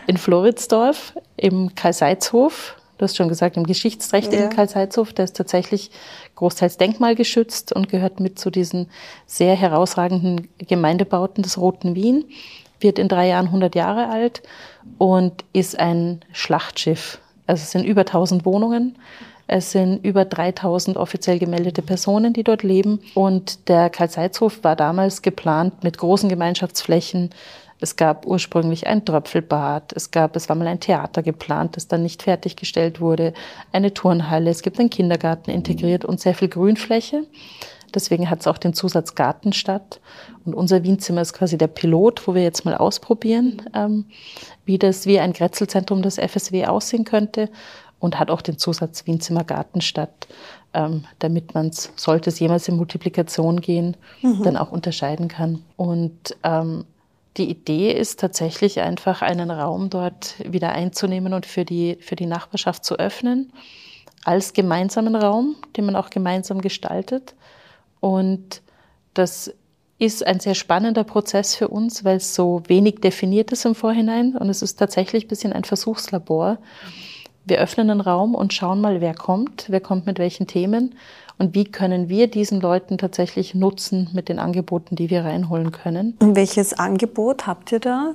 in 0.08 0.18
Floridsdorf, 0.18 1.14
im 1.38 1.76
Karl-Seitz-Hof 1.76 2.76
Du 2.98 3.04
hast 3.04 3.16
schon 3.16 3.30
gesagt, 3.30 3.58
im 3.58 3.68
geschichtsträchtigen 3.68 4.46
ja. 4.46 4.50
Karl-Seitz-Hof, 4.50 5.14
der 5.14 5.26
ist 5.26 5.38
tatsächlich 5.38 5.92
großteils 6.34 6.78
denkmalgeschützt 6.78 7.72
und 7.72 7.90
gehört 7.90 8.20
mit 8.20 8.40
zu 8.40 8.50
diesen 8.50 8.90
sehr 9.28 9.56
herausragenden 9.56 10.48
Gemeindebauten 10.58 11.44
des 11.44 11.60
Roten 11.60 11.94
Wien. 11.94 12.26
wird 12.80 12.98
in 12.98 13.08
drei 13.08 13.28
Jahren 13.28 13.48
100 13.48 13.76
Jahre 13.76 14.10
alt 14.10 14.42
und 14.98 15.46
ist 15.54 15.80
ein 15.80 16.22
Schlachtschiff. 16.32 17.20
Also 17.46 17.62
es 17.62 17.70
sind 17.70 17.86
über 17.86 18.02
1000 18.02 18.46
Wohnungen. 18.46 18.96
Es 19.48 19.72
sind 19.72 20.04
über 20.06 20.26
3000 20.26 20.98
offiziell 20.98 21.40
gemeldete 21.40 21.82
Personen, 21.82 22.34
die 22.34 22.44
dort 22.44 22.64
leben. 22.64 23.00
Und 23.14 23.70
der 23.70 23.90
Karl-Seitz-Hof 23.90 24.64
war 24.64 24.76
damals 24.76 25.22
geplant 25.22 25.84
mit 25.84 25.98
großen 25.98 26.28
Gemeinschaftsflächen. 26.28 27.30
Es 27.80 27.96
gab 27.96 28.26
ursprünglich 28.26 28.88
ein 28.88 29.06
Tröpfelbad. 29.06 29.94
Es 29.94 30.12
gab, 30.12 30.36
es 30.36 30.50
war 30.50 30.56
mal 30.56 30.68
ein 30.68 30.82
Theater 30.82 31.24
geplant, 31.24 31.78
das 31.78 31.88
dann 31.88 32.04
nicht 32.04 32.24
fertiggestellt 32.24 33.00
wurde. 33.00 33.34
Eine 33.72 33.94
Turnhalle. 33.94 34.50
Es 34.50 34.64
gibt 34.64 34.80
einen 34.80 34.90
Kindergarten 34.90 35.52
integriert 35.52 36.04
und 36.04 36.20
sehr 36.20 36.36
viel 36.36 36.50
Grünfläche. 36.50 37.24
Deswegen 37.96 38.30
hat 38.30 38.42
es 38.42 38.48
auch 38.48 38.58
den 38.58 38.74
Zusatz 38.74 39.16
Gartenstadt. 39.16 40.02
Und 40.44 40.56
unser 40.56 40.84
Wienzimmer 40.84 41.22
ist 41.22 41.32
quasi 41.32 41.58
der 41.58 41.68
Pilot, 41.68 42.28
wo 42.28 42.36
wir 42.36 42.44
jetzt 42.44 42.66
mal 42.66 42.76
ausprobieren, 42.76 43.62
ähm, 43.74 44.06
wie 44.66 44.78
das 44.78 45.06
wie 45.06 45.20
ein 45.20 45.32
Grätzelzentrum 45.32 46.02
des 46.02 46.18
FSW 46.18 46.66
aussehen 46.66 47.06
könnte 47.06 47.50
und 48.00 48.20
hat 48.20 48.30
auch 48.30 48.42
den 48.42 48.58
Zusatz 48.58 49.06
Wienzimmer 49.06 49.44
Gartenstadt, 49.44 50.28
ähm, 50.74 51.06
damit 51.20 51.54
man 51.54 51.68
es, 51.68 51.92
sollte 51.96 52.30
es 52.30 52.40
jemals 52.40 52.68
in 52.68 52.78
Multiplikation 52.78 53.62
gehen, 53.62 53.98
mhm. 54.22 54.44
dann 54.44 54.58
auch 54.58 54.72
unterscheiden 54.72 55.28
kann. 55.28 55.64
Und 55.76 56.36
ähm, 56.44 56.86
die 57.38 57.50
Idee 57.50 57.92
ist 57.92 58.20
tatsächlich 58.20 58.82
einfach 58.82 59.22
einen 59.22 59.52
Raum 59.52 59.90
dort 59.90 60.36
wieder 60.44 60.72
einzunehmen 60.72 61.34
und 61.34 61.46
für 61.46 61.66
die, 61.66 61.98
für 62.02 62.16
die 62.16 62.26
Nachbarschaft 62.26 62.84
zu 62.84 62.96
öffnen, 62.98 63.52
als 64.24 64.54
gemeinsamen 64.54 65.16
Raum, 65.16 65.56
den 65.76 65.86
man 65.86 65.96
auch 65.96 66.10
gemeinsam 66.10 66.62
gestaltet. 66.62 67.36
Und 68.00 68.62
das 69.14 69.54
ist 70.00 70.26
ein 70.26 70.40
sehr 70.40 70.54
spannender 70.54 71.04
Prozess 71.04 71.56
für 71.56 71.70
uns, 71.70 72.04
weil 72.04 72.18
es 72.18 72.36
so 72.36 72.62
wenig 72.68 73.02
definiert 73.02 73.52
ist 73.52 73.66
im 73.66 73.74
Vorhinein 73.74 74.36
und 74.38 74.50
es 74.50 74.62
ist 74.62 74.76
tatsächlich 74.78 75.26
ein 75.26 75.28
bisschen 75.28 75.54
ein 75.54 75.64
Versuchslabor. 75.64 76.60
Wir 77.48 77.60
öffnen 77.60 77.90
einen 77.90 78.02
Raum 78.02 78.36
und 78.36 78.54
schauen 78.54 78.82
mal, 78.82 79.02
wer 79.02 79.14
kommt, 79.14 79.66
wer 79.70 79.80
kommt 79.80 80.06
mit 80.06 80.20
welchen 80.20 80.48
Themen 80.48 80.96
und 81.38 81.56
wie 81.56 81.66
können 81.66 82.10
wir 82.10 82.28
diesen 82.28 82.60
Leuten 82.60 82.98
tatsächlich 82.98 83.56
nutzen 83.56 84.10
mit 84.14 84.28
den 84.28 84.38
Angeboten, 84.38 84.96
die 84.96 85.10
wir 85.10 85.24
reinholen 85.24 85.72
können. 85.72 86.18
Und 86.20 86.36
welches 86.36 86.74
Angebot 86.78 87.48
habt 87.48 87.72
ihr 87.72 87.80
da 87.80 88.14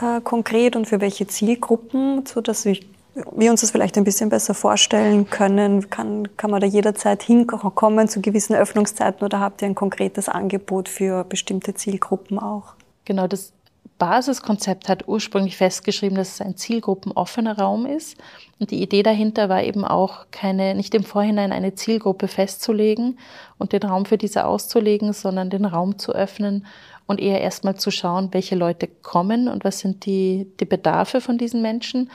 äh, 0.00 0.20
konkret 0.20 0.74
und 0.74 0.86
für 0.86 1.00
welche 1.00 1.26
Zielgruppen, 1.26 2.26
sodass 2.26 2.64
wir 2.64 2.76
wir 3.32 3.50
uns 3.50 3.60
das 3.60 3.70
vielleicht 3.70 3.96
ein 3.96 4.04
bisschen 4.04 4.28
besser 4.28 4.54
vorstellen 4.54 5.30
können? 5.30 5.88
Kann, 5.88 6.36
kann 6.36 6.50
man 6.50 6.60
da 6.60 6.66
jederzeit 6.66 7.22
hinkommen 7.22 8.08
zu 8.08 8.20
gewissen 8.20 8.56
Öffnungszeiten 8.56 9.24
oder 9.24 9.40
habt 9.40 9.62
ihr 9.62 9.68
ein 9.68 9.74
konkretes 9.74 10.28
Angebot 10.28 10.88
für 10.88 11.24
bestimmte 11.24 11.74
Zielgruppen 11.74 12.38
auch? 12.38 12.74
Genau, 13.04 13.26
das 13.26 13.52
Basiskonzept 13.98 14.88
hat 14.88 15.08
ursprünglich 15.08 15.56
festgeschrieben, 15.56 16.16
dass 16.16 16.34
es 16.34 16.40
ein 16.40 16.56
zielgruppenoffener 16.56 17.58
Raum 17.58 17.86
ist. 17.86 18.16
Und 18.58 18.70
die 18.70 18.82
Idee 18.82 19.02
dahinter 19.02 19.48
war 19.48 19.62
eben 19.62 19.84
auch, 19.84 20.26
keine, 20.30 20.74
nicht 20.74 20.94
im 20.94 21.04
Vorhinein 21.04 21.52
eine 21.52 21.74
Zielgruppe 21.74 22.28
festzulegen 22.28 23.18
und 23.58 23.72
den 23.72 23.82
Raum 23.82 24.04
für 24.04 24.18
diese 24.18 24.46
auszulegen, 24.46 25.12
sondern 25.12 25.50
den 25.50 25.64
Raum 25.64 25.98
zu 25.98 26.12
öffnen 26.12 26.66
und 27.06 27.20
eher 27.20 27.40
erstmal 27.40 27.76
zu 27.76 27.90
schauen, 27.90 28.28
welche 28.32 28.56
Leute 28.56 28.88
kommen 28.88 29.48
und 29.48 29.64
was 29.64 29.78
sind 29.78 30.06
die, 30.06 30.46
die 30.58 30.64
Bedarfe 30.64 31.20
von 31.20 31.38
diesen 31.38 31.62
Menschen 31.62 32.10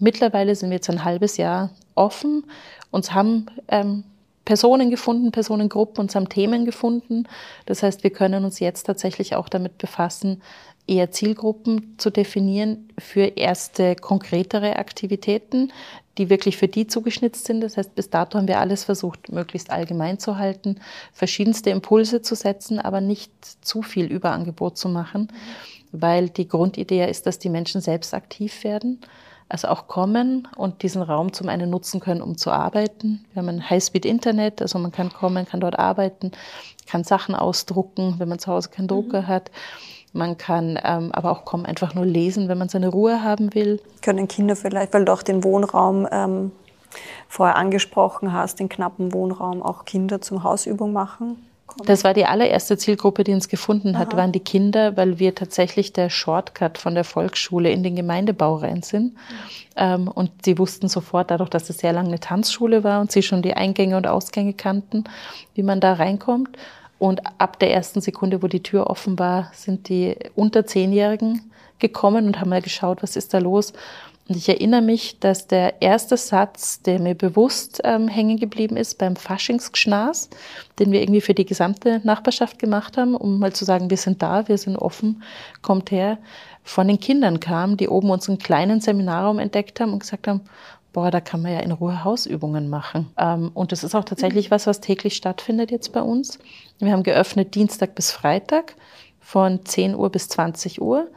Mittlerweile 0.00 0.54
sind 0.54 0.70
wir 0.70 0.76
jetzt 0.76 0.88
ein 0.88 1.04
halbes 1.04 1.36
Jahr 1.36 1.70
offen. 1.94 2.44
Uns 2.90 3.12
haben 3.12 3.46
ähm, 3.68 4.04
Personen 4.46 4.90
gefunden, 4.90 5.30
Personengruppen, 5.30 6.00
uns 6.00 6.14
haben 6.14 6.30
Themen 6.30 6.64
gefunden. 6.64 7.28
Das 7.66 7.82
heißt, 7.82 8.02
wir 8.02 8.10
können 8.10 8.46
uns 8.46 8.58
jetzt 8.60 8.84
tatsächlich 8.84 9.36
auch 9.36 9.50
damit 9.50 9.76
befassen, 9.76 10.40
eher 10.86 11.10
Zielgruppen 11.10 11.94
zu 11.98 12.10
definieren 12.10 12.88
für 12.98 13.24
erste 13.36 13.94
konkretere 13.96 14.76
Aktivitäten, 14.76 15.72
die 16.18 16.28
wirklich 16.30 16.56
für 16.56 16.68
die 16.68 16.86
zugeschnitzt 16.86 17.46
sind. 17.46 17.60
Das 17.60 17.76
heißt, 17.76 17.94
bis 17.94 18.10
dato 18.10 18.38
haben 18.38 18.48
wir 18.48 18.58
alles 18.58 18.84
versucht, 18.84 19.30
möglichst 19.30 19.70
allgemein 19.70 20.18
zu 20.18 20.36
halten, 20.38 20.80
verschiedenste 21.12 21.70
Impulse 21.70 22.22
zu 22.22 22.34
setzen, 22.34 22.78
aber 22.78 23.00
nicht 23.00 23.32
zu 23.64 23.82
viel 23.82 24.06
Überangebot 24.06 24.76
zu 24.76 24.88
machen, 24.88 25.28
weil 25.92 26.28
die 26.28 26.48
Grundidee 26.48 27.08
ist, 27.08 27.26
dass 27.26 27.38
die 27.38 27.50
Menschen 27.50 27.80
selbst 27.80 28.12
aktiv 28.14 28.64
werden 28.64 29.00
also 29.50 29.68
auch 29.68 29.88
kommen 29.88 30.48
und 30.56 30.82
diesen 30.82 31.02
Raum 31.02 31.32
zum 31.32 31.48
einen 31.48 31.70
nutzen 31.70 32.00
können, 32.00 32.22
um 32.22 32.38
zu 32.38 32.50
arbeiten. 32.50 33.24
Wir 33.32 33.42
haben 33.42 33.48
ein 33.48 33.68
Highspeed-Internet, 33.68 34.62
also 34.62 34.78
man 34.78 34.92
kann 34.92 35.12
kommen, 35.12 35.44
kann 35.44 35.60
dort 35.60 35.78
arbeiten, 35.78 36.30
kann 36.86 37.02
Sachen 37.02 37.34
ausdrucken, 37.34 38.14
wenn 38.18 38.28
man 38.28 38.38
zu 38.38 38.50
Hause 38.50 38.70
keinen 38.70 38.86
Drucker 38.88 39.22
mhm. 39.22 39.26
hat. 39.26 39.50
Man 40.12 40.38
kann 40.38 40.78
ähm, 40.82 41.12
aber 41.12 41.30
auch 41.30 41.44
kommen, 41.44 41.66
einfach 41.66 41.94
nur 41.94 42.04
lesen, 42.04 42.48
wenn 42.48 42.58
man 42.58 42.68
seine 42.68 42.88
Ruhe 42.88 43.22
haben 43.22 43.54
will. 43.54 43.80
Können 44.02 44.26
Kinder 44.26 44.56
vielleicht, 44.56 44.92
weil 44.92 45.04
du 45.04 45.12
auch 45.12 45.22
den 45.22 45.44
Wohnraum 45.44 46.08
ähm, 46.10 46.50
vorher 47.28 47.56
angesprochen 47.56 48.32
hast, 48.32 48.58
den 48.58 48.68
knappen 48.68 49.12
Wohnraum, 49.12 49.62
auch 49.62 49.84
Kinder 49.84 50.20
zum 50.20 50.42
Hausübung 50.42 50.92
machen? 50.92 51.36
Das 51.84 52.04
war 52.04 52.14
die 52.14 52.26
allererste 52.26 52.76
Zielgruppe, 52.76 53.24
die 53.24 53.32
uns 53.32 53.48
gefunden 53.48 53.98
hat, 53.98 54.12
Aha. 54.12 54.18
waren 54.18 54.32
die 54.32 54.40
Kinder, 54.40 54.96
weil 54.96 55.18
wir 55.18 55.34
tatsächlich 55.34 55.92
der 55.92 56.10
Shortcut 56.10 56.78
von 56.78 56.94
der 56.94 57.04
Volksschule 57.04 57.70
in 57.70 57.82
den 57.82 57.96
Gemeindebau 57.96 58.56
rein 58.56 58.82
sind. 58.82 59.14
Mhm. 59.76 60.08
und 60.08 60.30
sie 60.44 60.58
wussten 60.58 60.88
sofort, 60.88 61.30
dadurch, 61.30 61.48
dass 61.48 61.70
es 61.70 61.78
sehr 61.78 61.92
lange 61.92 62.08
eine 62.08 62.20
Tanzschule 62.20 62.84
war 62.84 63.00
und 63.00 63.12
sie 63.12 63.22
schon 63.22 63.40
die 63.40 63.54
Eingänge 63.54 63.96
und 63.96 64.06
Ausgänge 64.06 64.52
kannten, 64.52 65.04
wie 65.54 65.62
man 65.62 65.80
da 65.80 65.94
reinkommt. 65.94 66.58
Und 67.00 67.22
ab 67.38 67.58
der 67.58 67.72
ersten 67.72 68.02
Sekunde, 68.02 68.42
wo 68.42 68.46
die 68.46 68.62
Tür 68.62 68.88
offen 68.88 69.18
war, 69.18 69.50
sind 69.54 69.88
die 69.88 70.16
unter 70.34 70.66
Zehnjährigen 70.66 71.50
gekommen 71.78 72.26
und 72.26 72.38
haben 72.38 72.50
mal 72.50 72.60
geschaut, 72.60 73.02
was 73.02 73.16
ist 73.16 73.32
da 73.32 73.38
los. 73.38 73.72
Und 74.28 74.36
ich 74.36 74.50
erinnere 74.50 74.82
mich, 74.82 75.18
dass 75.18 75.46
der 75.46 75.80
erste 75.80 76.18
Satz, 76.18 76.82
der 76.82 77.00
mir 77.00 77.14
bewusst 77.14 77.80
ähm, 77.84 78.06
hängen 78.06 78.36
geblieben 78.36 78.76
ist, 78.76 78.98
beim 78.98 79.16
Faschingsgschnas, 79.16 80.28
den 80.78 80.92
wir 80.92 81.00
irgendwie 81.00 81.22
für 81.22 81.32
die 81.32 81.46
gesamte 81.46 82.02
Nachbarschaft 82.04 82.58
gemacht 82.58 82.98
haben, 82.98 83.14
um 83.14 83.38
mal 83.38 83.54
zu 83.54 83.64
sagen, 83.64 83.88
wir 83.88 83.96
sind 83.96 84.20
da, 84.20 84.46
wir 84.46 84.58
sind 84.58 84.76
offen, 84.76 85.22
kommt 85.62 85.90
her, 85.90 86.18
von 86.64 86.86
den 86.86 87.00
Kindern 87.00 87.40
kam, 87.40 87.78
die 87.78 87.88
oben 87.88 88.10
unseren 88.10 88.36
kleinen 88.36 88.82
Seminarraum 88.82 89.38
entdeckt 89.38 89.80
haben 89.80 89.94
und 89.94 90.00
gesagt 90.00 90.28
haben, 90.28 90.42
boah, 90.92 91.10
da 91.10 91.20
kann 91.20 91.42
man 91.42 91.52
ja 91.52 91.60
in 91.60 91.72
Ruhe 91.72 92.04
Hausübungen 92.04 92.68
machen. 92.68 93.10
Ähm, 93.16 93.50
und 93.54 93.72
das 93.72 93.84
ist 93.84 93.94
auch 93.94 94.04
tatsächlich 94.04 94.50
was, 94.50 94.66
was 94.66 94.80
täglich 94.80 95.16
stattfindet 95.16 95.70
jetzt 95.70 95.92
bei 95.92 96.02
uns. 96.02 96.38
Wir 96.78 96.92
haben 96.92 97.02
geöffnet 97.02 97.54
Dienstag 97.54 97.94
bis 97.94 98.10
Freitag 98.10 98.74
von 99.20 99.64
10 99.64 99.94
Uhr 99.94 100.10
bis 100.10 100.28
20 100.28 100.80
Uhr. 100.80 101.08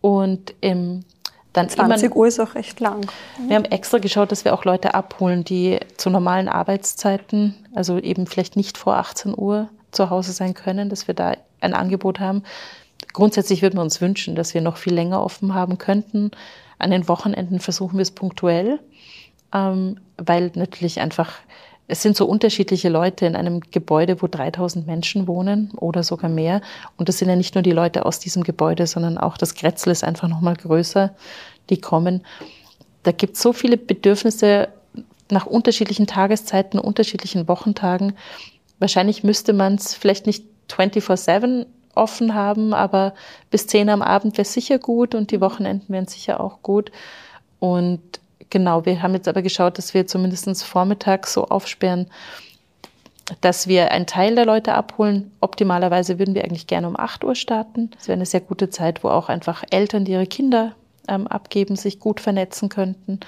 Und 0.00 0.54
im 0.60 1.04
dann 1.52 1.68
20 1.68 2.06
immer, 2.06 2.16
Uhr 2.16 2.26
ist 2.26 2.40
auch 2.40 2.54
recht 2.54 2.80
lang. 2.80 3.06
Wir 3.46 3.56
haben 3.56 3.66
extra 3.66 3.98
geschaut, 3.98 4.32
dass 4.32 4.44
wir 4.44 4.54
auch 4.54 4.64
Leute 4.64 4.94
abholen, 4.94 5.44
die 5.44 5.78
zu 5.98 6.08
normalen 6.08 6.48
Arbeitszeiten, 6.48 7.54
also 7.74 7.98
eben 7.98 8.26
vielleicht 8.26 8.56
nicht 8.56 8.78
vor 8.78 8.96
18 8.96 9.34
Uhr 9.36 9.68
zu 9.90 10.08
Hause 10.08 10.32
sein 10.32 10.54
können, 10.54 10.88
dass 10.88 11.08
wir 11.08 11.14
da 11.14 11.36
ein 11.60 11.74
Angebot 11.74 12.20
haben. 12.20 12.42
Grundsätzlich 13.12 13.60
würden 13.60 13.76
wir 13.76 13.82
uns 13.82 14.00
wünschen, 14.00 14.34
dass 14.34 14.54
wir 14.54 14.62
noch 14.62 14.78
viel 14.78 14.94
länger 14.94 15.22
offen 15.22 15.54
haben 15.54 15.76
könnten. 15.76 16.30
An 16.82 16.90
den 16.90 17.06
Wochenenden 17.06 17.60
versuchen 17.60 17.96
wir 17.96 18.02
es 18.02 18.10
punktuell, 18.10 18.80
ähm, 19.54 20.00
weil 20.16 20.50
natürlich 20.54 21.00
einfach 21.00 21.32
es 21.86 22.02
sind 22.02 22.16
so 22.16 22.26
unterschiedliche 22.26 22.88
Leute 22.88 23.26
in 23.26 23.36
einem 23.36 23.60
Gebäude, 23.60 24.20
wo 24.22 24.26
3000 24.26 24.86
Menschen 24.86 25.28
wohnen 25.28 25.72
oder 25.76 26.02
sogar 26.02 26.30
mehr. 26.30 26.60
Und 26.96 27.08
das 27.08 27.18
sind 27.18 27.28
ja 27.28 27.36
nicht 27.36 27.54
nur 27.54 27.62
die 27.62 27.70
Leute 27.70 28.06
aus 28.06 28.18
diesem 28.18 28.44
Gebäude, 28.44 28.86
sondern 28.86 29.18
auch 29.18 29.36
das 29.36 29.54
Grätzl 29.54 29.90
ist 29.90 30.02
einfach 30.02 30.26
noch 30.26 30.40
mal 30.40 30.56
größer, 30.56 31.14
die 31.70 31.80
kommen. 31.80 32.24
Da 33.02 33.12
gibt 33.12 33.36
es 33.36 33.42
so 33.42 33.52
viele 33.52 33.76
Bedürfnisse 33.76 34.68
nach 35.30 35.46
unterschiedlichen 35.46 36.06
Tageszeiten, 36.06 36.80
unterschiedlichen 36.80 37.46
Wochentagen. 37.46 38.14
Wahrscheinlich 38.78 39.22
müsste 39.22 39.52
man 39.52 39.74
es 39.74 39.94
vielleicht 39.94 40.26
nicht 40.26 40.44
24-7 40.70 41.66
offen 41.94 42.34
haben, 42.34 42.74
aber 42.74 43.14
bis 43.50 43.66
10 43.66 43.88
am 43.88 44.02
Abend 44.02 44.38
wäre 44.38 44.46
sicher 44.46 44.78
gut 44.78 45.14
und 45.14 45.30
die 45.30 45.40
Wochenenden 45.40 45.92
wären 45.92 46.06
sicher 46.06 46.40
auch 46.40 46.62
gut. 46.62 46.90
Und 47.58 48.00
Genau, 48.52 48.84
wir 48.84 49.00
haben 49.00 49.14
jetzt 49.14 49.28
aber 49.28 49.40
geschaut, 49.40 49.78
dass 49.78 49.94
wir 49.94 50.06
zumindest 50.06 50.62
vormittags 50.62 51.32
so 51.32 51.46
aufsperren, 51.46 52.06
dass 53.40 53.66
wir 53.66 53.92
einen 53.92 54.04
Teil 54.04 54.34
der 54.34 54.44
Leute 54.44 54.74
abholen. 54.74 55.30
Optimalerweise 55.40 56.18
würden 56.18 56.34
wir 56.34 56.44
eigentlich 56.44 56.66
gerne 56.66 56.86
um 56.86 56.94
8 56.94 57.24
Uhr 57.24 57.34
starten. 57.34 57.90
Das 57.96 58.08
wäre 58.08 58.16
eine 58.16 58.26
sehr 58.26 58.42
gute 58.42 58.68
Zeit, 58.68 59.02
wo 59.02 59.08
auch 59.08 59.30
einfach 59.30 59.64
Eltern, 59.70 60.04
die 60.04 60.12
ihre 60.12 60.26
Kinder 60.26 60.74
ähm, 61.08 61.26
abgeben, 61.28 61.76
sich 61.76 61.98
gut 61.98 62.20
vernetzen 62.20 62.68
könnten. 62.68 63.20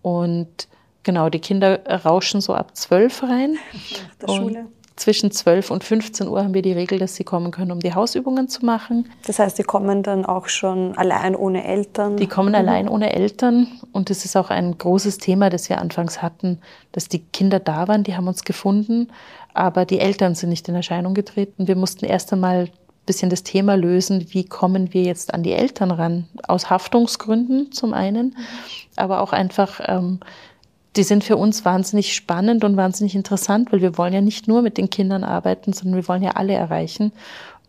Und 0.00 0.68
genau, 1.02 1.28
die 1.28 1.40
Kinder 1.40 1.84
rauschen 2.06 2.40
so 2.40 2.54
ab 2.54 2.74
12 2.74 3.24
rein. 3.24 3.58
Nach 3.82 4.14
der 4.26 4.28
Schule 4.32 4.66
zwischen 5.02 5.32
12 5.32 5.70
und 5.70 5.82
15 5.82 6.28
Uhr 6.28 6.44
haben 6.44 6.54
wir 6.54 6.62
die 6.62 6.72
Regel, 6.72 6.98
dass 6.98 7.16
sie 7.16 7.24
kommen 7.24 7.50
können, 7.50 7.72
um 7.72 7.80
die 7.80 7.92
Hausübungen 7.92 8.48
zu 8.48 8.64
machen. 8.64 9.10
Das 9.26 9.40
heißt, 9.40 9.58
die 9.58 9.64
kommen 9.64 10.04
dann 10.04 10.24
auch 10.24 10.48
schon 10.48 10.96
allein 10.96 11.34
ohne 11.34 11.64
Eltern? 11.64 12.16
Die 12.16 12.28
kommen 12.28 12.50
mhm. 12.50 12.54
allein 12.54 12.88
ohne 12.88 13.12
Eltern. 13.12 13.66
Und 13.90 14.10
das 14.10 14.24
ist 14.24 14.36
auch 14.36 14.50
ein 14.50 14.78
großes 14.78 15.18
Thema, 15.18 15.50
das 15.50 15.68
wir 15.68 15.80
anfangs 15.80 16.22
hatten, 16.22 16.58
dass 16.92 17.08
die 17.08 17.18
Kinder 17.18 17.58
da 17.58 17.88
waren, 17.88 18.04
die 18.04 18.16
haben 18.16 18.28
uns 18.28 18.44
gefunden, 18.44 19.08
aber 19.54 19.84
die 19.84 19.98
Eltern 19.98 20.36
sind 20.36 20.50
nicht 20.50 20.68
in 20.68 20.76
Erscheinung 20.76 21.14
getreten. 21.14 21.66
Wir 21.66 21.76
mussten 21.76 22.04
erst 22.04 22.32
einmal 22.32 22.68
bisschen 23.04 23.30
das 23.30 23.42
Thema 23.42 23.74
lösen, 23.74 24.26
wie 24.30 24.44
kommen 24.44 24.94
wir 24.94 25.02
jetzt 25.02 25.34
an 25.34 25.42
die 25.42 25.52
Eltern 25.52 25.90
ran? 25.90 26.28
Aus 26.46 26.70
Haftungsgründen 26.70 27.72
zum 27.72 27.94
einen, 27.94 28.36
aber 28.94 29.20
auch 29.20 29.32
einfach, 29.32 29.80
ähm, 29.84 30.20
die 30.96 31.02
sind 31.02 31.24
für 31.24 31.36
uns 31.36 31.64
wahnsinnig 31.64 32.14
spannend 32.14 32.64
und 32.64 32.76
wahnsinnig 32.76 33.14
interessant, 33.14 33.72
weil 33.72 33.80
wir 33.80 33.96
wollen 33.96 34.12
ja 34.12 34.20
nicht 34.20 34.48
nur 34.48 34.62
mit 34.62 34.76
den 34.76 34.90
Kindern 34.90 35.24
arbeiten, 35.24 35.72
sondern 35.72 35.96
wir 35.96 36.08
wollen 36.08 36.22
ja 36.22 36.32
alle 36.32 36.52
erreichen 36.52 37.12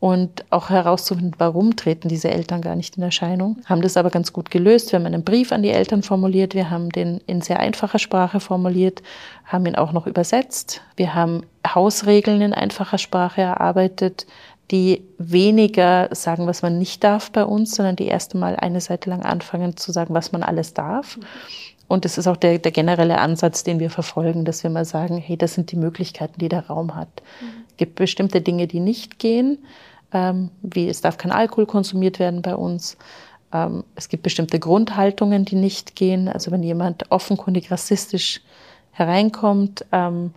und 0.03 0.43
auch 0.49 0.69
herauszufinden, 0.69 1.36
warum 1.38 1.77
treten 1.77 2.09
diese 2.09 2.29
Eltern 2.29 2.59
gar 2.62 2.75
nicht 2.75 2.97
in 2.97 3.03
Erscheinung. 3.03 3.62
Haben 3.63 3.81
das 3.81 3.95
aber 3.95 4.09
ganz 4.09 4.33
gut 4.33 4.51
gelöst. 4.51 4.91
Wir 4.91 4.99
haben 4.99 5.05
einen 5.05 5.23
Brief 5.23 5.53
an 5.53 5.63
die 5.63 5.69
Eltern 5.69 6.03
formuliert, 6.03 6.55
wir 6.55 6.69
haben 6.69 6.89
den 6.89 7.21
in 7.25 7.39
sehr 7.39 7.62
einfacher 7.62 7.99
Sprache 7.99 8.41
formuliert, 8.41 9.01
haben 9.45 9.65
ihn 9.65 9.75
auch 9.75 9.93
noch 9.93 10.05
übersetzt. 10.05 10.81
Wir 10.97 11.15
haben 11.15 11.45
Hausregeln 11.65 12.41
in 12.41 12.53
einfacher 12.53 12.97
Sprache 12.97 13.39
erarbeitet, 13.39 14.27
die 14.71 15.03
weniger 15.17 16.09
sagen, 16.12 16.47
was 16.47 16.63
man 16.63 16.77
nicht 16.79 17.01
darf 17.05 17.31
bei 17.31 17.45
uns, 17.45 17.73
sondern 17.73 17.95
die 17.95 18.07
erste 18.07 18.38
Mal 18.38 18.57
eine 18.57 18.81
Seite 18.81 19.09
lang 19.09 19.23
anfangen 19.23 19.77
zu 19.77 19.93
sagen, 19.93 20.13
was 20.13 20.33
man 20.33 20.43
alles 20.43 20.73
darf. 20.73 21.17
Und 21.93 22.06
das 22.06 22.17
ist 22.17 22.25
auch 22.25 22.38
der, 22.38 22.58
der 22.58 22.71
generelle 22.71 23.19
Ansatz, 23.19 23.63
den 23.63 23.79
wir 23.79 23.91
verfolgen, 23.91 24.45
dass 24.45 24.63
wir 24.63 24.71
mal 24.71 24.84
sagen, 24.84 25.19
hey, 25.19 25.38
das 25.38 25.53
sind 25.53 25.71
die 25.71 25.75
Möglichkeiten, 25.75 26.39
die 26.39 26.49
der 26.49 26.65
Raum 26.65 26.95
hat. 26.95 27.21
Mhm. 27.39 27.65
Es 27.69 27.77
gibt 27.77 27.93
bestimmte 27.93 28.41
Dinge, 28.41 28.65
die 28.65 28.79
nicht 28.79 29.19
gehen, 29.19 29.60
ähm, 30.12 30.49
wie 30.63 30.89
es 30.89 31.01
darf 31.01 31.19
kein 31.19 31.32
Alkohol 31.32 31.67
konsumiert 31.67 32.17
werden 32.17 32.41
bei 32.41 32.56
uns. 32.56 32.97
Ähm, 33.53 33.84
es 33.93 34.10
gibt 34.10 34.23
bestimmte 34.23 34.58
Grundhaltungen, 34.58 35.45
die 35.45 35.56
nicht 35.56 35.95
gehen. 35.95 36.29
Also 36.29 36.49
wenn 36.49 36.63
jemand 36.63 37.12
offenkundig 37.12 37.69
rassistisch 37.69 38.41
hereinkommt, 38.91 39.86
ähm, 39.91 40.34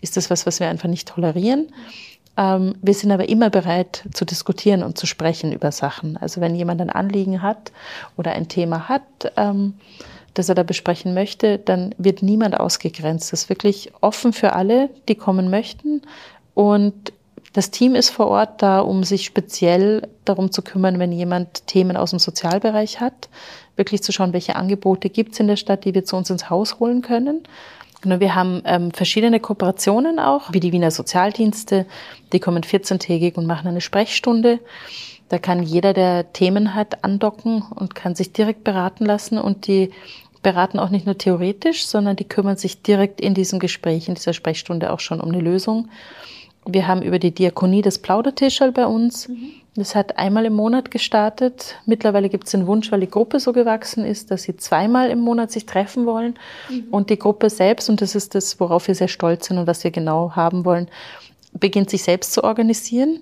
ist 0.00 0.16
das 0.16 0.30
was, 0.30 0.46
was 0.46 0.58
wir 0.58 0.70
einfach 0.70 0.88
nicht 0.88 1.08
tolerieren. 1.08 1.68
Ähm, 2.38 2.76
wir 2.80 2.94
sind 2.94 3.12
aber 3.12 3.28
immer 3.28 3.50
bereit 3.50 4.04
zu 4.14 4.24
diskutieren 4.24 4.82
und 4.82 4.96
zu 4.96 5.04
sprechen 5.04 5.52
über 5.52 5.70
Sachen. 5.70 6.16
Also 6.16 6.40
wenn 6.40 6.54
jemand 6.54 6.80
ein 6.80 6.88
Anliegen 6.88 7.42
hat 7.42 7.72
oder 8.16 8.32
ein 8.32 8.48
Thema 8.48 8.88
hat, 8.88 9.02
ähm, 9.36 9.74
das 10.34 10.48
er 10.48 10.54
da 10.54 10.62
besprechen 10.62 11.14
möchte, 11.14 11.58
dann 11.58 11.94
wird 11.96 12.22
niemand 12.22 12.58
ausgegrenzt. 12.58 13.32
Das 13.32 13.44
ist 13.44 13.48
wirklich 13.48 13.92
offen 14.00 14.32
für 14.32 14.52
alle, 14.52 14.90
die 15.08 15.14
kommen 15.14 15.48
möchten. 15.48 16.02
Und 16.54 17.12
das 17.52 17.70
Team 17.70 17.94
ist 17.94 18.10
vor 18.10 18.26
Ort 18.26 18.62
da, 18.62 18.80
um 18.80 19.04
sich 19.04 19.24
speziell 19.24 20.08
darum 20.24 20.50
zu 20.50 20.62
kümmern, 20.62 20.98
wenn 20.98 21.12
jemand 21.12 21.68
Themen 21.68 21.96
aus 21.96 22.10
dem 22.10 22.18
Sozialbereich 22.18 23.00
hat, 23.00 23.28
wirklich 23.76 24.02
zu 24.02 24.10
schauen, 24.12 24.32
welche 24.32 24.56
Angebote 24.56 25.08
gibt 25.08 25.34
es 25.34 25.40
in 25.40 25.46
der 25.46 25.56
Stadt, 25.56 25.84
die 25.84 25.94
wir 25.94 26.04
zu 26.04 26.16
uns 26.16 26.30
ins 26.30 26.50
Haus 26.50 26.80
holen 26.80 27.00
können. 27.00 27.44
Genau, 28.02 28.20
wir 28.20 28.34
haben 28.34 28.60
ähm, 28.66 28.90
verschiedene 28.90 29.40
Kooperationen 29.40 30.18
auch, 30.18 30.52
wie 30.52 30.60
die 30.60 30.72
Wiener 30.72 30.90
Sozialdienste. 30.90 31.86
Die 32.32 32.40
kommen 32.40 32.62
14-tägig 32.62 33.36
und 33.36 33.46
machen 33.46 33.68
eine 33.68 33.80
Sprechstunde. 33.80 34.58
Da 35.28 35.38
kann 35.38 35.62
jeder, 35.62 35.94
der 35.94 36.32
Themen 36.32 36.74
hat, 36.74 37.02
andocken 37.02 37.62
und 37.62 37.94
kann 37.94 38.14
sich 38.14 38.32
direkt 38.32 38.62
beraten 38.62 39.06
lassen. 39.06 39.38
Und 39.38 39.66
die 39.66 39.90
beraten 40.44 40.78
auch 40.78 40.90
nicht 40.90 41.06
nur 41.06 41.18
theoretisch, 41.18 41.86
sondern 41.86 42.14
die 42.14 42.28
kümmern 42.28 42.56
sich 42.56 42.82
direkt 42.82 43.20
in 43.20 43.34
diesem 43.34 43.58
Gespräch, 43.58 44.06
in 44.06 44.14
dieser 44.14 44.32
Sprechstunde 44.32 44.92
auch 44.92 45.00
schon 45.00 45.20
um 45.20 45.30
eine 45.30 45.40
Lösung. 45.40 45.88
Wir 46.66 46.86
haben 46.86 47.02
über 47.02 47.18
die 47.18 47.34
Diakonie 47.34 47.82
das 47.82 47.98
Plaudertischel 47.98 48.70
bei 48.70 48.86
uns. 48.86 49.28
Mhm. 49.28 49.50
Das 49.76 49.96
hat 49.96 50.18
einmal 50.18 50.44
im 50.44 50.52
Monat 50.52 50.92
gestartet. 50.92 51.74
Mittlerweile 51.84 52.28
gibt 52.28 52.44
es 52.44 52.52
den 52.52 52.68
Wunsch, 52.68 52.92
weil 52.92 53.00
die 53.00 53.10
Gruppe 53.10 53.40
so 53.40 53.52
gewachsen 53.52 54.04
ist, 54.04 54.30
dass 54.30 54.44
sie 54.44 54.56
zweimal 54.56 55.10
im 55.10 55.18
Monat 55.18 55.50
sich 55.50 55.66
treffen 55.66 56.06
wollen. 56.06 56.34
Mhm. 56.70 56.84
Und 56.90 57.10
die 57.10 57.18
Gruppe 57.18 57.50
selbst, 57.50 57.90
und 57.90 58.00
das 58.00 58.14
ist 58.14 58.36
das, 58.36 58.60
worauf 58.60 58.86
wir 58.86 58.94
sehr 58.94 59.08
stolz 59.08 59.48
sind 59.48 59.58
und 59.58 59.66
was 59.66 59.82
wir 59.82 59.90
genau 59.90 60.32
haben 60.36 60.64
wollen, 60.64 60.88
beginnt 61.52 61.90
sich 61.90 62.04
selbst 62.04 62.32
zu 62.32 62.44
organisieren. 62.44 63.20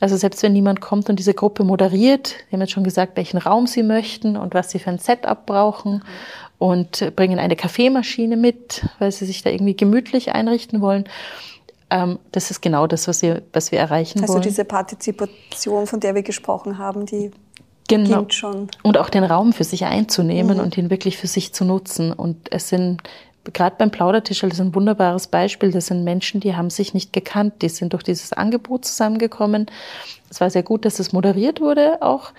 Also 0.00 0.16
selbst 0.16 0.44
wenn 0.44 0.52
niemand 0.52 0.80
kommt 0.80 1.10
und 1.10 1.18
diese 1.18 1.34
Gruppe 1.34 1.64
moderiert, 1.64 2.36
wir 2.48 2.56
haben 2.56 2.60
jetzt 2.60 2.72
schon 2.72 2.84
gesagt, 2.84 3.16
welchen 3.16 3.38
Raum 3.38 3.66
sie 3.66 3.82
möchten 3.82 4.36
und 4.36 4.54
was 4.54 4.70
sie 4.70 4.78
für 4.78 4.90
ein 4.90 4.98
Setup 4.98 5.44
brauchen 5.44 5.94
mhm. 5.94 6.02
Und 6.58 7.14
bringen 7.14 7.38
eine 7.38 7.56
Kaffeemaschine 7.56 8.36
mit, 8.36 8.86
weil 8.98 9.12
sie 9.12 9.24
sich 9.24 9.42
da 9.42 9.50
irgendwie 9.50 9.76
gemütlich 9.76 10.32
einrichten 10.32 10.80
wollen. 10.80 11.08
Ähm, 11.90 12.18
das 12.32 12.50
ist 12.50 12.60
genau 12.60 12.86
das, 12.86 13.08
was 13.08 13.22
wir, 13.22 13.42
was 13.52 13.72
wir 13.72 13.78
erreichen 13.78 14.20
also 14.20 14.34
wollen. 14.34 14.42
Also 14.42 14.50
diese 14.50 14.64
Partizipation, 14.64 15.86
von 15.86 16.00
der 16.00 16.14
wir 16.14 16.22
gesprochen 16.22 16.78
haben, 16.78 17.06
die 17.06 17.30
genau. 17.88 18.18
gilt 18.18 18.34
schon. 18.34 18.68
Und 18.82 18.98
auch 18.98 19.08
den 19.08 19.24
Raum 19.24 19.52
für 19.52 19.64
sich 19.64 19.84
einzunehmen 19.84 20.58
mhm. 20.58 20.64
und 20.64 20.76
ihn 20.76 20.90
wirklich 20.90 21.16
für 21.16 21.28
sich 21.28 21.54
zu 21.54 21.64
nutzen. 21.64 22.12
Und 22.12 22.52
es 22.52 22.68
sind 22.68 23.02
gerade 23.52 23.76
beim 23.78 23.90
Plaudertisch, 23.90 24.40
das 24.40 24.54
ist 24.54 24.60
ein 24.60 24.74
wunderbares 24.74 25.28
Beispiel. 25.28 25.70
Das 25.70 25.86
sind 25.86 26.04
Menschen, 26.04 26.40
die 26.40 26.56
haben 26.56 26.70
sich 26.70 26.92
nicht 26.92 27.12
gekannt. 27.12 27.62
Die 27.62 27.68
sind 27.68 27.92
durch 27.92 28.02
dieses 28.02 28.32
Angebot 28.32 28.84
zusammengekommen. 28.84 29.66
Es 30.28 30.40
war 30.40 30.50
sehr 30.50 30.62
gut, 30.62 30.84
dass 30.84 30.98
es 30.98 31.12
moderiert 31.12 31.60
wurde 31.60 32.02
auch 32.02 32.32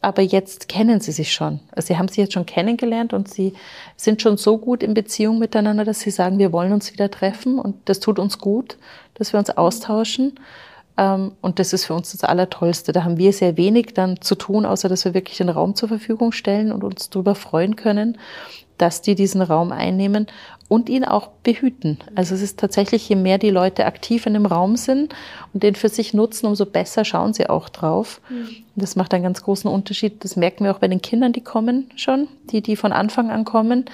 aber 0.00 0.22
jetzt 0.22 0.68
kennen 0.68 1.00
sie 1.00 1.12
sich 1.12 1.32
schon. 1.32 1.60
Also 1.72 1.88
sie 1.88 1.98
haben 1.98 2.08
sich 2.08 2.18
jetzt 2.18 2.32
schon 2.32 2.46
kennengelernt 2.46 3.12
und 3.12 3.28
sie 3.28 3.52
sind 3.96 4.22
schon 4.22 4.36
so 4.36 4.58
gut 4.58 4.82
in 4.82 4.94
Beziehung 4.94 5.38
miteinander, 5.38 5.84
dass 5.84 6.00
sie 6.00 6.10
sagen, 6.10 6.38
wir 6.38 6.52
wollen 6.52 6.72
uns 6.72 6.92
wieder 6.92 7.10
treffen 7.10 7.58
und 7.58 7.76
das 7.84 8.00
tut 8.00 8.18
uns 8.18 8.38
gut, 8.38 8.78
dass 9.14 9.32
wir 9.32 9.38
uns 9.38 9.50
austauschen. 9.50 10.40
Ähm, 10.96 11.32
und 11.42 11.58
das 11.58 11.72
ist 11.72 11.84
für 11.84 11.94
uns 11.94 12.12
das 12.12 12.24
Allertollste. 12.24 12.92
Da 12.92 13.04
haben 13.04 13.18
wir 13.18 13.32
sehr 13.32 13.56
wenig 13.56 13.94
dann 13.94 14.20
zu 14.22 14.34
tun, 14.34 14.64
außer 14.64 14.88
dass 14.88 15.04
wir 15.04 15.14
wirklich 15.14 15.36
den 15.38 15.50
Raum 15.50 15.74
zur 15.74 15.88
Verfügung 15.88 16.32
stellen 16.32 16.72
und 16.72 16.82
uns 16.82 17.10
darüber 17.10 17.34
freuen 17.34 17.76
können, 17.76 18.18
dass 18.80 19.02
die 19.02 19.14
diesen 19.14 19.42
Raum 19.42 19.72
einnehmen 19.72 20.26
und 20.68 20.88
ihn 20.88 21.04
auch 21.04 21.30
behüten. 21.42 21.98
Also 22.14 22.34
es 22.34 22.42
ist 22.42 22.60
tatsächlich, 22.60 23.08
je 23.08 23.16
mehr 23.16 23.38
die 23.38 23.50
Leute 23.50 23.86
aktiv 23.86 24.24
in 24.26 24.34
dem 24.34 24.46
Raum 24.46 24.76
sind 24.76 25.12
und 25.52 25.64
den 25.64 25.74
für 25.74 25.88
sich 25.88 26.14
nutzen, 26.14 26.46
umso 26.46 26.64
besser 26.64 27.04
schauen 27.04 27.34
sie 27.34 27.48
auch 27.48 27.68
drauf. 27.68 28.20
Mhm. 28.30 28.48
Das 28.76 28.94
macht 28.94 29.12
einen 29.12 29.24
ganz 29.24 29.42
großen 29.42 29.68
Unterschied. 29.68 30.22
Das 30.24 30.36
merken 30.36 30.64
wir 30.64 30.70
auch 30.70 30.78
bei 30.78 30.86
den 30.86 31.02
Kindern, 31.02 31.32
die 31.32 31.40
kommen 31.40 31.90
schon, 31.96 32.28
die, 32.44 32.62
die 32.62 32.76
von 32.76 32.92
Anfang 32.92 33.30
an 33.30 33.44
kommen. 33.44 33.86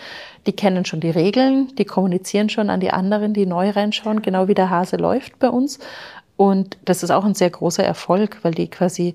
Die 0.46 0.52
kennen 0.52 0.84
schon 0.84 1.00
die 1.00 1.10
Regeln, 1.10 1.74
die 1.76 1.86
kommunizieren 1.86 2.50
schon 2.50 2.68
an 2.68 2.80
die 2.80 2.90
anderen, 2.90 3.32
die 3.32 3.46
neu 3.46 3.70
reinschauen, 3.70 4.20
genau 4.20 4.46
wie 4.46 4.54
der 4.54 4.68
Hase 4.68 4.96
läuft 4.96 5.38
bei 5.38 5.48
uns. 5.48 5.78
Und 6.36 6.76
das 6.84 7.02
ist 7.02 7.10
auch 7.10 7.24
ein 7.24 7.34
sehr 7.34 7.50
großer 7.50 7.84
Erfolg, 7.84 8.40
weil 8.42 8.52
die 8.52 8.68
quasi 8.68 9.14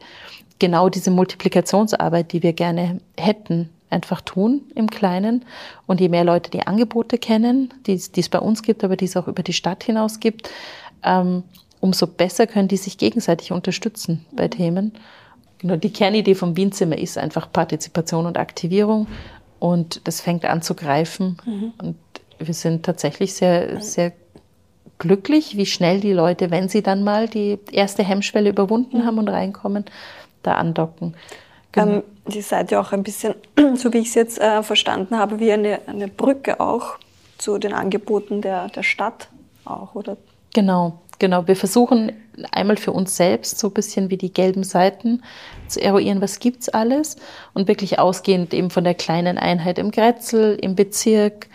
genau 0.58 0.90
diese 0.90 1.12
Multiplikationsarbeit, 1.12 2.32
die 2.34 2.42
wir 2.42 2.54
gerne 2.54 3.02
hätten, 3.18 3.70
einfach 3.92 4.22
tun 4.22 4.62
im 4.76 4.90
Kleinen. 4.90 5.46
Und 5.88 6.02
je 6.02 6.10
mehr 6.10 6.24
Leute 6.24 6.50
die 6.50 6.66
Angebote 6.66 7.18
kennen, 7.18 7.74
die, 7.86 7.94
es 7.94 8.30
bei 8.30 8.40
uns 8.40 8.64
gibt, 8.64 8.84
aber 8.84 8.96
die 8.96 9.06
es 9.06 9.18
auch 9.18 9.28
über 9.28 9.44
die 9.44 9.54
Stadt 9.54 9.84
hinaus 9.84 10.20
gibt, 10.20 10.50
ähm, 11.04 11.44
umso 11.80 12.08
besser 12.08 12.48
können 12.48 12.68
die 12.68 12.78
sich 12.78 12.98
gegenseitig 12.98 13.52
unterstützen 13.52 14.26
bei. 14.32 14.48
Themen. 14.48 14.94
Genau, 15.60 15.76
die 15.76 15.92
Kernidee 15.92 16.36
vom 16.36 16.58
Wienzimmer 16.58 16.98
ist 16.98 17.18
einfach 17.18 17.52
Partizipation 17.52 18.26
und 18.26 18.38
Aktivierung. 18.38 19.08
Und 19.60 20.02
das 20.06 20.22
fängt 20.22 20.46
an 20.46 20.62
zu 20.62 20.74
greifen. 20.74 21.38
Mhm. 21.46 21.74
Und 21.82 21.96
wir 22.40 22.54
sind 22.54 22.84
tatsächlich 22.84 23.34
sehr, 23.34 23.80
sehr 23.82 24.14
glücklich, 24.98 25.58
wie 25.58 25.66
schnell 25.66 26.00
die 26.00 26.14
Leute, 26.14 26.52
wenn 26.52 26.70
sie 26.70 26.82
dann 26.82 27.04
mal 27.04 27.28
die 27.28 27.60
erste 27.72 28.04
Hemmschwelle 28.04 28.50
überwunden 28.50 29.00
mhm. 29.00 29.06
haben 29.06 29.18
und 29.20 29.30
reinkommen, 29.30 29.86
da 30.44 30.56
andocken. 30.56 31.16
Genau. 31.72 31.92
Ähm, 31.98 32.04
die 32.28 32.42
seid 32.42 32.72
ja 32.72 32.80
auch 32.80 32.92
ein 32.92 33.04
bisschen, 33.04 33.36
so 33.76 33.94
wie 33.94 34.00
ich 34.00 34.10
es 34.10 34.16
jetzt 34.16 34.40
äh, 34.40 34.64
verstanden 34.64 35.18
habe, 35.18 35.40
wie 35.40 35.52
eine, 35.52 35.80
eine 35.88 36.08
Brücke 36.08 36.60
auch 36.60 36.98
zu 37.38 37.58
den 37.58 37.74
Angeboten 37.74 38.42
der, 38.42 38.70
der 38.70 38.84
Stadt 38.84 39.30
auch, 39.66 39.96
oder? 39.96 40.18
Genau, 40.54 41.00
genau. 41.20 41.48
Wir 41.48 41.56
versuchen 41.56 42.12
einmal 42.52 42.78
für 42.78 42.92
uns 42.92 43.16
selbst 43.16 43.60
so 43.60 43.68
ein 43.68 43.74
bisschen 43.74 44.10
wie 44.10 44.18
die 44.18 44.34
gelben 44.34 44.64
Seiten 44.64 45.24
zu 45.68 45.82
eruieren, 45.82 46.22
was 46.22 46.40
gibt's 46.40 46.70
alles 46.70 47.16
und 47.54 47.68
wirklich 47.68 48.00
ausgehend 48.00 48.54
eben 48.54 48.70
von 48.70 48.84
der 48.84 48.94
kleinen 48.94 49.38
Einheit 49.38 49.80
im 49.80 49.92
Grätzl, 49.92 50.58
im 50.62 50.76
Bezirk, 50.76 51.48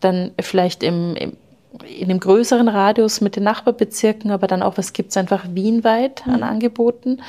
dann 0.00 0.32
vielleicht 0.40 0.82
im, 0.82 1.16
im 1.16 1.36
in 1.82 2.08
dem 2.08 2.20
größeren 2.20 2.68
Radius 2.68 3.20
mit 3.20 3.36
den 3.36 3.42
Nachbarbezirken, 3.42 4.30
aber 4.30 4.46
dann 4.46 4.62
auch, 4.62 4.78
was 4.78 4.92
gibt's 4.92 5.16
einfach 5.16 5.44
wienweit 5.50 6.26
an 6.26 6.36
mhm. 6.36 6.42
Angeboten. 6.44 7.20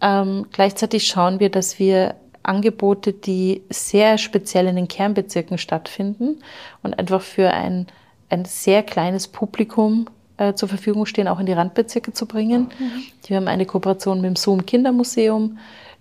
Ähm, 0.00 0.46
gleichzeitig 0.52 1.06
schauen 1.06 1.40
wir, 1.40 1.50
dass 1.50 1.78
wir 1.78 2.14
Angebote, 2.42 3.12
die 3.12 3.62
sehr 3.70 4.18
speziell 4.18 4.66
in 4.68 4.76
den 4.76 4.88
Kernbezirken 4.88 5.58
stattfinden 5.58 6.38
und 6.82 6.98
einfach 6.98 7.20
für 7.20 7.50
ein, 7.50 7.86
ein 8.28 8.44
sehr 8.44 8.82
kleines 8.82 9.28
Publikum 9.28 10.06
äh, 10.36 10.54
zur 10.54 10.68
Verfügung 10.68 11.06
stehen, 11.06 11.28
auch 11.28 11.40
in 11.40 11.46
die 11.46 11.52
Randbezirke 11.52 12.12
zu 12.12 12.26
bringen. 12.26 12.68
Mhm. 12.78 13.02
Wir 13.26 13.36
haben 13.36 13.48
eine 13.48 13.66
Kooperation 13.66 14.20
mit 14.20 14.28
dem 14.28 14.36
Zoom 14.36 14.64
Kindermuseum. 14.64 15.58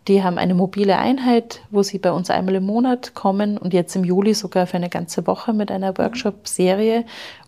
Die 0.08 0.23
haben 0.23 0.38
eine 0.38 0.53
mobile 0.53 0.97
Einheit, 0.97 1.62
wo 1.71 1.81
sie 1.81 1.97
bei 1.97 2.12
uns 2.12 2.29
einmal 2.29 2.55
im 2.55 2.65
Monat 2.65 3.15
kommen 3.15 3.58
und 3.58 3.73
jetzt 3.73 3.95
im 3.95 4.03
Juli 4.03 4.36
sogar 4.36 4.67
für 4.67 4.77
eine 4.77 4.89
ganze 4.89 5.25
Woche 5.25 5.51
mit 5.51 5.71
einer 5.71 5.97
Workshop-Serie, 5.97 7.05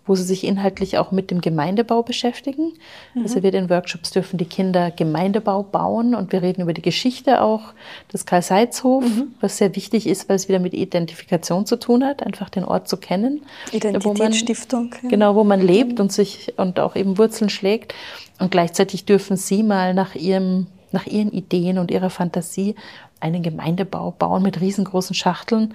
wo 0.07 0.15
sie 0.15 0.23
sich 0.23 0.43
inhaltlich 0.43 0.97
auch 0.97 1.11
mit 1.11 1.29
dem 1.29 1.41
Gemeindebau 1.41 2.01
beschäftigen. 2.01 2.73
Mhm. 3.13 3.23
Also 3.23 3.43
wir 3.43 3.53
in 3.53 3.69
Workshops 3.69 4.11
dürfen 4.11 4.37
die 4.37 4.45
Kinder 4.45 4.91
Gemeindebau 4.91 5.63
bauen 5.63 6.15
und 6.15 6.31
wir 6.31 6.41
reden 6.41 6.61
über 6.61 6.73
die 6.73 6.81
Geschichte 6.81 7.41
auch 7.41 7.73
des 8.11 8.25
Karl-Seitz-Hof, 8.25 9.03
mhm. 9.03 9.35
was 9.41 9.57
sehr 9.57 9.75
wichtig 9.75 10.07
ist, 10.07 10.29
weil 10.29 10.37
es 10.37 10.47
wieder 10.47 10.59
mit 10.59 10.73
Identifikation 10.73 11.65
zu 11.65 11.77
tun 11.77 12.03
hat, 12.03 12.23
einfach 12.23 12.49
den 12.49 12.63
Ort 12.63 12.87
zu 12.87 12.97
kennen. 12.97 13.41
Identitätsstiftung. 13.71 14.95
Ja. 15.03 15.09
Genau, 15.09 15.35
wo 15.35 15.43
man 15.43 15.61
lebt 15.61 15.99
und 15.99 16.11
sich 16.11 16.53
und 16.57 16.79
auch 16.79 16.95
eben 16.95 17.17
Wurzeln 17.17 17.49
schlägt. 17.49 17.93
Und 18.39 18.51
gleichzeitig 18.51 19.05
dürfen 19.05 19.37
sie 19.37 19.63
mal 19.63 19.93
nach 19.93 20.15
ihrem 20.15 20.67
nach 20.91 21.05
ihren 21.05 21.31
Ideen 21.31 21.79
und 21.79 21.91
ihrer 21.91 22.09
Fantasie 22.09 22.75
einen 23.19 23.43
Gemeindebau 23.43 24.11
bauen 24.11 24.43
mit 24.43 24.61
riesengroßen 24.61 25.15
Schachteln, 25.15 25.73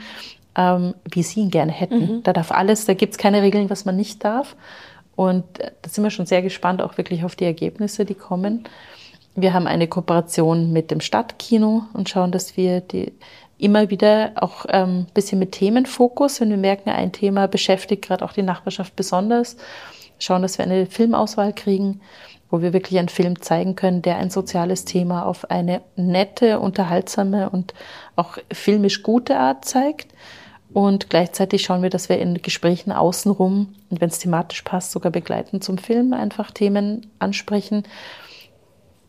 ähm, 0.57 0.95
wie 1.11 1.23
sie 1.23 1.41
ihn 1.41 1.51
gerne 1.51 1.73
hätten. 1.73 2.17
Mhm. 2.17 2.23
Da 2.23 2.33
darf 2.33 2.51
alles, 2.51 2.85
da 2.85 2.95
gibt 2.95 3.13
es 3.13 3.19
keine 3.19 3.43
Regeln, 3.43 3.71
was 3.71 3.85
man 3.85 3.97
nicht 3.97 4.25
darf. 4.25 4.57
Und 5.17 5.61
äh, 5.61 5.73
da 5.83 5.89
sind 5.89 6.05
wir 6.05 6.11
schon 6.11 6.27
sehr 6.27 6.43
gespannt, 6.43 6.83
auch 6.83 6.97
wirklich 6.99 7.25
auf 7.25 7.37
die 7.37 7.45
Ergebnisse, 7.45 8.05
die 8.05 8.15
kommen. 8.15 8.65
Wir 9.35 9.55
haben 9.55 9.67
eine 9.67 9.89
Kooperation 9.89 10.73
mit 10.73 10.91
dem 10.91 11.01
Stadtkino 11.01 11.85
und 11.95 12.09
schauen, 12.09 12.33
dass 12.33 12.57
wir 12.57 12.81
die 12.81 13.13
immer 13.59 13.91
wieder 13.91 14.33
auch 14.37 14.65
ein 14.67 14.89
ähm, 14.89 15.07
bisschen 15.15 15.39
mit 15.39 15.53
Themenfokus, 15.53 16.41
wenn 16.41 16.51
wir 16.51 16.57
merken, 16.57 16.91
ein 16.91 17.13
Thema 17.13 17.47
beschäftigt 17.47 18.05
gerade 18.05 18.25
auch 18.25 18.33
die 18.33 18.43
Nachbarschaft 18.43 18.97
besonders, 18.97 19.57
schauen, 20.19 20.43
dass 20.43 20.59
wir 20.59 20.65
eine 20.65 20.87
Filmauswahl 20.87 21.53
kriegen, 21.53 22.01
wo 22.51 22.61
wir 22.61 22.73
wirklich 22.73 22.99
einen 22.99 23.09
Film 23.09 23.41
zeigen 23.41 23.77
können, 23.77 24.03
der 24.03 24.17
ein 24.17 24.31
soziales 24.31 24.85
Thema 24.85 25.25
auf 25.25 25.51
eine 25.51 25.81
nette, 25.97 26.61
unterhaltsame 26.61 27.49
und 27.51 27.73
auch 28.17 28.37
filmisch 28.53 29.03
gute 29.03 29.39
Art 29.39 29.65
zeigt. 29.65 30.13
Und 30.73 31.11
gleichzeitig 31.11 31.63
schauen 31.63 31.83
wir, 31.83 31.91
dass 31.91 32.09
wir 32.09 32.19
in 32.19 32.41
Gesprächen 32.41 32.93
außenrum 32.93 33.75
und 33.91 34.01
wenn 34.01 34.09
es 34.09 34.19
thematisch 34.19 34.63
passt, 34.63 34.93
sogar 34.93 35.13
begleiten 35.13 35.61
zum 35.61 35.79
Film 35.79 36.13
einfach 36.13 36.51
Themen 36.51 37.07
ansprechen, 37.19 37.85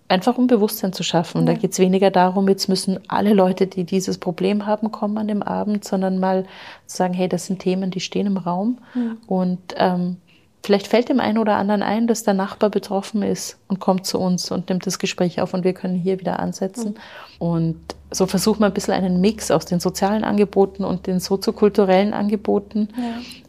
einfach 0.10 0.38
um 0.38 0.48
Bewusstsein 0.48 0.94
zu 0.94 1.04
schaffen. 1.04 1.40
Und 1.40 1.48
ja. 1.48 1.54
da 1.54 1.60
geht 1.60 1.72
es 1.72 1.80
weniger 1.80 2.12
darum, 2.12 2.48
jetzt 2.50 2.68
müssen 2.68 3.00
alle 3.08 3.34
Leute, 3.34 3.68
die 3.68 3.86
dieses 3.86 4.18
Problem 4.18 4.66
haben, 4.66 4.92
kommen 4.92 5.18
an 5.18 5.28
dem 5.28 5.42
Abend, 5.42 5.86
sondern 5.86 6.20
mal 6.20 6.44
zu 6.86 6.98
sagen, 6.98 7.14
hey, 7.14 7.30
das 7.30 7.46
sind 7.46 7.60
Themen, 7.60 7.92
die 7.92 8.02
stehen 8.02 8.28
im 8.28 8.38
Raum. 8.38 8.80
Ja. 8.94 9.16
Und 9.28 9.60
ähm, 9.78 10.18
vielleicht 10.64 10.88
fällt 10.88 11.10
dem 11.10 11.20
einen 11.20 11.38
oder 11.38 11.58
anderen 11.58 11.84
ein, 11.84 12.08
dass 12.08 12.24
der 12.24 12.34
Nachbar 12.34 12.70
betroffen 12.70 13.22
ist 13.22 13.58
und 13.68 13.80
kommt 13.80 14.06
zu 14.06 14.20
uns 14.20 14.50
und 14.50 14.70
nimmt 14.70 14.88
das 14.88 14.98
Gespräch 14.98 15.42
auf 15.42 15.54
und 15.54 15.64
wir 15.64 15.74
können 15.74 15.96
hier 15.96 16.20
wieder 16.20 16.40
ansetzen. 16.40 16.96
Ja. 16.96 17.48
Und 17.48 17.78
so 18.12 18.26
versuchen 18.26 18.62
wir 18.62 18.68
ein 18.68 18.74
bisschen 18.74 18.94
einen 18.94 19.20
Mix 19.20 19.52
aus 19.52 19.66
den 19.66 19.80
sozialen 19.80 20.24
Angeboten 20.24 20.86
und 20.86 21.06
den 21.08 21.20
soziokulturellen 21.20 22.14
Angeboten 22.14 22.90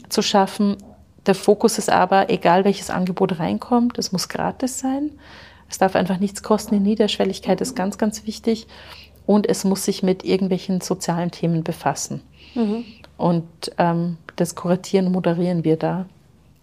zu 0.08 0.22
schaffen. 0.22 0.76
Der 1.26 1.34
Fokus 1.34 1.78
ist 1.78 1.90
aber, 1.90 2.30
egal 2.30 2.64
welches 2.64 2.90
Angebot 2.90 3.38
reinkommt, 3.38 3.98
es 3.98 4.10
muss 4.10 4.28
gratis 4.28 4.78
sein. 4.78 5.12
Es 5.70 5.78
darf 5.78 5.96
einfach 5.96 6.18
nichts 6.18 6.42
kosten. 6.42 6.74
Die 6.74 6.80
Niederschwelligkeit 6.80 7.60
ist 7.60 7.74
ganz, 7.76 7.96
ganz 7.96 8.26
wichtig. 8.26 8.66
Und 9.26 9.48
es 9.48 9.64
muss 9.64 9.84
sich 9.84 10.02
mit 10.02 10.24
irgendwelchen 10.24 10.80
sozialen 10.80 11.30
Themen 11.30 11.64
befassen. 11.64 12.20
Mhm. 12.54 12.84
Und 13.16 13.44
ähm, 13.78 14.18
das 14.36 14.54
kuratieren 14.54 15.06
und 15.06 15.12
moderieren 15.12 15.64
wir 15.64 15.76
da. 15.76 16.06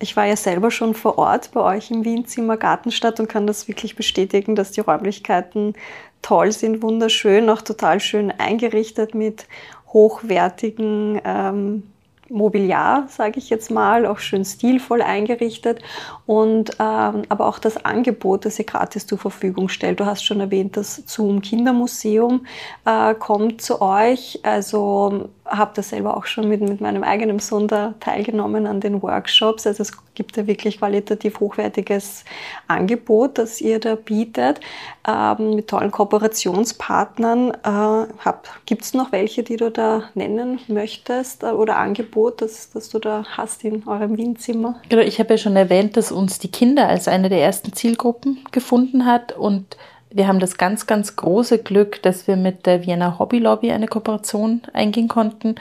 Ich 0.02 0.18
war 0.18 0.26
ja 0.26 0.36
selber 0.36 0.72
schon 0.72 0.96
vor 0.96 1.20
Ort 1.20 1.52
bei 1.54 1.62
euch 1.62 1.92
im 1.92 2.04
Wienzimmer 2.04 2.58
Gartenstadt 2.58 3.20
und 3.20 3.30
kann 3.30 3.46
das 3.46 3.68
wirklich 3.68 3.96
bestätigen, 3.96 4.56
dass 4.56 4.72
die 4.72 4.82
Räumlichkeiten 4.82 5.76
toll 6.24 6.52
sind, 6.52 6.82
wunderschön, 6.82 7.48
auch 7.52 7.62
total 7.62 8.00
schön 8.00 8.32
eingerichtet 8.32 9.14
mit 9.14 9.46
hochwertigen 9.94 11.22
ähm, 11.24 11.84
Mobiliar, 12.32 13.08
sage 13.10 13.38
ich 13.38 13.50
jetzt 13.50 13.70
mal, 13.70 14.06
auch 14.06 14.20
schön 14.20 14.44
stilvoll 14.46 15.02
eingerichtet 15.02 15.82
und 16.26 16.72
ähm, 16.80 17.24
aber 17.30 17.46
auch 17.48 17.60
das 17.60 17.86
Angebot, 17.86 18.46
das 18.46 18.58
ihr 18.58 18.66
gratis 18.66 19.06
zur 19.06 19.18
Verfügung 19.18 19.70
stellt. 19.70 20.00
Du 20.00 20.06
hast 20.06 20.24
schon 20.24 20.40
erwähnt, 20.40 20.78
das 20.78 21.04
Zoom 21.06 21.42
Kindermuseum 21.42 22.46
äh, 22.86 23.14
kommt 23.16 23.62
zu 23.62 23.82
euch. 23.82 24.40
Also 24.44 25.30
habe 25.46 25.72
da 25.76 25.82
selber 25.82 26.16
auch 26.16 26.26
schon 26.26 26.48
mit, 26.48 26.62
mit 26.62 26.82
meinem 26.82 27.04
eigenen 27.04 27.40
Sohn 27.40 27.68
da 27.68 27.94
teilgenommen 28.00 28.68
an 28.68 28.80
den 28.80 29.02
Workshops. 29.02 29.66
Also 29.66 29.82
es 29.82 29.92
gibt 30.14 30.38
da 30.38 30.48
wirklich 30.48 30.78
qualitativ 30.78 31.40
hochwertiges 31.40 32.26
Angebot, 32.68 33.38
das 33.38 33.60
ihr 33.60 33.80
da 33.80 33.96
bietet, 33.96 34.60
ähm, 35.08 35.56
mit 35.56 35.68
tollen 35.68 35.92
Kooperationspartnern. 35.92 37.52
Äh, 37.52 38.32
gibt 38.66 38.84
es 38.84 38.94
noch 38.94 39.12
welche, 39.12 39.44
die 39.44 39.58
du 39.58 39.72
da 39.72 40.04
nennen 40.14 40.60
möchtest 40.68 41.44
äh, 41.44 41.48
oder 41.48 41.78
Angebot, 41.78 42.42
das, 42.42 42.70
das 42.72 42.90
du 42.90 43.00
da 43.00 43.24
hast 43.26 43.64
in 43.64 43.88
eurem 43.88 44.18
Wienzimmer? 44.18 44.80
Genau, 44.90 45.02
ich 45.02 45.20
habe 45.20 45.32
ja 45.32 45.38
schon 45.38 45.56
erwähnt, 45.56 45.98
dass 45.98 46.12
uns 46.12 46.40
die 46.40 46.52
Kinder 46.52 46.88
als 46.88 47.08
eine 47.08 47.30
der 47.30 47.42
ersten 47.42 47.74
Zielgruppen 47.74 48.44
gefunden 48.52 49.06
hat 49.06 49.32
und 49.34 49.78
wir 50.14 50.28
haben 50.28 50.40
das 50.40 50.58
ganz, 50.58 50.88
ganz 50.88 51.16
große 51.16 51.60
Glück, 51.60 52.02
dass 52.04 52.28
wir 52.28 52.36
mit 52.36 52.66
der 52.66 52.86
Vienna 52.86 53.18
Hobby 53.20 53.40
Lobby 53.40 53.72
eine 53.72 53.88
Kooperation 53.88 54.62
eingehen 54.74 55.08
konnten, 55.08 55.56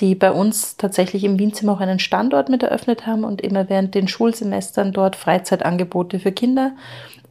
die 0.00 0.14
bei 0.14 0.32
uns 0.32 0.76
tatsächlich 0.76 1.24
im 1.24 1.38
Wienzimmer 1.38 1.72
auch 1.72 1.80
einen 1.80 1.98
Standort 1.98 2.48
mit 2.48 2.62
eröffnet 2.62 3.06
haben 3.06 3.24
und 3.24 3.40
immer 3.40 3.68
während 3.68 3.94
den 3.94 4.08
Schulsemestern 4.08 4.92
dort 4.92 5.16
Freizeitangebote 5.16 6.18
für 6.18 6.32
Kinder 6.32 6.72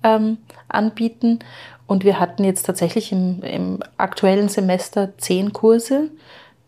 ähm, 0.03 0.37
anbieten. 0.67 1.39
Und 1.87 2.03
wir 2.03 2.19
hatten 2.19 2.43
jetzt 2.43 2.67
tatsächlich 2.67 3.11
im, 3.11 3.41
im 3.41 3.79
aktuellen 3.97 4.49
Semester 4.49 5.17
zehn 5.17 5.53
Kurse 5.53 6.11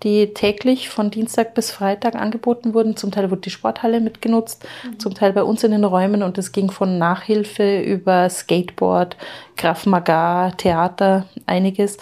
die 0.03 0.33
täglich 0.33 0.89
von 0.89 1.11
Dienstag 1.11 1.53
bis 1.53 1.71
Freitag 1.71 2.15
angeboten 2.15 2.73
wurden. 2.73 2.95
Zum 2.95 3.11
Teil 3.11 3.29
wurde 3.29 3.41
die 3.41 3.49
Sporthalle 3.49 4.01
mitgenutzt, 4.01 4.65
mhm. 4.83 4.99
zum 4.99 5.13
Teil 5.13 5.33
bei 5.33 5.43
uns 5.43 5.63
in 5.63 5.71
den 5.71 5.83
Räumen 5.83 6.23
und 6.23 6.37
es 6.37 6.51
ging 6.51 6.71
von 6.71 6.97
Nachhilfe 6.97 7.81
über 7.81 8.29
Skateboard, 8.29 9.17
Krav 9.57 9.85
Maga, 9.85 10.51
Theater, 10.51 11.25
einiges. 11.45 11.97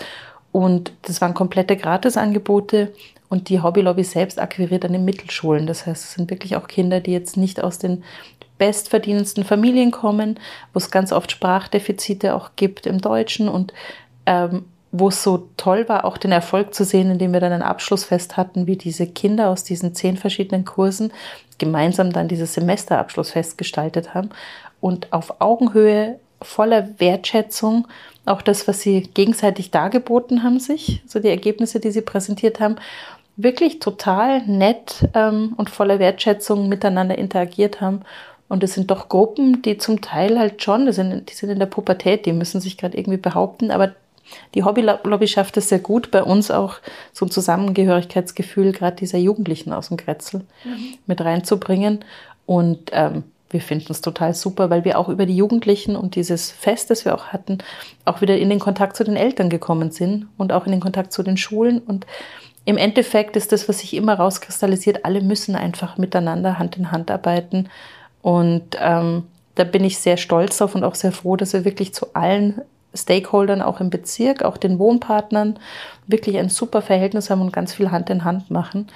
Und 0.52 0.94
das 1.04 1.22
waren 1.22 1.34
komplette 1.34 1.78
Gratisangebote 1.78 2.94
und 3.30 3.50
die 3.50 3.62
Hobby 3.62 3.82
Lobby 3.82 4.04
selbst 4.04 4.40
akquiriert 4.40 4.86
an 4.86 4.94
den 4.94 5.06
Mittelschulen. 5.06 5.68
Das 5.68 5.86
heißt, 5.86 6.04
es 6.04 6.14
sind 6.14 6.30
wirklich 6.32 6.56
auch 6.56 6.68
Kinder, 6.68 7.00
die 7.00 7.12
jetzt 7.12 7.38
nicht 7.38 7.64
aus 7.64 7.78
den 7.78 8.04
bestverdienendsten 8.58 9.44
Familien 9.44 9.92
kommen, 9.92 10.40
wo 10.74 10.78
es 10.78 10.92
ganz 10.92 11.12
oft 11.12 11.32
Sprachdefizite 11.32 12.36
auch 12.36 12.52
gibt 12.56 12.86
im 12.86 13.00
Deutschen 13.00 13.48
und 13.48 13.74
ähm, 14.26 14.66
wo 14.92 15.10
es 15.10 15.24
so 15.24 15.50
toll 15.58 15.88
war, 15.88 16.06
auch 16.06 16.18
den 16.18 16.32
Erfolg 16.32 16.74
zu 16.74 16.84
sehen, 16.84 17.12
indem 17.12 17.34
wir 17.34 17.40
dann 17.40 17.52
ein 17.52 17.62
Abschlussfest 17.62 18.38
hatten, 18.38 18.66
wie 18.66 18.76
diese 18.76 19.08
Kinder 19.08 19.50
aus 19.50 19.64
diesen 19.64 19.94
zehn 19.94 20.18
verschiedenen 20.18 20.66
Kursen 20.66 21.14
gemeinsam 21.58 22.12
dann 22.12 22.28
dieses 22.28 22.54
Semesterabschlussfest 22.54 23.58
gestaltet 23.58 24.14
haben 24.14 24.30
und 24.82 25.14
auf 25.14 25.42
Augenhöhe 25.42 26.20
voller 26.42 27.00
Wertschätzung 27.00 27.88
auch 28.26 28.42
das, 28.42 28.68
was 28.68 28.82
sie 28.82 29.02
gegenseitig 29.02 29.72
dargeboten 29.72 30.44
haben, 30.44 30.60
sich, 30.60 31.02
so 31.06 31.20
die 31.20 31.30
Ergebnisse, 31.30 31.80
die 31.80 31.92
sie 31.92 32.02
präsentiert 32.02 32.60
haben, 32.60 32.76
wirklich 33.38 33.80
total 33.80 34.42
nett 34.46 35.08
ähm, 35.16 35.54
und 35.58 35.70
voller 35.70 36.00
Wertschätzung 36.00 36.70
miteinander 36.70 37.18
interagiert 37.18 37.82
haben. 37.82 38.02
Und 38.48 38.64
es 38.64 38.74
sind 38.74 38.92
doch 38.92 39.10
Gruppen, 39.10 39.62
die 39.62 39.78
zum 39.78 40.02
Teil 40.02 40.38
halt 40.38 40.62
schon, 40.62 40.86
die 40.86 40.92
sind, 40.92 41.30
die 41.30 41.34
sind 41.34 41.50
in 41.50 41.60
der 41.60 41.66
Pubertät, 41.66 42.26
die 42.26 42.34
müssen 42.34 42.62
sich 42.62 42.78
gerade 42.78 42.98
irgendwie 42.98 43.18
behaupten, 43.18 43.72
aber 43.72 43.94
die 44.56 44.64
Hobbylobby 44.64 45.28
schafft 45.28 45.58
es 45.58 45.70
sehr 45.70 45.80
gut, 45.80 46.12
bei 46.12 46.24
uns 46.24 46.52
auch 46.52 46.76
so 47.14 47.26
ein 47.26 47.32
Zusammengehörigkeitsgefühl 47.32 48.72
gerade 48.72 48.96
dieser 48.96 49.18
Jugendlichen 49.18 49.74
aus 49.74 49.90
dem 49.90 49.98
Kretzel 49.98 50.42
mhm. 50.64 50.96
mit 51.06 51.22
reinzubringen. 51.22 52.04
Und 52.46 52.90
ähm, 52.94 53.24
wir 53.50 53.62
finden 53.62 53.92
es 53.92 54.02
total 54.02 54.34
super, 54.34 54.70
weil 54.70 54.86
wir 54.86 54.98
auch 55.00 55.10
über 55.10 55.26
die 55.26 55.36
Jugendlichen 55.36 55.96
und 55.96 56.16
dieses 56.16 56.52
Fest, 56.52 56.90
das 56.90 57.06
wir 57.06 57.16
auch 57.16 57.28
hatten, 57.28 57.60
auch 58.06 58.22
wieder 58.22 58.38
in 58.38 58.50
den 58.50 58.60
Kontakt 58.60 58.96
zu 58.96 59.04
den 59.04 59.16
Eltern 59.16 59.50
gekommen 59.50 59.92
sind 59.92 60.28
und 60.38 60.52
auch 60.52 60.66
in 60.66 60.72
den 60.72 60.82
Kontakt 60.82 61.12
zu 61.12 61.24
den 61.24 61.38
Schulen. 61.38 61.80
Und 61.80 62.06
im 62.66 62.78
Endeffekt 62.78 63.36
ist 63.36 63.52
das, 63.52 63.68
was 63.68 63.80
sich 63.80 63.96
immer 63.96 64.16
rauskristallisiert, 64.16 65.06
alle 65.06 65.22
müssen 65.22 65.56
einfach 65.56 65.98
miteinander 65.98 66.60
Hand 66.60 66.78
in 66.78 66.92
Hand 66.92 67.10
arbeiten. 67.10 67.70
Und 68.22 68.78
ähm, 68.80 69.24
da 69.56 69.64
bin 69.64 69.84
ich 69.84 69.98
sehr 69.98 70.18
stolz 70.18 70.58
drauf 70.58 70.76
und 70.76 70.84
auch 70.84 70.96
sehr 70.96 71.12
froh, 71.12 71.36
dass 71.36 71.54
wir 71.54 71.66
wirklich 71.66 71.94
zu 71.94 72.14
allen 72.14 72.62
Stakeholdern 72.94 73.62
auch 73.62 73.80
im 73.80 73.90
Bezirk, 73.90 74.44
auch 74.44 74.58
den 74.58 74.80
Wohnpartnern 74.80 75.60
wirklich 76.08 76.38
ein 76.38 76.50
super 76.50 76.82
Verhältnis 76.82 77.30
haben 77.30 77.42
und 77.42 77.54
ganz 77.54 77.74
viel 77.74 77.92
Hand 77.92 78.10
in 78.10 78.24
Hand 78.24 78.50
machen, 78.50 78.88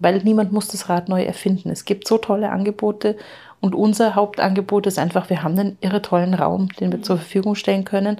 weil 0.00 0.18
niemand 0.22 0.52
muss 0.52 0.68
das 0.68 0.88
Rad 0.88 1.08
neu 1.08 1.22
erfinden. 1.22 1.70
Es 1.70 1.84
gibt 1.84 2.08
so 2.08 2.18
tolle 2.18 2.50
Angebote 2.50 3.16
und 3.60 3.74
unser 3.74 4.14
Hauptangebot 4.14 4.86
ist 4.86 4.98
einfach, 4.98 5.30
wir 5.30 5.42
haben 5.42 5.58
einen 5.58 5.78
irre 5.80 6.02
tollen 6.02 6.34
Raum, 6.34 6.68
den 6.80 6.92
wir 6.92 7.02
zur 7.02 7.16
Verfügung 7.16 7.54
stellen 7.54 7.84
können 7.84 8.18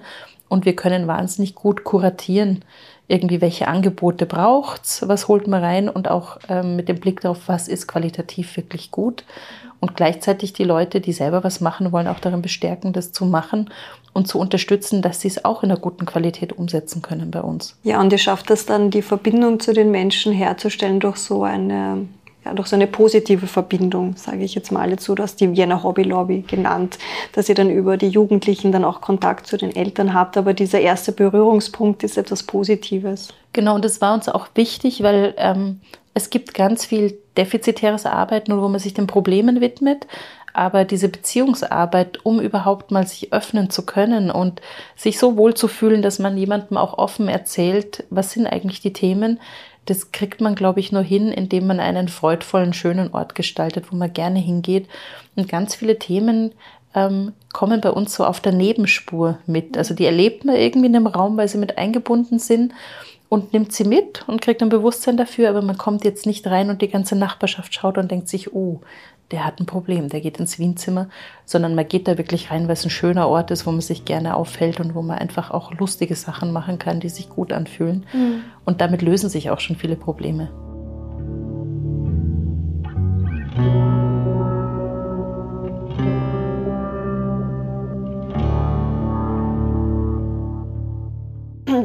und 0.48 0.64
wir 0.64 0.76
können 0.76 1.06
wahnsinnig 1.06 1.54
gut 1.54 1.84
kuratieren, 1.84 2.64
irgendwie 3.08 3.40
welche 3.40 3.68
Angebote 3.68 4.26
braucht's, 4.26 5.06
was 5.06 5.28
holt 5.28 5.46
man 5.46 5.62
rein 5.62 5.88
und 5.88 6.08
auch 6.08 6.38
ähm, 6.48 6.76
mit 6.76 6.88
dem 6.88 6.98
Blick 6.98 7.20
darauf, 7.20 7.48
was 7.48 7.68
ist 7.68 7.86
qualitativ 7.86 8.56
wirklich 8.56 8.90
gut 8.90 9.24
und 9.80 9.96
gleichzeitig 9.96 10.52
die 10.52 10.64
Leute, 10.64 11.00
die 11.00 11.12
selber 11.12 11.44
was 11.44 11.60
machen 11.60 11.92
wollen, 11.92 12.08
auch 12.08 12.18
darin 12.18 12.42
bestärken, 12.42 12.92
das 12.92 13.12
zu 13.12 13.24
machen 13.24 13.70
und 14.16 14.26
zu 14.26 14.38
unterstützen, 14.38 15.02
dass 15.02 15.20
sie 15.20 15.28
es 15.28 15.44
auch 15.44 15.62
in 15.62 15.70
einer 15.70 15.78
guten 15.78 16.06
Qualität 16.06 16.54
umsetzen 16.54 17.02
können 17.02 17.30
bei 17.30 17.42
uns. 17.42 17.76
Ja, 17.82 18.00
und 18.00 18.10
ihr 18.10 18.18
schafft 18.18 18.50
es 18.50 18.64
dann, 18.64 18.90
die 18.90 19.02
Verbindung 19.02 19.60
zu 19.60 19.74
den 19.74 19.90
Menschen 19.90 20.32
herzustellen 20.32 21.00
durch 21.00 21.18
so 21.18 21.44
eine 21.44 22.08
ja, 22.46 22.54
durch 22.54 22.68
so 22.68 22.76
eine 22.76 22.86
positive 22.86 23.48
Verbindung, 23.48 24.16
sage 24.16 24.44
ich 24.44 24.54
jetzt 24.54 24.70
mal 24.70 24.88
dazu, 24.88 25.16
dass 25.16 25.34
die 25.34 25.56
Vienna 25.56 25.82
Hobby 25.82 26.04
Lobby 26.04 26.44
genannt, 26.46 26.96
dass 27.32 27.48
ihr 27.48 27.56
dann 27.56 27.70
über 27.70 27.96
die 27.96 28.08
Jugendlichen 28.08 28.70
dann 28.70 28.84
auch 28.84 29.00
Kontakt 29.00 29.48
zu 29.48 29.56
den 29.56 29.74
Eltern 29.74 30.14
habt, 30.14 30.36
aber 30.36 30.54
dieser 30.54 30.80
erste 30.80 31.10
Berührungspunkt 31.10 32.04
ist 32.04 32.16
etwas 32.16 32.44
Positives. 32.44 33.34
Genau, 33.52 33.74
und 33.74 33.84
das 33.84 34.00
war 34.00 34.14
uns 34.14 34.28
auch 34.28 34.46
wichtig, 34.54 35.02
weil 35.02 35.34
ähm, 35.38 35.80
es 36.14 36.30
gibt 36.30 36.54
ganz 36.54 36.86
viel 36.86 37.18
defizitäres 37.36 38.06
Arbeiten, 38.06 38.56
wo 38.56 38.68
man 38.68 38.78
sich 38.78 38.94
den 38.94 39.06
Problemen 39.08 39.60
widmet, 39.60 40.06
aber 40.56 40.84
diese 40.84 41.08
Beziehungsarbeit, 41.08 42.24
um 42.24 42.40
überhaupt 42.40 42.90
mal 42.90 43.06
sich 43.06 43.32
öffnen 43.32 43.70
zu 43.70 43.84
können 43.84 44.30
und 44.30 44.60
sich 44.96 45.18
so 45.18 45.36
wohl 45.36 45.54
zu 45.54 45.68
fühlen, 45.68 46.02
dass 46.02 46.18
man 46.18 46.36
jemandem 46.36 46.76
auch 46.76 46.96
offen 46.98 47.28
erzählt, 47.28 48.04
was 48.10 48.32
sind 48.32 48.46
eigentlich 48.46 48.80
die 48.80 48.92
Themen, 48.92 49.38
das 49.86 50.12
kriegt 50.12 50.40
man, 50.40 50.54
glaube 50.54 50.80
ich, 50.80 50.92
nur 50.92 51.02
hin, 51.02 51.28
indem 51.30 51.68
man 51.68 51.78
einen 51.78 52.08
freudvollen, 52.08 52.72
schönen 52.72 53.12
Ort 53.14 53.34
gestaltet, 53.34 53.92
wo 53.92 53.96
man 53.96 54.12
gerne 54.12 54.40
hingeht. 54.40 54.88
Und 55.36 55.48
ganz 55.48 55.76
viele 55.76 55.98
Themen 55.98 56.52
ähm, 56.94 57.32
kommen 57.52 57.80
bei 57.80 57.90
uns 57.90 58.14
so 58.14 58.24
auf 58.24 58.40
der 58.40 58.52
Nebenspur 58.52 59.38
mit. 59.46 59.78
Also 59.78 59.94
die 59.94 60.06
erlebt 60.06 60.44
man 60.44 60.56
irgendwie 60.56 60.86
in 60.86 60.92
dem 60.92 61.06
Raum, 61.06 61.36
weil 61.36 61.48
sie 61.48 61.58
mit 61.58 61.78
eingebunden 61.78 62.40
sind 62.40 62.72
und 63.28 63.52
nimmt 63.52 63.72
sie 63.72 63.84
mit 63.84 64.24
und 64.28 64.40
kriegt 64.40 64.62
ein 64.62 64.68
Bewusstsein 64.68 65.16
dafür, 65.16 65.50
aber 65.50 65.62
man 65.62 65.78
kommt 65.78 66.04
jetzt 66.04 66.26
nicht 66.26 66.46
rein 66.46 66.70
und 66.70 66.82
die 66.82 66.88
ganze 66.88 67.16
Nachbarschaft 67.16 67.74
schaut 67.74 67.98
und 67.98 68.10
denkt 68.10 68.28
sich, 68.28 68.52
oh, 68.54 68.80
der 69.30 69.44
hat 69.44 69.60
ein 69.60 69.66
Problem, 69.66 70.08
der 70.08 70.20
geht 70.20 70.38
ins 70.38 70.58
Wienzimmer, 70.58 71.08
sondern 71.44 71.74
man 71.74 71.88
geht 71.88 72.06
da 72.06 72.16
wirklich 72.16 72.50
rein, 72.50 72.68
weil 72.68 72.74
es 72.74 72.84
ein 72.84 72.90
schöner 72.90 73.28
Ort 73.28 73.50
ist, 73.50 73.66
wo 73.66 73.72
man 73.72 73.80
sich 73.80 74.04
gerne 74.04 74.36
auffällt 74.36 74.78
und 74.78 74.94
wo 74.94 75.02
man 75.02 75.18
einfach 75.18 75.50
auch 75.50 75.72
lustige 75.74 76.14
Sachen 76.14 76.52
machen 76.52 76.78
kann, 76.78 77.00
die 77.00 77.08
sich 77.08 77.28
gut 77.28 77.52
anfühlen. 77.52 78.06
Mhm. 78.12 78.42
Und 78.64 78.80
damit 78.80 79.02
lösen 79.02 79.28
sich 79.28 79.50
auch 79.50 79.60
schon 79.60 79.76
viele 79.76 79.96
Probleme. 79.96 80.48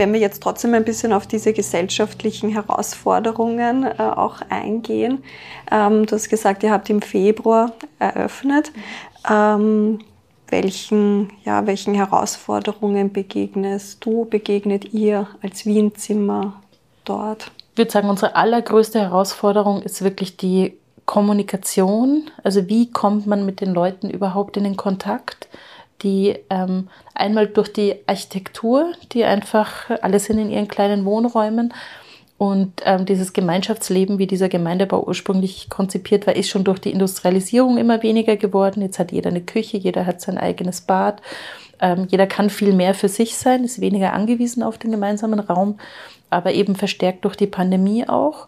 Wenn 0.01 0.13
wir 0.13 0.19
jetzt 0.19 0.41
trotzdem 0.41 0.73
ein 0.73 0.83
bisschen 0.83 1.13
auf 1.13 1.27
diese 1.27 1.53
gesellschaftlichen 1.53 2.49
Herausforderungen 2.49 3.83
äh, 3.83 4.01
auch 4.01 4.41
eingehen. 4.49 5.23
Ähm, 5.69 6.07
du 6.07 6.15
hast 6.15 6.27
gesagt, 6.27 6.63
ihr 6.63 6.71
habt 6.71 6.89
im 6.89 7.03
Februar 7.03 7.73
eröffnet. 7.99 8.71
Ähm, 9.29 9.99
welchen, 10.47 11.31
ja, 11.45 11.67
welchen 11.67 11.93
Herausforderungen 11.93 13.13
begegnest 13.13 14.03
du, 14.03 14.25
begegnet 14.25 14.91
ihr 14.91 15.27
als 15.43 15.67
Wienzimmer 15.67 16.59
dort? 17.05 17.51
Ich 17.73 17.77
würde 17.77 17.91
sagen, 17.91 18.09
unsere 18.09 18.35
allergrößte 18.35 18.99
Herausforderung 18.99 19.83
ist 19.83 20.03
wirklich 20.03 20.35
die 20.35 20.79
Kommunikation. 21.05 22.31
Also 22.43 22.67
wie 22.69 22.91
kommt 22.91 23.27
man 23.27 23.45
mit 23.45 23.61
den 23.61 23.71
Leuten 23.71 24.09
überhaupt 24.09 24.57
in 24.57 24.63
den 24.63 24.77
Kontakt? 24.77 25.47
Die 26.03 26.35
ähm, 26.49 26.87
einmal 27.13 27.47
durch 27.47 27.71
die 27.71 27.95
Architektur, 28.07 28.93
die 29.11 29.23
einfach, 29.23 29.89
alle 30.01 30.19
sind 30.19 30.39
in 30.39 30.49
ihren 30.49 30.67
kleinen 30.67 31.05
Wohnräumen 31.05 31.73
und 32.41 32.81
ähm, 32.85 33.05
dieses 33.05 33.33
Gemeinschaftsleben, 33.33 34.17
wie 34.17 34.25
dieser 34.25 34.49
Gemeindebau 34.49 35.03
ursprünglich 35.05 35.69
konzipiert 35.69 36.25
war, 36.25 36.35
ist 36.35 36.49
schon 36.49 36.63
durch 36.63 36.79
die 36.79 36.91
Industrialisierung 36.91 37.77
immer 37.77 38.01
weniger 38.01 38.35
geworden. 38.35 38.81
Jetzt 38.81 38.97
hat 38.97 39.11
jeder 39.11 39.29
eine 39.29 39.41
Küche, 39.41 39.77
jeder 39.77 40.07
hat 40.07 40.21
sein 40.21 40.39
eigenes 40.39 40.81
Bad, 40.81 41.21
ähm, 41.79 42.07
jeder 42.09 42.25
kann 42.25 42.49
viel 42.49 42.73
mehr 42.73 42.95
für 42.95 43.09
sich 43.09 43.37
sein, 43.37 43.63
ist 43.63 43.79
weniger 43.79 44.13
angewiesen 44.13 44.63
auf 44.63 44.79
den 44.79 44.89
gemeinsamen 44.89 45.39
Raum, 45.39 45.79
aber 46.31 46.53
eben 46.53 46.75
verstärkt 46.75 47.25
durch 47.25 47.35
die 47.35 47.45
Pandemie 47.45 48.09
auch 48.09 48.47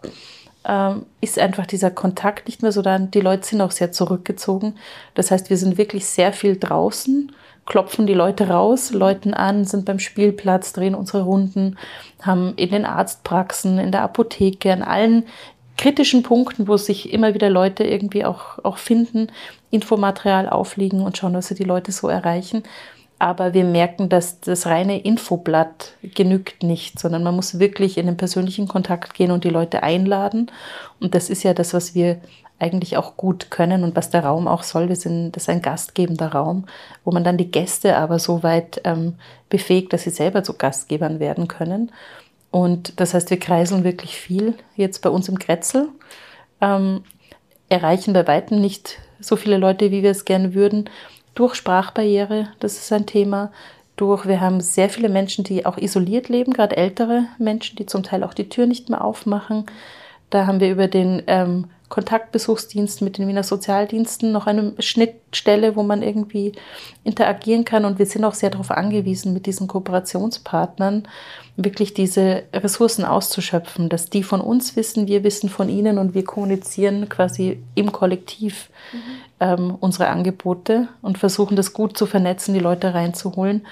ähm, 0.64 1.06
ist 1.20 1.38
einfach 1.38 1.66
dieser 1.66 1.90
Kontakt 1.90 2.48
nicht 2.48 2.62
mehr 2.62 2.72
so 2.72 2.82
da. 2.82 2.98
Die 2.98 3.20
Leute 3.20 3.46
sind 3.46 3.60
auch 3.60 3.70
sehr 3.70 3.92
zurückgezogen. 3.92 4.74
Das 5.14 5.30
heißt, 5.30 5.50
wir 5.50 5.56
sind 5.56 5.78
wirklich 5.78 6.06
sehr 6.06 6.32
viel 6.32 6.56
draußen 6.56 7.30
klopfen 7.66 8.06
die 8.06 8.14
Leute 8.14 8.48
raus, 8.48 8.92
läuten 8.92 9.34
an, 9.34 9.64
sind 9.64 9.84
beim 9.84 9.98
Spielplatz, 9.98 10.72
drehen 10.72 10.94
unsere 10.94 11.22
Runden, 11.22 11.76
haben 12.22 12.54
in 12.56 12.70
den 12.70 12.84
Arztpraxen, 12.84 13.78
in 13.78 13.92
der 13.92 14.02
Apotheke, 14.02 14.72
an 14.72 14.82
allen 14.82 15.24
kritischen 15.76 16.22
Punkten, 16.22 16.68
wo 16.68 16.76
sich 16.76 17.12
immer 17.12 17.34
wieder 17.34 17.50
Leute 17.50 17.84
irgendwie 17.84 18.24
auch, 18.24 18.58
auch 18.62 18.78
finden, 18.78 19.28
Infomaterial 19.70 20.48
aufliegen 20.48 21.00
und 21.00 21.18
schauen, 21.18 21.34
was 21.34 21.48
sie 21.48 21.54
die 21.54 21.64
Leute 21.64 21.90
so 21.90 22.08
erreichen. 22.08 22.62
Aber 23.18 23.54
wir 23.54 23.64
merken, 23.64 24.08
dass 24.08 24.40
das 24.40 24.66
reine 24.66 25.00
Infoblatt 25.00 25.94
genügt 26.02 26.62
nicht, 26.62 26.98
sondern 26.98 27.22
man 27.22 27.34
muss 27.34 27.58
wirklich 27.58 27.96
in 27.96 28.06
den 28.06 28.16
persönlichen 28.16 28.68
Kontakt 28.68 29.14
gehen 29.14 29.30
und 29.30 29.44
die 29.44 29.50
Leute 29.50 29.82
einladen. 29.82 30.50
Und 31.00 31.14
das 31.14 31.30
ist 31.30 31.42
ja 31.42 31.54
das, 31.54 31.74
was 31.74 31.94
wir 31.94 32.20
eigentlich 32.58 32.96
auch 32.96 33.16
gut 33.16 33.50
können 33.50 33.82
und 33.82 33.96
was 33.96 34.10
der 34.10 34.24
Raum 34.24 34.46
auch 34.46 34.62
soll. 34.62 34.88
Wir 34.88 34.96
sind, 34.96 35.32
das 35.32 35.44
ist 35.44 35.48
ein 35.48 35.62
gastgebender 35.62 36.32
Raum, 36.32 36.66
wo 37.04 37.10
man 37.10 37.24
dann 37.24 37.36
die 37.36 37.50
Gäste 37.50 37.96
aber 37.96 38.18
so 38.18 38.42
weit 38.42 38.80
ähm, 38.84 39.14
befähigt, 39.48 39.92
dass 39.92 40.04
sie 40.04 40.10
selber 40.10 40.42
zu 40.44 40.54
Gastgebern 40.54 41.20
werden 41.20 41.48
können. 41.48 41.90
Und 42.50 43.00
das 43.00 43.14
heißt, 43.14 43.30
wir 43.30 43.38
kreiseln 43.40 43.82
wirklich 43.82 44.16
viel 44.16 44.54
jetzt 44.76 45.02
bei 45.02 45.10
uns 45.10 45.28
im 45.28 45.38
Kretzel, 45.38 45.88
ähm, 46.60 47.02
erreichen 47.68 48.12
bei 48.14 48.26
weitem 48.28 48.60
nicht 48.60 49.00
so 49.18 49.34
viele 49.34 49.56
Leute, 49.56 49.90
wie 49.90 50.02
wir 50.02 50.12
es 50.12 50.24
gerne 50.24 50.54
würden. 50.54 50.88
Durch 51.34 51.56
Sprachbarriere, 51.56 52.48
das 52.60 52.78
ist 52.78 52.92
ein 52.92 53.06
Thema. 53.06 53.50
Durch, 53.96 54.26
wir 54.26 54.40
haben 54.40 54.60
sehr 54.60 54.88
viele 54.88 55.08
Menschen, 55.08 55.42
die 55.44 55.66
auch 55.66 55.78
isoliert 55.78 56.28
leben, 56.28 56.52
gerade 56.52 56.76
ältere 56.76 57.26
Menschen, 57.38 57.76
die 57.76 57.86
zum 57.86 58.04
Teil 58.04 58.22
auch 58.22 58.34
die 58.34 58.48
Tür 58.48 58.66
nicht 58.66 58.88
mehr 58.88 59.04
aufmachen. 59.04 59.66
Da 60.30 60.46
haben 60.46 60.60
wir 60.60 60.70
über 60.70 60.86
den 60.88 61.22
ähm, 61.26 61.66
Kontaktbesuchsdienst 61.88 63.02
mit 63.02 63.18
den 63.18 63.28
Wiener 63.28 63.42
Sozialdiensten 63.42 64.32
noch 64.32 64.46
eine 64.46 64.72
Schnittstelle, 64.78 65.76
wo 65.76 65.82
man 65.82 66.02
irgendwie 66.02 66.52
interagieren 67.04 67.64
kann. 67.64 67.84
Und 67.84 67.98
wir 67.98 68.06
sind 68.06 68.24
auch 68.24 68.34
sehr 68.34 68.50
darauf 68.50 68.70
angewiesen, 68.70 69.32
mit 69.32 69.46
diesen 69.46 69.68
Kooperationspartnern 69.68 71.06
wirklich 71.56 71.94
diese 71.94 72.44
Ressourcen 72.52 73.04
auszuschöpfen, 73.04 73.88
dass 73.88 74.10
die 74.10 74.22
von 74.22 74.40
uns 74.40 74.76
wissen, 74.76 75.06
wir 75.06 75.22
wissen 75.22 75.48
von 75.48 75.68
ihnen 75.68 75.98
und 75.98 76.14
wir 76.14 76.24
kommunizieren 76.24 77.08
quasi 77.08 77.62
im 77.74 77.92
Kollektiv 77.92 78.70
mhm. 78.92 78.98
ähm, 79.40 79.76
unsere 79.78 80.08
Angebote 80.08 80.88
und 81.02 81.18
versuchen 81.18 81.54
das 81.54 81.72
gut 81.72 81.96
zu 81.96 82.06
vernetzen, 82.06 82.54
die 82.54 82.60
Leute 82.60 82.94
reinzuholen. 82.94 83.66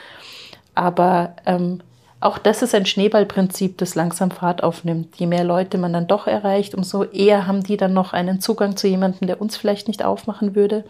Aber 0.75 1.35
ähm, 1.45 1.81
auch 2.23 2.39
das 2.39 2.63
ist 2.63 2.75
ein 2.75 2.87
Schneeballprinzip, 2.87 3.79
das 3.79 3.95
langsam 3.95 4.31
Fahrt 4.31 4.63
aufnimmt. 4.63 5.17
Je 5.17 5.27
mehr 5.27 5.45
Leute 5.45 5.77
man 5.77 5.93
dann 5.93 6.07
doch 6.07 6.27
erreicht, 6.27 6.75
umso 6.75 7.05
eher 7.05 7.47
haben 7.47 7.63
die 7.63 7.77
dann 7.77 7.93
noch 7.93 8.13
einen 8.13 8.41
Zugang 8.41 8.77
zu 8.77 8.87
jemandem, 8.87 9.27
der 9.27 9.41
uns 9.41 9.57
vielleicht 9.57 9.89
nicht 9.89 10.05
aufmachen 10.05 10.55
würde 10.55 10.85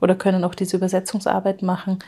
oder 0.00 0.14
können 0.14 0.44
auch 0.44 0.54
diese 0.54 0.76
Übersetzungsarbeit 0.76 1.62
machen. 1.62 1.98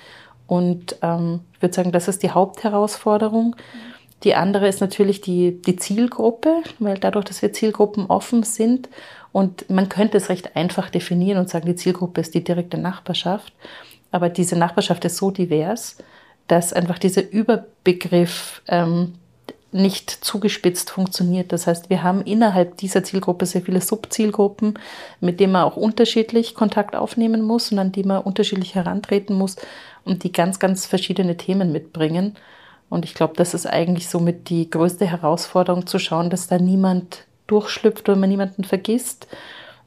Und 0.47 0.97
ähm, 1.03 1.41
ich 1.55 1.63
würde 1.63 1.75
sagen, 1.75 1.93
das 1.93 2.09
ist 2.09 2.23
die 2.23 2.31
Hauptherausforderung. 2.31 3.57
Die 4.25 4.35
andere 4.35 4.69
ist 4.69 4.81
natürlich 4.81 5.21
die, 5.21 5.61
die 5.61 5.77
Zielgruppe, 5.77 6.63
weil 6.79 6.99
dadurch, 6.99 7.25
dass 7.25 7.43
wir 7.43 7.53
Zielgruppen 7.53 8.07
offen 8.07 8.43
sind 8.43 8.89
und 9.33 9.69
man 9.71 9.89
könnte 9.89 10.17
es 10.17 10.29
recht 10.29 10.57
einfach 10.57 10.91
definieren 10.91 11.39
und 11.39 11.49
sagen, 11.51 11.67
die 11.67 11.77
Zielgruppe 11.77 12.21
ist 12.21 12.35
die 12.35 12.43
direkte 12.43 12.79
Nachbarschaft. 12.79 13.53
Aber 14.11 14.29
diese 14.29 14.57
Nachbarschaft 14.57 15.05
ist 15.05 15.19
so 15.19 15.31
divers, 15.31 15.99
dass 16.49 16.73
einfach 16.73 16.99
dieser 16.99 17.31
Überbegriff 17.31 18.63
ähm, 18.67 19.15
nicht 19.71 20.11
zugespitzt 20.11 20.91
funktioniert. 20.91 21.53
Das 21.53 21.67
heißt, 21.67 21.91
wir 21.91 22.03
haben 22.03 22.23
innerhalb 22.23 22.79
dieser 22.79 23.05
Zielgruppe 23.05 23.45
sehr 23.45 23.61
viele 23.61 23.83
Subzielgruppen, 23.83 24.79
mit 25.21 25.41
denen 25.41 25.53
man 25.53 25.65
auch 25.65 25.77
unterschiedlich 25.77 26.55
Kontakt 26.55 26.97
aufnehmen 26.97 27.43
muss 27.43 27.71
und 27.71 27.79
an 27.79 27.93
die 27.93 28.05
man 28.05 28.23
unterschiedlich 28.23 28.75
herantreten 28.75 29.37
muss 29.37 29.57
und 30.05 30.25
die 30.25 30.33
ganz, 30.33 30.59
ganz 30.59 30.87
verschiedene 30.87 31.37
Themen 31.37 31.71
mitbringen. 31.71 32.37
Und 32.89 33.05
ich 33.05 33.13
glaube, 33.13 33.35
das 33.37 33.53
ist 33.53 33.67
eigentlich 33.67 34.09
somit 34.09 34.49
die 34.49 34.71
größte 34.71 35.07
Herausforderung 35.07 35.87
zu 35.87 35.99
schauen, 35.99 36.31
dass 36.31 36.49
da 36.49 36.59
niemand 36.59 37.25
durchschlüpft 37.47 38.09
oder 38.09 38.19
man 38.19 38.31
niemanden 38.31 38.65
vergisst 38.65 39.27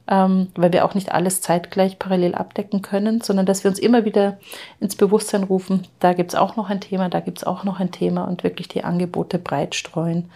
ähm, 0.08 0.48
weil 0.56 0.72
wir 0.72 0.84
auch 0.84 0.94
nicht 0.94 1.12
alles 1.12 1.40
zeitgleich 1.40 1.98
parallel 1.98 2.34
abdecken 2.34 2.82
können, 2.82 3.20
sondern 3.20 3.46
dass 3.46 3.64
wir 3.64 3.70
uns 3.70 3.78
immer 3.78 4.04
wieder 4.04 4.38
ins 4.80 4.96
Bewusstsein 4.96 5.44
rufen, 5.44 5.86
da 6.00 6.12
gibt 6.12 6.32
es 6.32 6.38
auch 6.38 6.56
noch 6.56 6.70
ein 6.70 6.80
Thema, 6.80 7.08
da 7.08 7.20
gibt 7.20 7.38
es 7.38 7.44
auch 7.44 7.64
noch 7.64 7.78
ein 7.78 7.92
Thema 7.92 8.24
und 8.24 8.42
wirklich 8.42 8.68
die 8.68 8.84
Angebote 8.84 9.38
breit 9.38 9.74
streuen, 9.74 10.30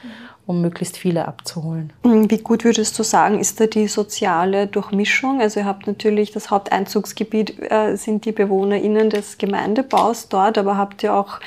um 0.47 0.61
möglichst 0.61 0.97
viele 0.97 1.27
abzuholen. 1.27 1.93
Wie 2.05 2.39
gut 2.39 2.65
würdest 2.65 2.97
du 2.99 3.03
sagen, 3.03 3.41
ist 3.41 3.59
da 3.61 3.67
die 3.67 3.89
soziale 3.89 4.69
Durchmischung? 4.69 5.41
Also 5.41 5.61
ihr 5.61 5.67
habt 5.67 5.89
natürlich 5.89 6.31
das 6.31 6.51
Haupteinzugsgebiet 6.51 7.71
äh, 7.71 7.97
sind 7.97 8.25
die 8.25 8.33
BewohnerInnen 8.33 9.11
des 9.11 9.39
Gemeindebaus 9.39 10.29
dort, 10.29 10.59
aber 10.59 10.77
habt 10.77 11.03
ihr 11.03 11.13
auch 11.13 11.41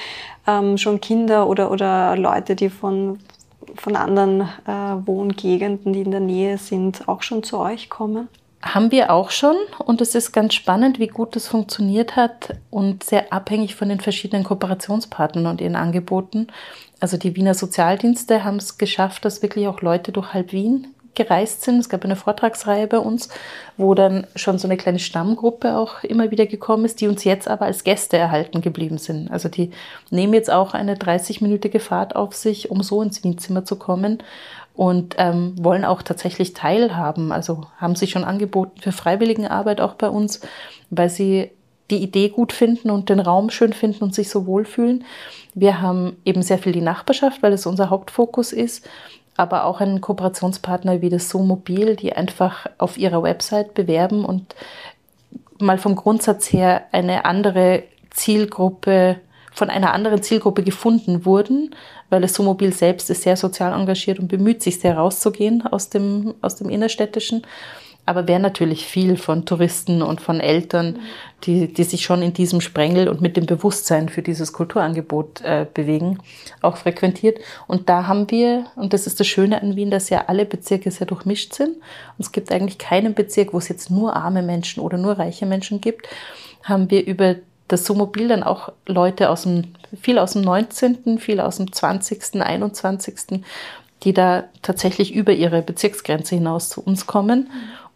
ähm, 0.45 0.77
schon 0.77 0.99
Kinder 0.99 1.47
oder, 1.47 1.71
oder 1.71 2.17
Leute, 2.17 2.55
die 2.55 2.69
von 2.69 3.19
von 3.75 3.95
anderen 3.95 4.41
äh, 4.41 4.71
Wohngegenden, 5.05 5.93
die 5.93 6.01
in 6.01 6.11
der 6.11 6.19
Nähe 6.19 6.57
sind, 6.57 7.07
auch 7.07 7.21
schon 7.21 7.43
zu 7.43 7.59
euch 7.59 7.89
kommen? 7.89 8.27
Haben 8.61 8.91
wir 8.91 9.11
auch 9.11 9.31
schon 9.31 9.55
und 9.85 10.01
es 10.01 10.15
ist 10.15 10.33
ganz 10.33 10.53
spannend, 10.53 10.99
wie 10.99 11.07
gut 11.07 11.35
das 11.35 11.47
funktioniert 11.47 12.17
hat 12.17 12.55
und 12.69 13.03
sehr 13.03 13.31
abhängig 13.31 13.75
von 13.75 13.87
den 13.87 14.01
verschiedenen 14.01 14.43
Kooperationspartnern 14.43 15.47
und 15.47 15.61
ihren 15.61 15.77
Angeboten. 15.77 16.47
Also 16.99 17.15
die 17.15 17.37
Wiener 17.37 17.53
Sozialdienste 17.53 18.43
haben 18.43 18.57
es 18.57 18.77
geschafft, 18.77 19.23
dass 19.23 19.41
wirklich 19.41 19.67
auch 19.67 19.81
Leute 19.81 20.11
durch 20.11 20.33
halb 20.33 20.51
Wien 20.51 20.87
gereist 21.19 21.63
sind. 21.63 21.79
Es 21.79 21.89
gab 21.89 22.05
eine 22.05 22.15
Vortragsreihe 22.15 22.87
bei 22.87 22.97
uns, 22.97 23.27
wo 23.75 23.93
dann 23.93 24.25
schon 24.35 24.57
so 24.57 24.67
eine 24.67 24.77
kleine 24.77 24.99
Stammgruppe 24.99 25.77
auch 25.77 26.03
immer 26.03 26.31
wieder 26.31 26.45
gekommen 26.45 26.85
ist, 26.85 27.01
die 27.01 27.07
uns 27.07 27.25
jetzt 27.25 27.47
aber 27.47 27.65
als 27.65 27.83
Gäste 27.83 28.17
erhalten 28.17 28.61
geblieben 28.61 28.97
sind. 28.97 29.29
Also 29.29 29.49
die 29.49 29.71
nehmen 30.09 30.33
jetzt 30.33 30.49
auch 30.49 30.73
eine 30.73 30.95
30-minütige 30.95 31.79
Fahrt 31.79 32.15
auf 32.15 32.33
sich, 32.33 32.71
um 32.71 32.81
so 32.81 33.01
ins 33.01 33.23
Wienzimmer 33.23 33.65
zu 33.65 33.75
kommen 33.75 34.23
und 34.75 35.15
ähm, 35.17 35.55
wollen 35.59 35.83
auch 35.83 36.01
tatsächlich 36.01 36.53
teilhaben. 36.53 37.33
Also 37.33 37.67
haben 37.77 37.95
sich 37.95 38.11
schon 38.11 38.23
angeboten 38.23 38.79
für 38.79 38.93
Freiwilligenarbeit 38.93 39.81
auch 39.81 39.95
bei 39.95 40.09
uns, 40.09 40.39
weil 40.89 41.09
sie 41.09 41.51
die 41.91 41.97
Idee 41.97 42.29
gut 42.29 42.53
finden 42.53 42.89
und 42.89 43.09
den 43.09 43.19
Raum 43.19 43.49
schön 43.49 43.73
finden 43.73 44.05
und 44.05 44.15
sich 44.15 44.29
so 44.29 44.45
wohlfühlen. 44.45 45.03
Wir 45.53 45.81
haben 45.81 46.17
eben 46.23 46.43
sehr 46.43 46.59
viel 46.59 46.71
die 46.71 46.81
Nachbarschaft, 46.81 47.41
weil 47.41 47.53
es 47.53 47.65
unser 47.65 47.89
Hauptfokus 47.89 48.53
ist, 48.53 48.87
aber 49.39 49.63
auch 49.63 49.79
einen 49.79 50.01
Kooperationspartner 50.01 51.01
wie 51.01 51.09
das 51.09 51.29
Somobil, 51.29 51.95
die 51.95 52.11
einfach 52.11 52.65
auf 52.77 52.97
ihrer 52.97 53.23
Website 53.23 53.73
bewerben 53.73 54.25
und 54.25 54.53
mal 55.59 55.77
vom 55.77 55.95
Grundsatz 55.95 56.51
her 56.51 56.83
eine 56.91 57.23
andere 57.23 57.83
Zielgruppe 58.09 59.21
von 59.53 59.69
einer 59.69 59.93
anderen 59.93 60.21
Zielgruppe 60.21 60.63
gefunden 60.63 61.25
wurden, 61.25 61.73
weil 62.09 62.21
das 62.21 62.33
Somobil 62.33 62.73
selbst 62.73 63.09
ist 63.09 63.23
sehr 63.23 63.37
sozial 63.37 63.73
engagiert 63.73 64.19
und 64.19 64.27
bemüht 64.27 64.61
sich 64.61 64.79
sehr 64.79 64.97
rauszugehen 64.97 65.65
aus 65.65 65.89
dem, 65.89 66.35
aus 66.41 66.55
dem 66.55 66.69
Innerstädtischen 66.69 67.43
aber 68.09 68.27
wäre 68.27 68.39
natürlich 68.39 68.87
viel 68.87 69.17
von 69.17 69.45
Touristen 69.45 70.01
und 70.01 70.19
von 70.19 70.39
Eltern, 70.39 70.97
die, 71.43 71.71
die 71.71 71.83
sich 71.83 72.03
schon 72.03 72.23
in 72.23 72.33
diesem 72.33 72.59
Sprengel 72.59 73.07
und 73.07 73.21
mit 73.21 73.37
dem 73.37 73.45
Bewusstsein 73.45 74.09
für 74.09 74.23
dieses 74.23 74.51
Kulturangebot 74.51 75.41
äh, 75.41 75.67
bewegen, 75.71 76.17
auch 76.63 76.77
frequentiert. 76.77 77.37
Und 77.67 77.87
da 77.87 78.07
haben 78.07 78.31
wir, 78.31 78.65
und 78.75 78.93
das 78.93 79.05
ist 79.05 79.19
das 79.19 79.27
Schöne 79.27 79.61
an 79.61 79.75
Wien, 79.75 79.91
dass 79.91 80.09
ja 80.09 80.23
alle 80.25 80.45
Bezirke 80.45 80.89
sehr 80.89 81.05
durchmischt 81.05 81.53
sind. 81.53 81.75
Und 81.75 82.17
es 82.17 82.31
gibt 82.31 82.51
eigentlich 82.51 82.79
keinen 82.79 83.13
Bezirk, 83.13 83.53
wo 83.53 83.59
es 83.59 83.69
jetzt 83.69 83.91
nur 83.91 84.15
arme 84.15 84.41
Menschen 84.41 84.81
oder 84.81 84.97
nur 84.97 85.19
reiche 85.19 85.45
Menschen 85.45 85.79
gibt, 85.79 86.07
haben 86.63 86.89
wir 86.89 87.05
über 87.05 87.35
das 87.67 87.85
Somobil 87.85 88.27
dann 88.27 88.41
auch 88.41 88.71
Leute 88.87 89.29
aus 89.29 89.43
dem, 89.43 89.65
viel 90.01 90.17
aus 90.17 90.33
dem 90.33 90.41
19., 90.41 91.19
viel 91.19 91.39
aus 91.39 91.57
dem 91.57 91.71
20., 91.71 92.41
21., 92.41 93.43
die 94.03 94.13
da 94.13 94.45
tatsächlich 94.61 95.13
über 95.13 95.33
ihre 95.33 95.61
Bezirksgrenze 95.61 96.33
hinaus 96.33 96.69
zu 96.69 96.81
uns 96.81 97.05
kommen 97.05 97.49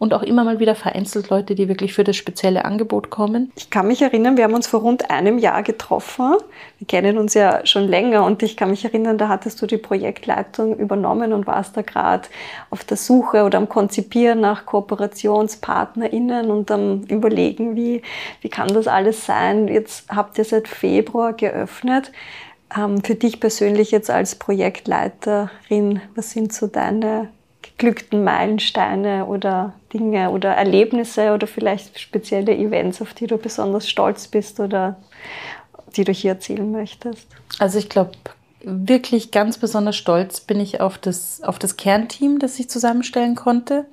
und 0.03 0.13
auch 0.13 0.21
immer 0.21 0.43
mal 0.43 0.59
wieder 0.59 0.75
vereinzelt 0.75 1.29
Leute, 1.29 1.55
die 1.55 1.69
wirklich 1.69 1.93
für 1.93 2.03
das 2.03 2.17
spezielle 2.17 2.65
Angebot 2.65 3.09
kommen. 3.09 3.53
Ich 3.55 3.69
kann 3.69 3.87
mich 3.87 4.01
erinnern, 4.01 4.35
wir 4.35 4.43
haben 4.43 4.53
uns 4.53 4.67
vor 4.67 4.81
rund 4.81 5.09
einem 5.09 5.37
Jahr 5.37 5.63
getroffen. 5.63 6.33
Wir 6.77 6.87
kennen 6.87 7.17
uns 7.17 7.33
ja 7.35 7.65
schon 7.65 7.87
länger 7.87 8.25
und 8.25 8.43
ich 8.43 8.57
kann 8.57 8.69
mich 8.69 8.83
erinnern, 8.83 9.17
da 9.17 9.29
hattest 9.29 9.61
du 9.61 9.65
die 9.65 9.77
Projektleitung 9.77 10.77
übernommen 10.77 11.31
und 11.31 11.47
warst 11.47 11.77
da 11.77 11.83
gerade 11.83 12.27
auf 12.69 12.83
der 12.83 12.97
Suche 12.97 13.43
oder 13.43 13.57
am 13.57 13.69
Konzipieren 13.69 14.41
nach 14.41 14.65
KooperationspartnerInnen 14.65 16.51
und 16.51 16.69
am 16.69 17.03
Überlegen, 17.03 17.77
wie, 17.77 18.01
wie 18.41 18.49
kann 18.49 18.67
das 18.67 18.89
alles 18.89 19.25
sein. 19.25 19.69
Jetzt 19.69 20.09
habt 20.09 20.37
ihr 20.37 20.43
seit 20.43 20.67
Februar 20.67 21.31
geöffnet. 21.31 22.11
Ähm, 22.77 23.01
für 23.05 23.15
dich 23.15 23.39
persönlich 23.39 23.91
jetzt 23.91 24.09
als 24.09 24.35
Projektleiterin, 24.35 26.01
was 26.13 26.31
sind 26.31 26.51
so 26.51 26.67
deine 26.67 27.29
geglückten 27.77 28.23
Meilensteine 28.23 29.25
oder 29.25 29.73
Dinge 29.93 30.29
oder 30.29 30.51
Erlebnisse 30.51 31.33
oder 31.33 31.47
vielleicht 31.47 31.99
spezielle 31.99 32.55
Events, 32.55 33.01
auf 33.01 33.13
die 33.13 33.27
du 33.27 33.37
besonders 33.37 33.89
stolz 33.89 34.27
bist 34.27 34.59
oder 34.59 34.97
die 35.95 36.03
du 36.03 36.11
hier 36.11 36.31
erzählen 36.31 36.71
möchtest? 36.71 37.27
Also 37.59 37.79
ich 37.79 37.89
glaube, 37.89 38.11
wirklich 38.63 39.31
ganz 39.31 39.57
besonders 39.57 39.95
stolz 39.95 40.41
bin 40.41 40.59
ich 40.59 40.81
auf 40.81 40.97
das, 40.97 41.41
auf 41.43 41.59
das 41.59 41.77
Kernteam, 41.77 42.39
das 42.39 42.59
ich 42.59 42.69
zusammenstellen 42.69 43.35
konnte. 43.35 43.85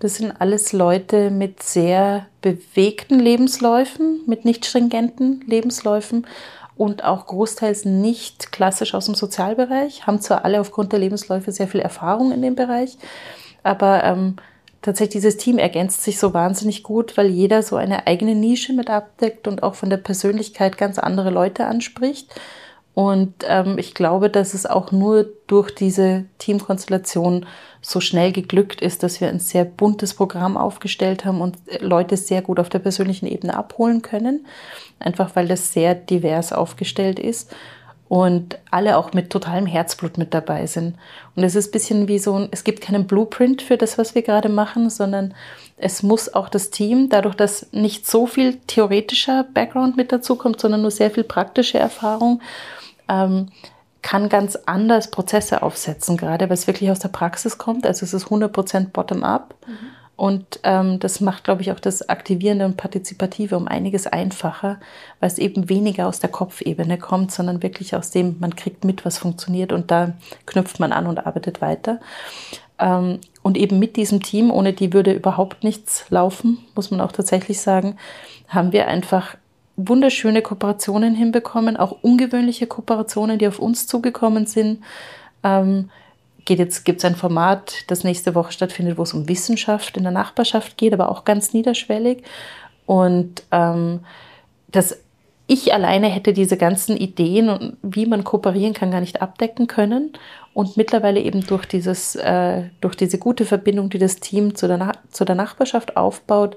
Das 0.00 0.16
sind 0.16 0.32
alles 0.40 0.72
Leute 0.72 1.30
mit 1.30 1.62
sehr 1.62 2.26
bewegten 2.40 3.18
Lebensläufen, 3.18 4.20
mit 4.26 4.44
nicht 4.44 4.64
stringenten 4.64 5.40
Lebensläufen 5.46 6.26
und 6.78 7.04
auch 7.04 7.26
großteils 7.26 7.84
nicht 7.84 8.52
klassisch 8.52 8.94
aus 8.94 9.06
dem 9.06 9.14
Sozialbereich, 9.14 10.06
haben 10.06 10.20
zwar 10.20 10.44
alle 10.44 10.60
aufgrund 10.60 10.92
der 10.92 11.00
Lebensläufe 11.00 11.52
sehr 11.52 11.68
viel 11.68 11.80
Erfahrung 11.80 12.32
in 12.32 12.40
dem 12.40 12.54
Bereich, 12.54 12.96
aber 13.62 14.04
ähm, 14.04 14.36
tatsächlich 14.80 15.22
dieses 15.22 15.36
Team 15.36 15.58
ergänzt 15.58 16.02
sich 16.04 16.18
so 16.18 16.32
wahnsinnig 16.32 16.84
gut, 16.84 17.16
weil 17.16 17.26
jeder 17.26 17.62
so 17.62 17.76
eine 17.76 18.06
eigene 18.06 18.34
Nische 18.34 18.72
mit 18.72 18.88
abdeckt 18.88 19.48
und 19.48 19.62
auch 19.62 19.74
von 19.74 19.90
der 19.90 19.96
Persönlichkeit 19.98 20.78
ganz 20.78 20.98
andere 20.98 21.30
Leute 21.30 21.66
anspricht. 21.66 22.32
Und 22.98 23.44
ähm, 23.46 23.78
ich 23.78 23.94
glaube, 23.94 24.28
dass 24.28 24.54
es 24.54 24.66
auch 24.66 24.90
nur 24.90 25.24
durch 25.46 25.72
diese 25.72 26.24
Teamkonstellation 26.38 27.46
so 27.80 28.00
schnell 28.00 28.32
geglückt 28.32 28.80
ist, 28.80 29.04
dass 29.04 29.20
wir 29.20 29.28
ein 29.28 29.38
sehr 29.38 29.64
buntes 29.64 30.14
Programm 30.14 30.56
aufgestellt 30.56 31.24
haben 31.24 31.40
und 31.40 31.58
Leute 31.78 32.16
sehr 32.16 32.42
gut 32.42 32.58
auf 32.58 32.70
der 32.70 32.80
persönlichen 32.80 33.28
Ebene 33.28 33.56
abholen 33.56 34.02
können. 34.02 34.46
Einfach 34.98 35.36
weil 35.36 35.46
das 35.46 35.72
sehr 35.72 35.94
divers 35.94 36.52
aufgestellt 36.52 37.20
ist 37.20 37.54
und 38.08 38.58
alle 38.72 38.96
auch 38.96 39.12
mit 39.12 39.30
totalem 39.30 39.66
Herzblut 39.66 40.18
mit 40.18 40.34
dabei 40.34 40.66
sind. 40.66 40.96
Und 41.36 41.44
es 41.44 41.54
ist 41.54 41.68
ein 41.68 41.72
bisschen 41.72 42.08
wie 42.08 42.18
so 42.18 42.34
ein, 42.34 42.48
es 42.50 42.64
gibt 42.64 42.80
keinen 42.80 43.06
Blueprint 43.06 43.62
für 43.62 43.76
das, 43.76 43.96
was 43.96 44.16
wir 44.16 44.22
gerade 44.22 44.48
machen, 44.48 44.90
sondern 44.90 45.34
es 45.76 46.02
muss 46.02 46.34
auch 46.34 46.48
das 46.48 46.70
Team, 46.70 47.10
dadurch, 47.10 47.36
dass 47.36 47.68
nicht 47.70 48.08
so 48.08 48.26
viel 48.26 48.56
theoretischer 48.66 49.46
Background 49.54 49.96
mit 49.96 50.10
dazu 50.10 50.34
kommt, 50.34 50.58
sondern 50.58 50.82
nur 50.82 50.90
sehr 50.90 51.12
viel 51.12 51.22
praktische 51.22 51.78
Erfahrung, 51.78 52.40
ähm, 53.08 53.46
kann 54.02 54.28
ganz 54.28 54.56
anders 54.66 55.10
Prozesse 55.10 55.62
aufsetzen, 55.62 56.16
gerade 56.16 56.48
weil 56.48 56.54
es 56.54 56.66
wirklich 56.66 56.90
aus 56.90 57.00
der 57.00 57.08
Praxis 57.08 57.58
kommt. 57.58 57.86
Also 57.86 58.04
es 58.04 58.14
ist 58.14 58.26
100% 58.26 58.90
bottom-up. 58.90 59.54
Mhm. 59.66 59.72
Und 60.18 60.58
ähm, 60.64 60.98
das 60.98 61.20
macht, 61.20 61.44
glaube 61.44 61.62
ich, 61.62 61.70
auch 61.70 61.78
das 61.78 62.08
Aktivierende 62.08 62.64
und 62.64 62.76
Partizipative 62.76 63.56
um 63.56 63.68
einiges 63.68 64.08
einfacher, 64.08 64.80
weil 65.20 65.28
es 65.28 65.38
eben 65.38 65.68
weniger 65.68 66.08
aus 66.08 66.18
der 66.18 66.28
Kopfebene 66.28 66.98
kommt, 66.98 67.30
sondern 67.30 67.62
wirklich 67.62 67.94
aus 67.94 68.10
dem, 68.10 68.34
man 68.40 68.56
kriegt 68.56 68.84
mit, 68.84 69.04
was 69.04 69.16
funktioniert 69.16 69.72
und 69.72 69.92
da 69.92 70.14
knüpft 70.44 70.80
man 70.80 70.90
an 70.90 71.06
und 71.06 71.24
arbeitet 71.24 71.60
weiter. 71.60 72.00
Ähm, 72.80 73.20
und 73.42 73.56
eben 73.56 73.78
mit 73.78 73.94
diesem 73.94 74.20
Team, 74.20 74.50
ohne 74.50 74.72
die 74.72 74.92
würde 74.92 75.12
überhaupt 75.12 75.62
nichts 75.62 76.04
laufen, 76.10 76.58
muss 76.74 76.90
man 76.90 77.00
auch 77.00 77.12
tatsächlich 77.12 77.60
sagen, 77.60 77.96
haben 78.48 78.72
wir 78.72 78.88
einfach 78.88 79.36
wunderschöne 79.78 80.42
Kooperationen 80.42 81.14
hinbekommen, 81.14 81.76
auch 81.76 82.02
ungewöhnliche 82.02 82.66
Kooperationen, 82.66 83.38
die 83.38 83.48
auf 83.48 83.58
uns 83.58 83.86
zugekommen 83.86 84.46
sind. 84.46 84.82
Ähm, 85.42 85.90
geht 86.44 86.58
jetzt 86.58 86.84
gibt 86.84 86.98
es 86.98 87.04
ein 87.04 87.14
Format, 87.14 87.84
das 87.86 88.04
nächste 88.04 88.34
Woche 88.34 88.52
stattfindet, 88.52 88.98
wo 88.98 89.02
es 89.02 89.14
um 89.14 89.28
Wissenschaft 89.28 89.96
in 89.96 90.02
der 90.02 90.12
Nachbarschaft 90.12 90.76
geht, 90.76 90.92
aber 90.92 91.10
auch 91.10 91.24
ganz 91.24 91.52
niederschwellig. 91.52 92.24
Und 92.86 93.44
ähm, 93.52 94.00
das 94.68 94.98
ich 95.50 95.72
alleine 95.72 96.08
hätte 96.08 96.34
diese 96.34 96.58
ganzen 96.58 96.96
Ideen 96.96 97.48
und 97.48 97.78
wie 97.82 98.04
man 98.04 98.22
kooperieren 98.22 98.74
kann, 98.74 98.90
gar 98.90 99.00
nicht 99.00 99.22
abdecken 99.22 99.66
können. 99.66 100.12
Und 100.52 100.76
mittlerweile 100.76 101.20
eben 101.20 101.46
durch 101.46 101.64
dieses, 101.64 102.16
äh, 102.16 102.64
durch 102.82 102.96
diese 102.96 103.18
gute 103.18 103.46
Verbindung, 103.46 103.88
die 103.88 103.98
das 103.98 104.16
Team 104.16 104.54
zu 104.54 104.68
der, 104.68 104.92
zu 105.10 105.24
der 105.24 105.36
Nachbarschaft 105.36 105.96
aufbaut, 105.96 106.56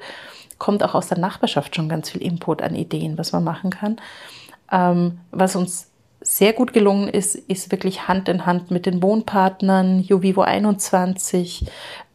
kommt 0.62 0.84
auch 0.84 0.93
aus 0.93 1.07
der 1.07 1.18
Nachbarschaft 1.18 1.76
schon 1.76 1.89
ganz 1.89 2.12
viel 2.12 2.22
Input 2.22 2.62
an 2.62 2.76
Ideen, 2.76 3.18
was 3.18 3.32
man 3.32 3.43
machen 3.43 3.72
kann. 3.72 3.99
Ähm, 4.72 5.18
was 5.32 5.55
uns 5.55 5.88
sehr 6.22 6.53
gut 6.53 6.72
gelungen 6.72 7.07
ist, 7.07 7.34
ist 7.34 7.72
wirklich 7.72 8.07
Hand 8.07 8.30
in 8.30 8.45
Hand 8.45 8.70
mit 8.70 8.86
den 8.86 9.01
Wohnpartnern, 9.01 10.01
Juvivo 10.01 10.41
21, 10.41 11.66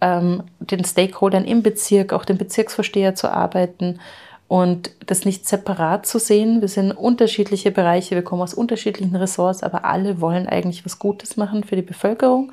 ähm, 0.01 0.45
den 0.61 0.85
Stakeholdern 0.85 1.45
im 1.45 1.65
Bezirk, 1.65 2.13
auch 2.13 2.25
dem 2.25 2.39
Bezirksvorsteher 2.39 3.17
zu 3.17 3.33
arbeiten 3.33 3.99
und 4.47 4.93
das 5.05 5.25
nicht 5.25 5.49
separat 5.49 6.07
zu 6.07 6.21
sehen. 6.21 6.61
Wir 6.61 6.69
sind 6.69 6.93
unterschiedliche 6.93 7.73
Bereiche, 7.73 8.15
wir 8.15 8.23
kommen 8.23 8.43
aus 8.43 8.55
unterschiedlichen 8.55 9.17
Ressorts, 9.17 9.65
aber 9.65 9.85
alle 9.85 10.21
wollen 10.21 10.47
eigentlich 10.47 10.85
was 10.85 11.01
Gutes 11.01 11.37
machen 11.37 11.65
für 11.65 11.75
die 11.75 11.83
Bevölkerung. 11.83 12.53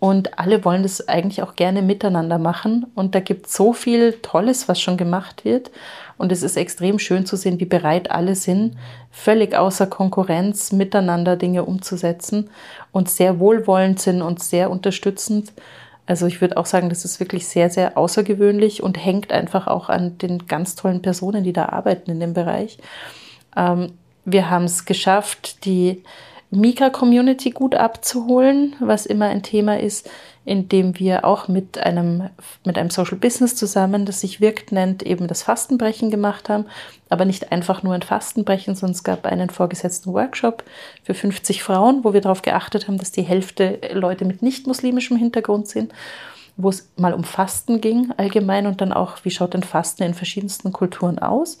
Und 0.00 0.38
alle 0.38 0.64
wollen 0.64 0.84
das 0.84 1.08
eigentlich 1.08 1.42
auch 1.42 1.56
gerne 1.56 1.82
miteinander 1.82 2.38
machen. 2.38 2.86
Und 2.94 3.14
da 3.14 3.20
gibt 3.20 3.46
es 3.46 3.54
so 3.54 3.72
viel 3.72 4.12
Tolles, 4.22 4.68
was 4.68 4.80
schon 4.80 4.96
gemacht 4.96 5.44
wird. 5.44 5.72
Und 6.18 6.30
es 6.30 6.42
ist 6.42 6.56
extrem 6.56 6.98
schön 6.98 7.26
zu 7.26 7.36
sehen, 7.36 7.58
wie 7.58 7.64
bereit 7.64 8.10
alle 8.10 8.36
sind, 8.36 8.76
völlig 9.10 9.56
außer 9.56 9.86
Konkurrenz 9.86 10.72
miteinander 10.72 11.36
Dinge 11.36 11.64
umzusetzen 11.64 12.50
und 12.92 13.08
sehr 13.08 13.40
wohlwollend 13.40 14.00
sind 14.00 14.22
und 14.22 14.42
sehr 14.42 14.70
unterstützend. 14.70 15.52
Also 16.06 16.26
ich 16.26 16.40
würde 16.40 16.56
auch 16.56 16.66
sagen, 16.66 16.88
das 16.88 17.04
ist 17.04 17.20
wirklich 17.20 17.46
sehr, 17.46 17.68
sehr 17.68 17.98
außergewöhnlich 17.98 18.82
und 18.82 19.04
hängt 19.04 19.32
einfach 19.32 19.66
auch 19.66 19.88
an 19.88 20.16
den 20.18 20.46
ganz 20.46 20.74
tollen 20.74 21.02
Personen, 21.02 21.44
die 21.44 21.52
da 21.52 21.66
arbeiten 21.66 22.10
in 22.10 22.20
dem 22.20 22.34
Bereich. 22.34 22.78
Ähm, 23.56 23.92
wir 24.24 24.48
haben 24.48 24.64
es 24.64 24.84
geschafft, 24.84 25.64
die 25.64 26.02
Mika-Community 26.50 27.50
gut 27.50 27.74
abzuholen, 27.74 28.74
was 28.80 29.06
immer 29.06 29.26
ein 29.26 29.42
Thema 29.42 29.78
ist, 29.78 30.08
in 30.44 30.68
dem 30.68 30.98
wir 30.98 31.26
auch 31.26 31.46
mit 31.46 31.76
einem, 31.78 32.30
mit 32.64 32.78
einem 32.78 32.88
Social 32.88 33.18
Business 33.18 33.54
zusammen, 33.54 34.06
das 34.06 34.22
sich 34.22 34.40
wirkt 34.40 34.72
nennt, 34.72 35.02
eben 35.02 35.26
das 35.26 35.42
Fastenbrechen 35.42 36.10
gemacht 36.10 36.48
haben. 36.48 36.64
Aber 37.10 37.26
nicht 37.26 37.52
einfach 37.52 37.82
nur 37.82 37.92
ein 37.92 38.02
Fastenbrechen, 38.02 38.74
sondern 38.74 38.94
es 38.94 39.04
gab 39.04 39.26
einen 39.26 39.50
vorgesetzten 39.50 40.14
Workshop 40.14 40.64
für 41.02 41.12
50 41.12 41.62
Frauen, 41.62 42.02
wo 42.02 42.14
wir 42.14 42.22
darauf 42.22 42.40
geachtet 42.40 42.88
haben, 42.88 42.96
dass 42.96 43.12
die 43.12 43.22
Hälfte 43.22 43.78
Leute 43.92 44.24
mit 44.24 44.42
nicht 44.42 44.66
muslimischem 44.66 45.18
Hintergrund 45.18 45.68
sind 45.68 45.92
wo 46.58 46.68
es 46.70 46.90
mal 46.96 47.14
um 47.14 47.22
Fasten 47.24 47.80
ging 47.80 48.12
allgemein 48.16 48.66
und 48.66 48.80
dann 48.80 48.92
auch, 48.92 49.18
wie 49.22 49.30
schaut 49.30 49.54
denn 49.54 49.62
Fasten 49.62 50.02
in 50.02 50.12
verschiedensten 50.12 50.72
Kulturen 50.72 51.20
aus. 51.20 51.58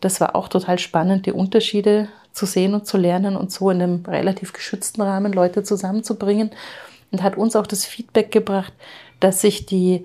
Das 0.00 0.20
war 0.20 0.36
auch 0.36 0.48
total 0.48 0.78
spannend, 0.78 1.26
die 1.26 1.32
Unterschiede 1.32 2.08
zu 2.32 2.46
sehen 2.46 2.74
und 2.74 2.86
zu 2.86 2.98
lernen 2.98 3.36
und 3.36 3.50
so 3.50 3.70
in 3.70 3.80
einem 3.80 4.04
relativ 4.04 4.52
geschützten 4.52 5.02
Rahmen 5.02 5.32
Leute 5.32 5.62
zusammenzubringen 5.62 6.50
und 7.10 7.22
hat 7.22 7.36
uns 7.36 7.56
auch 7.56 7.66
das 7.66 7.84
Feedback 7.84 8.30
gebracht, 8.30 8.72
dass 9.20 9.40
sich 9.40 9.66
die 9.66 10.04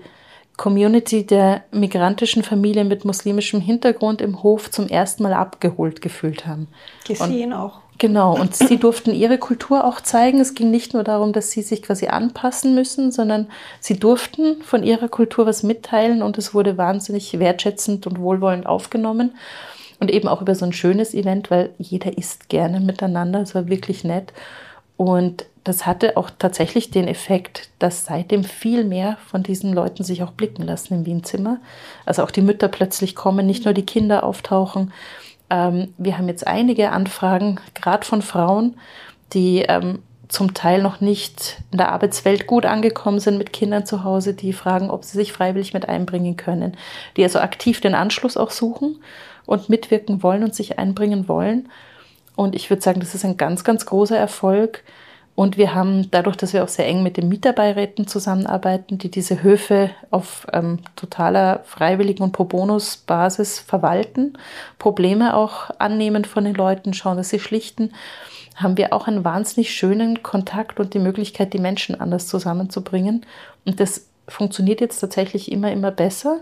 Community 0.56 1.26
der 1.26 1.64
migrantischen 1.72 2.42
Familien 2.42 2.88
mit 2.88 3.04
muslimischem 3.04 3.60
Hintergrund 3.60 4.20
im 4.20 4.42
Hof 4.42 4.70
zum 4.70 4.86
ersten 4.88 5.22
Mal 5.22 5.32
abgeholt 5.32 6.00
gefühlt 6.02 6.46
haben. 6.46 6.68
Gesehen 7.06 7.52
und, 7.52 7.58
auch. 7.58 7.80
Genau, 7.98 8.38
und 8.38 8.54
sie 8.54 8.78
durften 8.78 9.14
ihre 9.14 9.38
Kultur 9.38 9.84
auch 9.84 10.00
zeigen. 10.00 10.40
Es 10.40 10.54
ging 10.54 10.70
nicht 10.70 10.94
nur 10.94 11.04
darum, 11.04 11.32
dass 11.32 11.50
sie 11.50 11.62
sich 11.62 11.82
quasi 11.82 12.08
anpassen 12.08 12.74
müssen, 12.74 13.12
sondern 13.12 13.48
sie 13.80 13.98
durften 13.98 14.62
von 14.62 14.82
ihrer 14.82 15.08
Kultur 15.08 15.46
was 15.46 15.62
mitteilen 15.62 16.22
und 16.22 16.36
es 16.38 16.54
wurde 16.54 16.78
wahnsinnig 16.78 17.38
wertschätzend 17.38 18.06
und 18.06 18.18
wohlwollend 18.18 18.66
aufgenommen. 18.66 19.34
Und 20.02 20.10
eben 20.10 20.26
auch 20.26 20.42
über 20.42 20.56
so 20.56 20.64
ein 20.64 20.72
schönes 20.72 21.14
Event, 21.14 21.48
weil 21.52 21.70
jeder 21.78 22.18
isst 22.18 22.48
gerne 22.48 22.80
miteinander. 22.80 23.40
Es 23.40 23.54
war 23.54 23.68
wirklich 23.68 24.02
nett. 24.02 24.32
Und 24.96 25.46
das 25.62 25.86
hatte 25.86 26.16
auch 26.16 26.28
tatsächlich 26.36 26.90
den 26.90 27.06
Effekt, 27.06 27.68
dass 27.78 28.06
seitdem 28.06 28.42
viel 28.42 28.82
mehr 28.82 29.16
von 29.28 29.44
diesen 29.44 29.72
Leuten 29.72 30.02
sich 30.02 30.24
auch 30.24 30.32
blicken 30.32 30.64
lassen 30.64 30.94
im 30.94 31.06
Wienzimmer. 31.06 31.58
Also 32.04 32.24
auch 32.24 32.32
die 32.32 32.42
Mütter 32.42 32.66
plötzlich 32.66 33.14
kommen, 33.14 33.46
nicht 33.46 33.64
nur 33.64 33.74
die 33.74 33.86
Kinder 33.86 34.24
auftauchen. 34.24 34.92
Ähm, 35.50 35.94
wir 35.98 36.18
haben 36.18 36.26
jetzt 36.26 36.48
einige 36.48 36.90
Anfragen, 36.90 37.60
gerade 37.74 38.04
von 38.04 38.22
Frauen, 38.22 38.74
die 39.34 39.62
ähm, 39.68 40.00
zum 40.32 40.54
Teil 40.54 40.80
noch 40.80 41.02
nicht 41.02 41.58
in 41.72 41.78
der 41.78 41.92
Arbeitswelt 41.92 42.46
gut 42.46 42.64
angekommen 42.64 43.20
sind 43.20 43.36
mit 43.36 43.52
Kindern 43.52 43.84
zu 43.84 44.02
Hause, 44.02 44.32
die 44.32 44.54
fragen, 44.54 44.90
ob 44.90 45.04
sie 45.04 45.18
sich 45.18 45.30
freiwillig 45.30 45.74
mit 45.74 45.90
einbringen 45.90 46.38
können, 46.38 46.74
die 47.18 47.22
also 47.22 47.38
aktiv 47.38 47.82
den 47.82 47.94
Anschluss 47.94 48.38
auch 48.38 48.50
suchen 48.50 48.96
und 49.44 49.68
mitwirken 49.68 50.22
wollen 50.22 50.42
und 50.42 50.54
sich 50.54 50.78
einbringen 50.78 51.28
wollen. 51.28 51.68
Und 52.34 52.54
ich 52.54 52.70
würde 52.70 52.82
sagen, 52.82 53.00
das 53.00 53.14
ist 53.14 53.26
ein 53.26 53.36
ganz, 53.36 53.62
ganz 53.62 53.84
großer 53.84 54.16
Erfolg. 54.16 54.82
Und 55.34 55.58
wir 55.58 55.74
haben 55.74 56.10
dadurch, 56.10 56.36
dass 56.36 56.54
wir 56.54 56.64
auch 56.64 56.68
sehr 56.68 56.86
eng 56.86 57.02
mit 57.02 57.18
den 57.18 57.28
Mieterbeiräten 57.28 58.06
zusammenarbeiten, 58.06 58.96
die 58.96 59.10
diese 59.10 59.42
Höfe 59.42 59.90
auf 60.10 60.46
ähm, 60.54 60.78
totaler 60.96 61.60
Freiwilligen- 61.64 62.22
und 62.22 62.32
Pro-Bonus-Basis 62.32 63.60
verwalten, 63.60 64.38
Probleme 64.78 65.36
auch 65.36 65.70
annehmen 65.78 66.24
von 66.24 66.44
den 66.44 66.54
Leuten, 66.54 66.94
schauen, 66.94 67.18
dass 67.18 67.28
sie 67.28 67.40
schlichten, 67.40 67.92
haben 68.62 68.76
wir 68.76 68.92
auch 68.92 69.08
einen 69.08 69.24
wahnsinnig 69.24 69.74
schönen 69.74 70.22
Kontakt 70.22 70.80
und 70.80 70.94
die 70.94 70.98
Möglichkeit, 70.98 71.52
die 71.52 71.58
Menschen 71.58 72.00
anders 72.00 72.26
zusammenzubringen. 72.26 73.26
Und 73.64 73.80
das 73.80 74.06
funktioniert 74.28 74.80
jetzt 74.80 74.98
tatsächlich 75.00 75.50
immer, 75.50 75.72
immer 75.72 75.90
besser. 75.90 76.40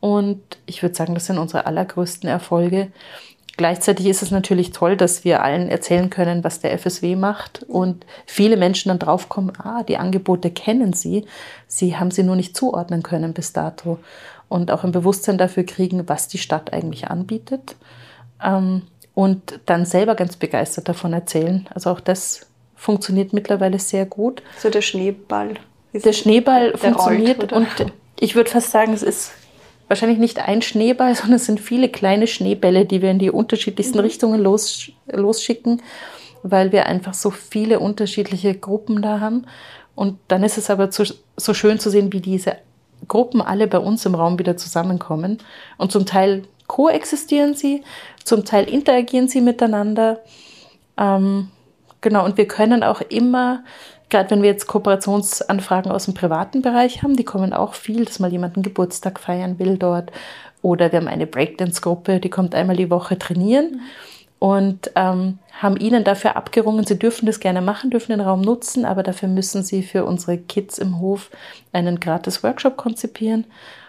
Und 0.00 0.40
ich 0.66 0.82
würde 0.82 0.94
sagen, 0.94 1.14
das 1.14 1.26
sind 1.26 1.38
unsere 1.38 1.66
allergrößten 1.66 2.28
Erfolge. 2.28 2.92
Gleichzeitig 3.56 4.06
ist 4.06 4.22
es 4.22 4.32
natürlich 4.32 4.72
toll, 4.72 4.96
dass 4.96 5.24
wir 5.24 5.42
allen 5.42 5.68
erzählen 5.68 6.10
können, 6.10 6.42
was 6.42 6.60
der 6.60 6.76
FSW 6.76 7.14
macht 7.14 7.62
und 7.62 8.04
viele 8.26 8.56
Menschen 8.56 8.88
dann 8.88 8.98
draufkommen, 8.98 9.52
ah, 9.58 9.84
die 9.84 9.96
Angebote 9.96 10.50
kennen 10.50 10.92
sie, 10.92 11.24
sie 11.68 11.96
haben 11.96 12.10
sie 12.10 12.24
nur 12.24 12.34
nicht 12.34 12.56
zuordnen 12.56 13.04
können 13.04 13.32
bis 13.32 13.52
dato 13.52 14.00
und 14.48 14.72
auch 14.72 14.82
ein 14.82 14.90
Bewusstsein 14.90 15.38
dafür 15.38 15.62
kriegen, 15.62 16.08
was 16.08 16.26
die 16.26 16.38
Stadt 16.38 16.72
eigentlich 16.72 17.08
anbietet 17.08 17.76
ähm, 18.44 18.82
und 19.14 19.60
dann 19.66 19.86
selber 19.86 20.14
ganz 20.14 20.36
begeistert 20.36 20.88
davon 20.88 21.12
erzählen. 21.12 21.68
Also 21.72 21.90
auch 21.90 22.00
das 22.00 22.46
funktioniert 22.74 23.32
mittlerweile 23.32 23.78
sehr 23.78 24.06
gut. 24.06 24.42
So 24.58 24.70
der 24.70 24.82
Schneeball. 24.82 25.54
Der 25.92 26.12
Schneeball 26.12 26.70
der 26.72 26.78
funktioniert 26.78 27.38
rollt, 27.38 27.52
und 27.52 27.92
ich 28.18 28.34
würde 28.34 28.50
fast 28.50 28.70
sagen, 28.70 28.92
es 28.92 29.02
ist 29.02 29.32
wahrscheinlich 29.88 30.18
nicht 30.18 30.38
ein 30.40 30.62
Schneeball, 30.62 31.14
sondern 31.14 31.36
es 31.36 31.46
sind 31.46 31.60
viele 31.60 31.88
kleine 31.88 32.26
Schneebälle, 32.26 32.84
die 32.84 33.02
wir 33.02 33.10
in 33.10 33.18
die 33.18 33.30
unterschiedlichsten 33.30 33.98
mhm. 33.98 34.04
Richtungen 34.04 34.40
los, 34.40 34.90
losschicken, 35.06 35.82
weil 36.42 36.72
wir 36.72 36.86
einfach 36.86 37.14
so 37.14 37.30
viele 37.30 37.80
unterschiedliche 37.80 38.54
Gruppen 38.54 39.00
da 39.00 39.20
haben. 39.20 39.46
Und 39.94 40.18
dann 40.26 40.42
ist 40.42 40.58
es 40.58 40.70
aber 40.70 40.90
zu, 40.90 41.04
so 41.36 41.54
schön 41.54 41.78
zu 41.78 41.88
sehen, 41.88 42.12
wie 42.12 42.20
diese 42.20 42.56
Gruppen 43.06 43.40
alle 43.40 43.66
bei 43.66 43.78
uns 43.78 44.04
im 44.06 44.14
Raum 44.14 44.38
wieder 44.38 44.56
zusammenkommen. 44.56 45.38
Und 45.78 45.92
zum 45.92 46.04
Teil 46.06 46.42
koexistieren 46.66 47.54
sie, 47.54 47.82
zum 48.24 48.44
Teil 48.44 48.68
interagieren 48.68 49.28
sie 49.28 49.40
miteinander. 49.40 50.20
Ähm, 50.96 51.50
genau, 52.00 52.24
und 52.24 52.36
wir 52.36 52.48
können 52.48 52.82
auch 52.82 53.00
immer 53.02 53.64
gerade 54.14 54.30
wenn 54.30 54.42
wir 54.42 54.50
jetzt 54.50 54.68
Kooperationsanfragen 54.68 55.90
aus 55.90 56.04
dem 56.04 56.14
privaten 56.14 56.62
Bereich 56.62 57.02
haben, 57.02 57.16
die 57.16 57.24
kommen 57.24 57.52
auch 57.52 57.74
viel, 57.74 58.04
dass 58.04 58.20
mal 58.20 58.30
jemand 58.30 58.54
einen 58.54 58.62
Geburtstag 58.62 59.18
feiern 59.18 59.58
will 59.58 59.76
dort. 59.76 60.12
Oder 60.62 60.92
wir 60.92 61.00
haben 61.00 61.08
eine 61.08 61.26
Breakdance-Gruppe, 61.26 62.20
die 62.20 62.30
kommt 62.30 62.54
einmal 62.54 62.76
die 62.76 62.90
Woche 62.90 63.18
trainieren 63.18 63.80
und 64.38 64.92
ähm, 64.94 65.38
haben 65.60 65.76
ihnen 65.76 66.04
dafür 66.04 66.36
abgerungen, 66.36 66.86
sie 66.86 66.98
dürfen 66.98 67.26
das 67.26 67.40
gerne 67.40 67.60
machen, 67.60 67.90
dürfen 67.90 68.12
den 68.12 68.20
Raum 68.20 68.40
nutzen, 68.40 68.84
aber 68.84 69.02
dafür 69.02 69.28
müssen 69.28 69.64
sie 69.64 69.82
für 69.82 70.04
unsere 70.04 70.38
Kids 70.38 70.78
im 70.78 71.00
Hof 71.00 71.30
einen 71.72 71.98
gratis 71.98 72.44
Workshop 72.44 72.76
konzipieren 72.76 73.46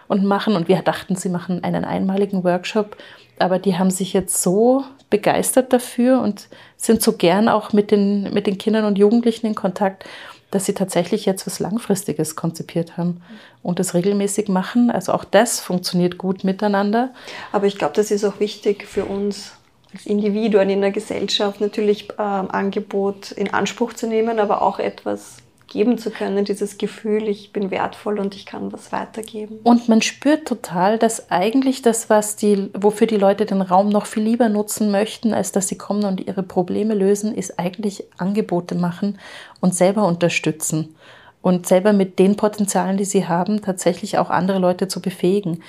und 0.08 0.24
machen. 0.24 0.56
Und 0.56 0.68
wir 0.68 0.82
dachten, 0.82 1.16
sie 1.16 1.28
machen 1.28 1.62
einen 1.64 1.84
einmaligen 1.84 2.44
Workshop, 2.44 2.96
aber 3.38 3.58
die 3.58 3.78
haben 3.78 3.90
sich 3.90 4.12
jetzt 4.12 4.42
so 4.42 4.84
begeistert 5.10 5.72
dafür 5.72 6.20
und 6.20 6.48
sind 6.76 7.02
so 7.02 7.12
gern 7.12 7.48
auch 7.48 7.72
mit 7.72 7.90
den, 7.90 8.32
mit 8.32 8.46
den 8.46 8.58
Kindern 8.58 8.84
und 8.84 8.98
Jugendlichen 8.98 9.46
in 9.46 9.54
Kontakt, 9.54 10.04
dass 10.50 10.66
sie 10.66 10.74
tatsächlich 10.74 11.26
jetzt 11.26 11.46
was 11.46 11.58
Langfristiges 11.58 12.36
konzipiert 12.36 12.96
haben 12.96 13.20
und 13.62 13.78
das 13.78 13.94
regelmäßig 13.94 14.48
machen. 14.48 14.90
Also 14.90 15.12
auch 15.12 15.24
das 15.24 15.60
funktioniert 15.60 16.18
gut 16.18 16.44
miteinander. 16.44 17.10
Aber 17.52 17.66
ich 17.66 17.78
glaube, 17.78 17.94
das 17.94 18.10
ist 18.10 18.24
auch 18.24 18.40
wichtig 18.40 18.86
für 18.86 19.04
uns 19.04 19.52
als 19.92 20.06
Individuen 20.06 20.70
in 20.70 20.80
der 20.80 20.92
Gesellschaft 20.92 21.60
natürlich 21.60 22.08
ähm, 22.18 22.50
Angebot 22.50 23.32
in 23.32 23.52
Anspruch 23.52 23.92
zu 23.92 24.06
nehmen, 24.06 24.38
aber 24.38 24.62
auch 24.62 24.78
etwas 24.78 25.38
geben 25.68 25.98
zu 25.98 26.10
können, 26.10 26.44
dieses 26.44 26.78
Gefühl, 26.78 27.28
ich 27.28 27.52
bin 27.52 27.70
wertvoll 27.70 28.20
und 28.20 28.34
ich 28.34 28.46
kann 28.46 28.72
was 28.72 28.92
weitergeben. 28.92 29.58
Und 29.64 29.88
man 29.88 30.00
spürt 30.00 30.46
total, 30.46 30.98
dass 30.98 31.30
eigentlich 31.30 31.82
das, 31.82 32.08
was 32.08 32.36
die, 32.36 32.70
wofür 32.72 33.06
die 33.06 33.16
Leute 33.16 33.46
den 33.46 33.62
Raum 33.62 33.88
noch 33.88 34.06
viel 34.06 34.22
lieber 34.22 34.48
nutzen 34.48 34.90
möchten, 34.90 35.34
als 35.34 35.52
dass 35.52 35.68
sie 35.68 35.76
kommen 35.76 36.04
und 36.04 36.26
ihre 36.26 36.42
Probleme 36.42 36.94
lösen, 36.94 37.34
ist 37.34 37.58
eigentlich 37.58 38.04
Angebote 38.16 38.76
machen 38.76 39.18
und 39.60 39.74
selber 39.74 40.06
unterstützen 40.06 40.94
und 41.42 41.66
selber 41.66 41.92
mit 41.92 42.18
den 42.18 42.36
Potenzialen, 42.36 42.96
die 42.96 43.04
sie 43.04 43.26
haben, 43.26 43.62
tatsächlich 43.62 44.18
auch 44.18 44.30
andere 44.30 44.58
Leute 44.58 44.88
zu 44.88 45.00
befähigen. 45.00 45.62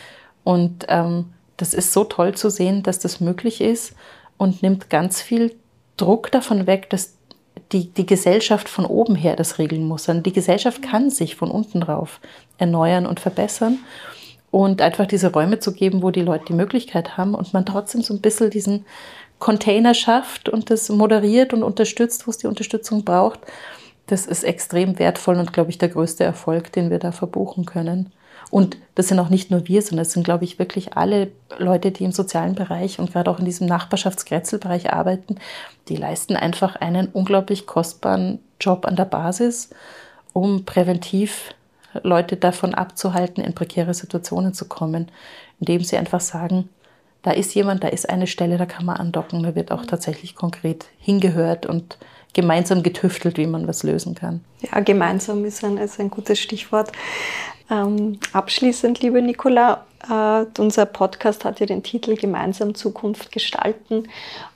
Und 0.44 0.86
ähm, 0.90 1.34
das 1.58 1.74
ist 1.74 1.92
so 1.92 2.04
toll 2.04 2.36
zu 2.36 2.50
sehen, 2.50 2.84
dass 2.84 3.00
das 3.00 3.20
möglich 3.20 3.62
ist 3.62 3.94
und 4.38 4.62
nimmt 4.62 4.90
ganz 4.90 5.22
viel 5.22 5.56
Druck 5.98 6.32
davon 6.32 6.68
weg, 6.68 6.90
dass 6.92 7.17
die, 7.72 7.90
die 7.94 8.06
Gesellschaft 8.06 8.70
von 8.70 8.86
oben 8.86 9.16
her 9.16 9.36
das 9.36 9.60
regeln 9.60 9.86
muss, 9.88 10.06
sondern 10.06 10.24
die 10.24 10.34
Gesellschaft 10.34 10.82
kann 10.82 11.10
sich 11.10 11.36
von 11.36 11.52
unten 11.52 11.82
drauf 11.82 12.20
erneuern 12.58 13.06
und 13.06 13.20
verbessern 13.20 13.80
und 14.52 14.82
einfach 14.82 15.06
diese 15.06 15.32
Räume 15.32 15.60
zu 15.60 15.74
geben, 15.74 16.02
wo 16.02 16.12
die 16.12 16.22
Leute 16.22 16.46
die 16.46 16.54
Möglichkeit 16.54 17.18
haben 17.18 17.36
und 17.36 17.54
man 17.54 17.66
trotzdem 17.66 18.02
so 18.02 18.14
ein 18.14 18.22
bisschen 18.22 18.50
diesen 18.50 18.86
Container 19.40 19.94
schafft 19.94 20.50
und 20.50 20.70
das 20.70 20.90
moderiert 20.90 21.54
und 21.54 21.64
unterstützt, 21.64 22.26
wo 22.26 22.32
es 22.32 22.38
die 22.38 22.48
Unterstützung 22.48 23.04
braucht. 23.04 23.42
Das 24.08 24.26
ist 24.26 24.44
extrem 24.44 24.98
wertvoll 25.00 25.38
und, 25.38 25.52
glaube 25.52 25.70
ich, 25.70 25.78
der 25.78 25.90
größte 25.90 26.24
Erfolg, 26.24 26.72
den 26.72 26.90
wir 26.90 26.98
da 26.98 27.12
verbuchen 27.12 27.66
können. 27.66 28.12
Und 28.50 28.78
das 28.96 29.10
sind 29.10 29.20
auch 29.20 29.30
nicht 29.30 29.52
nur 29.52 29.68
wir, 29.68 29.82
sondern 29.82 30.06
es 30.06 30.14
sind, 30.14 30.24
glaube 30.24 30.46
ich, 30.46 30.58
wirklich 30.58 30.96
alle 30.96 31.32
Leute, 31.58 31.92
die 31.92 32.06
im 32.06 32.12
sozialen 32.12 32.56
Bereich 32.56 32.98
und 33.00 33.12
gerade 33.12 33.30
auch 33.30 33.40
in 33.40 33.46
diesem 33.46 33.68
Nachbarschaftsgrätzelbereich 33.68 34.94
arbeiten, 34.94 35.36
die 35.90 35.98
leisten 35.98 36.36
einfach 36.36 36.78
einen 36.78 37.08
unglaublich 37.08 37.68
kostbaren 37.68 38.40
Job 38.60 38.86
an 38.86 38.96
der 38.96 39.06
Basis, 39.06 39.70
um 40.34 40.66
präventiv 40.66 41.54
Leute 42.04 42.38
davon 42.38 42.74
abzuhalten, 42.74 43.44
in 43.44 43.54
prekäre 43.54 43.94
Situationen 43.94 44.54
zu 44.54 44.66
kommen, 44.66 45.12
indem 45.60 45.84
sie 45.84 45.98
einfach 45.98 46.22
sagen, 46.22 46.70
da 47.24 47.32
ist 47.32 47.56
jemand, 47.56 47.84
da 47.84 47.90
ist 47.90 48.10
eine 48.10 48.28
Stelle, 48.28 48.58
da 48.58 48.66
kann 48.66 48.86
man 48.86 48.98
andocken, 48.98 49.44
da 49.44 49.56
wird 49.56 49.72
auch 49.72 49.86
tatsächlich 49.86 50.36
konkret 50.36 50.86
hingehört 51.00 51.66
und 51.66 51.98
gemeinsam 52.34 52.84
getüftelt, 52.84 53.38
wie 53.38 53.48
man 53.48 53.68
was 53.68 53.84
lösen 53.84 54.16
kann. 54.16 54.42
Ja, 54.62 54.80
gemeinsam 54.80 55.44
ist 55.44 55.64
ein, 55.64 55.78
ist 55.78 56.00
ein 56.00 56.10
gutes 56.10 56.40
Stichwort. 56.40 56.92
Ähm, 57.70 58.20
abschließend, 58.34 59.02
liebe 59.02 59.22
Nicola, 59.22 59.86
äh, 60.10 60.46
unser 60.60 60.86
Podcast 60.86 61.46
hat 61.46 61.60
ja 61.60 61.66
den 61.66 61.84
Titel 61.84 62.16
Gemeinsam 62.16 62.76
Zukunft 62.76 63.32
gestalten. 63.32 64.08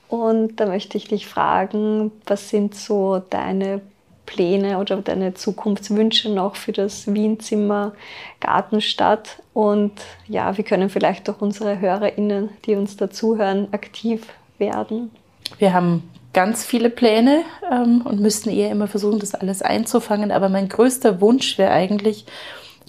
Und 0.07 0.57
da 0.57 0.66
möchte 0.66 0.97
ich 0.97 1.07
dich 1.07 1.28
fragen, 1.28 2.12
was 2.26 2.49
sind 2.49 2.76
so 2.76 3.22
deine 3.30 3.82
Pläne 4.26 4.78
oder 4.78 4.97
deine 4.97 5.34
Zukunftswünsche 5.34 6.30
noch 6.30 6.55
für 6.55 6.72
das 6.72 7.14
Wienzimmer 7.14 7.93
Gartenstadt? 8.39 9.41
Und 9.53 9.93
ja, 10.28 10.57
wie 10.57 10.64
können 10.64 10.89
vielleicht 10.89 11.30
auch 11.30 11.41
unsere 11.41 11.80
HörerInnen, 11.80 12.49
die 12.66 12.76
uns 12.76 12.97
dazuhören, 12.97 13.68
aktiv 13.74 14.28
werden? 14.57 15.12
Wir 15.59 15.74
haben 15.74 16.09
ganz 16.34 16.66
viele 16.66 16.89
Pläne 16.89 17.43
ähm, 17.70 18.01
und 18.05 18.22
müssten 18.22 18.49
eher 18.49 18.72
immer 18.72 18.88
versuchen, 18.88 19.20
das 19.20 19.36
alles 19.36 19.62
einzufangen. 19.62 20.32
Aber 20.32 20.47
mein 20.47 20.70
größter 20.70 21.20
Wunsch 21.20 21.57
wäre 21.57 21.72
eigentlich, 21.72 22.26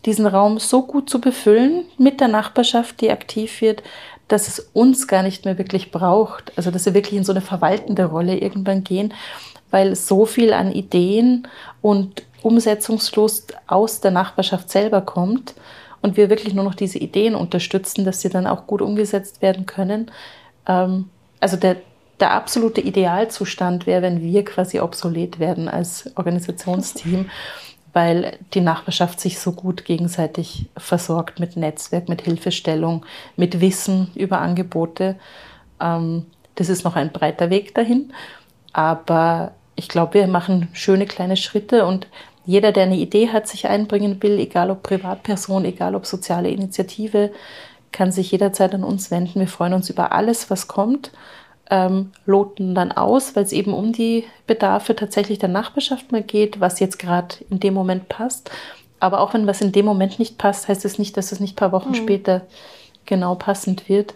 diesen 0.04 0.26
Raum 0.26 0.58
so 0.58 0.82
gut 0.82 1.08
zu 1.08 1.20
befüllen 1.20 1.84
mit 1.98 2.20
der 2.20 2.28
Nachbarschaft, 2.28 3.00
die 3.00 3.10
aktiv 3.10 3.60
wird, 3.60 3.82
dass 4.28 4.48
es 4.48 4.70
uns 4.72 5.06
gar 5.08 5.22
nicht 5.22 5.44
mehr 5.44 5.58
wirklich 5.58 5.90
braucht. 5.90 6.52
Also 6.56 6.70
dass 6.70 6.86
wir 6.86 6.94
wirklich 6.94 7.18
in 7.18 7.24
so 7.24 7.32
eine 7.32 7.40
verwaltende 7.40 8.06
Rolle 8.06 8.38
irgendwann 8.38 8.84
gehen, 8.84 9.12
weil 9.70 9.94
so 9.94 10.26
viel 10.26 10.52
an 10.52 10.72
Ideen 10.72 11.46
und 11.80 12.22
Umsetzungslust 12.42 13.54
aus 13.66 14.00
der 14.00 14.10
Nachbarschaft 14.10 14.70
selber 14.70 15.00
kommt 15.00 15.54
und 16.00 16.16
wir 16.16 16.28
wirklich 16.28 16.54
nur 16.54 16.64
noch 16.64 16.74
diese 16.74 16.98
Ideen 16.98 17.34
unterstützen, 17.34 18.04
dass 18.04 18.20
sie 18.20 18.28
dann 18.28 18.46
auch 18.46 18.66
gut 18.66 18.82
umgesetzt 18.82 19.40
werden 19.40 19.66
können. 19.66 20.10
Ähm, 20.66 21.08
also 21.40 21.56
der, 21.56 21.76
der 22.20 22.32
absolute 22.32 22.80
Idealzustand 22.80 23.86
wäre, 23.86 24.02
wenn 24.02 24.20
wir 24.20 24.44
quasi 24.44 24.80
obsolet 24.80 25.38
werden 25.38 25.68
als 25.68 26.10
Organisationsteam, 26.16 27.30
weil 27.92 28.38
die 28.54 28.60
Nachbarschaft 28.60 29.20
sich 29.20 29.38
so 29.38 29.52
gut 29.52 29.84
gegenseitig 29.84 30.66
versorgt 30.76 31.40
mit 31.40 31.56
Netzwerk, 31.56 32.08
mit 32.08 32.22
Hilfestellung, 32.22 33.04
mit 33.36 33.60
Wissen 33.60 34.10
über 34.14 34.40
Angebote. 34.40 35.16
Ähm, 35.80 36.26
das 36.54 36.68
ist 36.68 36.84
noch 36.84 36.96
ein 36.96 37.12
breiter 37.12 37.50
Weg 37.50 37.74
dahin, 37.74 38.12
aber 38.72 39.52
ich 39.76 39.88
glaube, 39.88 40.14
wir 40.14 40.26
machen 40.26 40.68
schöne 40.72 41.06
kleine 41.06 41.36
Schritte 41.36 41.86
und 41.86 42.06
jeder, 42.44 42.72
der 42.72 42.84
eine 42.84 42.96
Idee 42.96 43.28
hat, 43.28 43.46
sich 43.46 43.68
einbringen 43.68 44.22
will, 44.22 44.38
egal 44.38 44.70
ob 44.70 44.82
Privatperson, 44.82 45.64
egal 45.64 45.94
ob 45.94 46.06
soziale 46.06 46.50
Initiative, 46.50 47.30
kann 47.92 48.10
sich 48.10 48.32
jederzeit 48.32 48.74
an 48.74 48.84
uns 48.84 49.10
wenden. 49.10 49.38
Wir 49.38 49.48
freuen 49.48 49.74
uns 49.74 49.90
über 49.90 50.12
alles, 50.12 50.50
was 50.50 50.66
kommt, 50.66 51.12
ähm, 51.72 52.12
loten 52.26 52.74
dann 52.74 52.92
aus, 52.92 53.34
weil 53.34 53.44
es 53.44 53.52
eben 53.52 53.72
um 53.72 53.92
die 53.92 54.24
Bedarfe 54.46 54.94
tatsächlich 54.94 55.38
der 55.38 55.48
Nachbarschaft 55.48 56.12
mal 56.12 56.22
geht, 56.22 56.60
was 56.60 56.80
jetzt 56.80 56.98
gerade 56.98 57.36
in 57.48 57.60
dem 57.60 57.72
Moment 57.72 58.10
passt. 58.10 58.50
Aber 59.00 59.20
auch 59.20 59.32
wenn 59.32 59.46
was 59.46 59.62
in 59.62 59.72
dem 59.72 59.86
Moment 59.86 60.18
nicht 60.18 60.36
passt, 60.36 60.68
heißt 60.68 60.84
es 60.84 60.92
das 60.92 60.98
nicht, 60.98 61.16
dass 61.16 61.32
es 61.32 61.40
nicht 61.40 61.54
ein 61.54 61.56
paar 61.56 61.72
Wochen 61.72 61.92
mhm. 61.92 61.94
später 61.94 62.42
genau 63.06 63.34
passend 63.36 63.88
wird. 63.88 64.14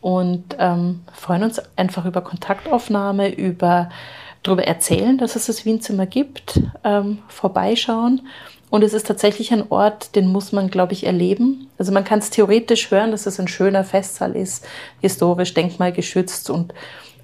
Und 0.00 0.56
ähm, 0.58 1.02
freuen 1.12 1.44
uns 1.44 1.60
einfach 1.76 2.06
über 2.06 2.22
Kontaktaufnahme, 2.22 3.28
über 3.34 3.90
darüber 4.42 4.64
erzählen, 4.64 5.18
dass 5.18 5.36
es 5.36 5.46
das 5.46 5.66
Wienzimmer 5.66 6.06
gibt, 6.06 6.60
ähm, 6.84 7.18
vorbeischauen. 7.28 8.22
Und 8.70 8.82
es 8.82 8.92
ist 8.92 9.06
tatsächlich 9.06 9.52
ein 9.52 9.70
Ort, 9.70 10.16
den 10.16 10.26
muss 10.26 10.52
man, 10.52 10.68
glaube 10.68 10.94
ich, 10.94 11.06
erleben. 11.06 11.68
Also 11.78 11.92
man 11.92 12.04
kann 12.04 12.18
es 12.18 12.30
theoretisch 12.30 12.90
hören, 12.90 13.12
dass 13.12 13.26
es 13.26 13.38
ein 13.38 13.48
schöner 13.48 13.84
Festsaal 13.84 14.34
ist, 14.34 14.66
historisch 15.00 15.54
denkmalgeschützt 15.54 16.50
und 16.50 16.74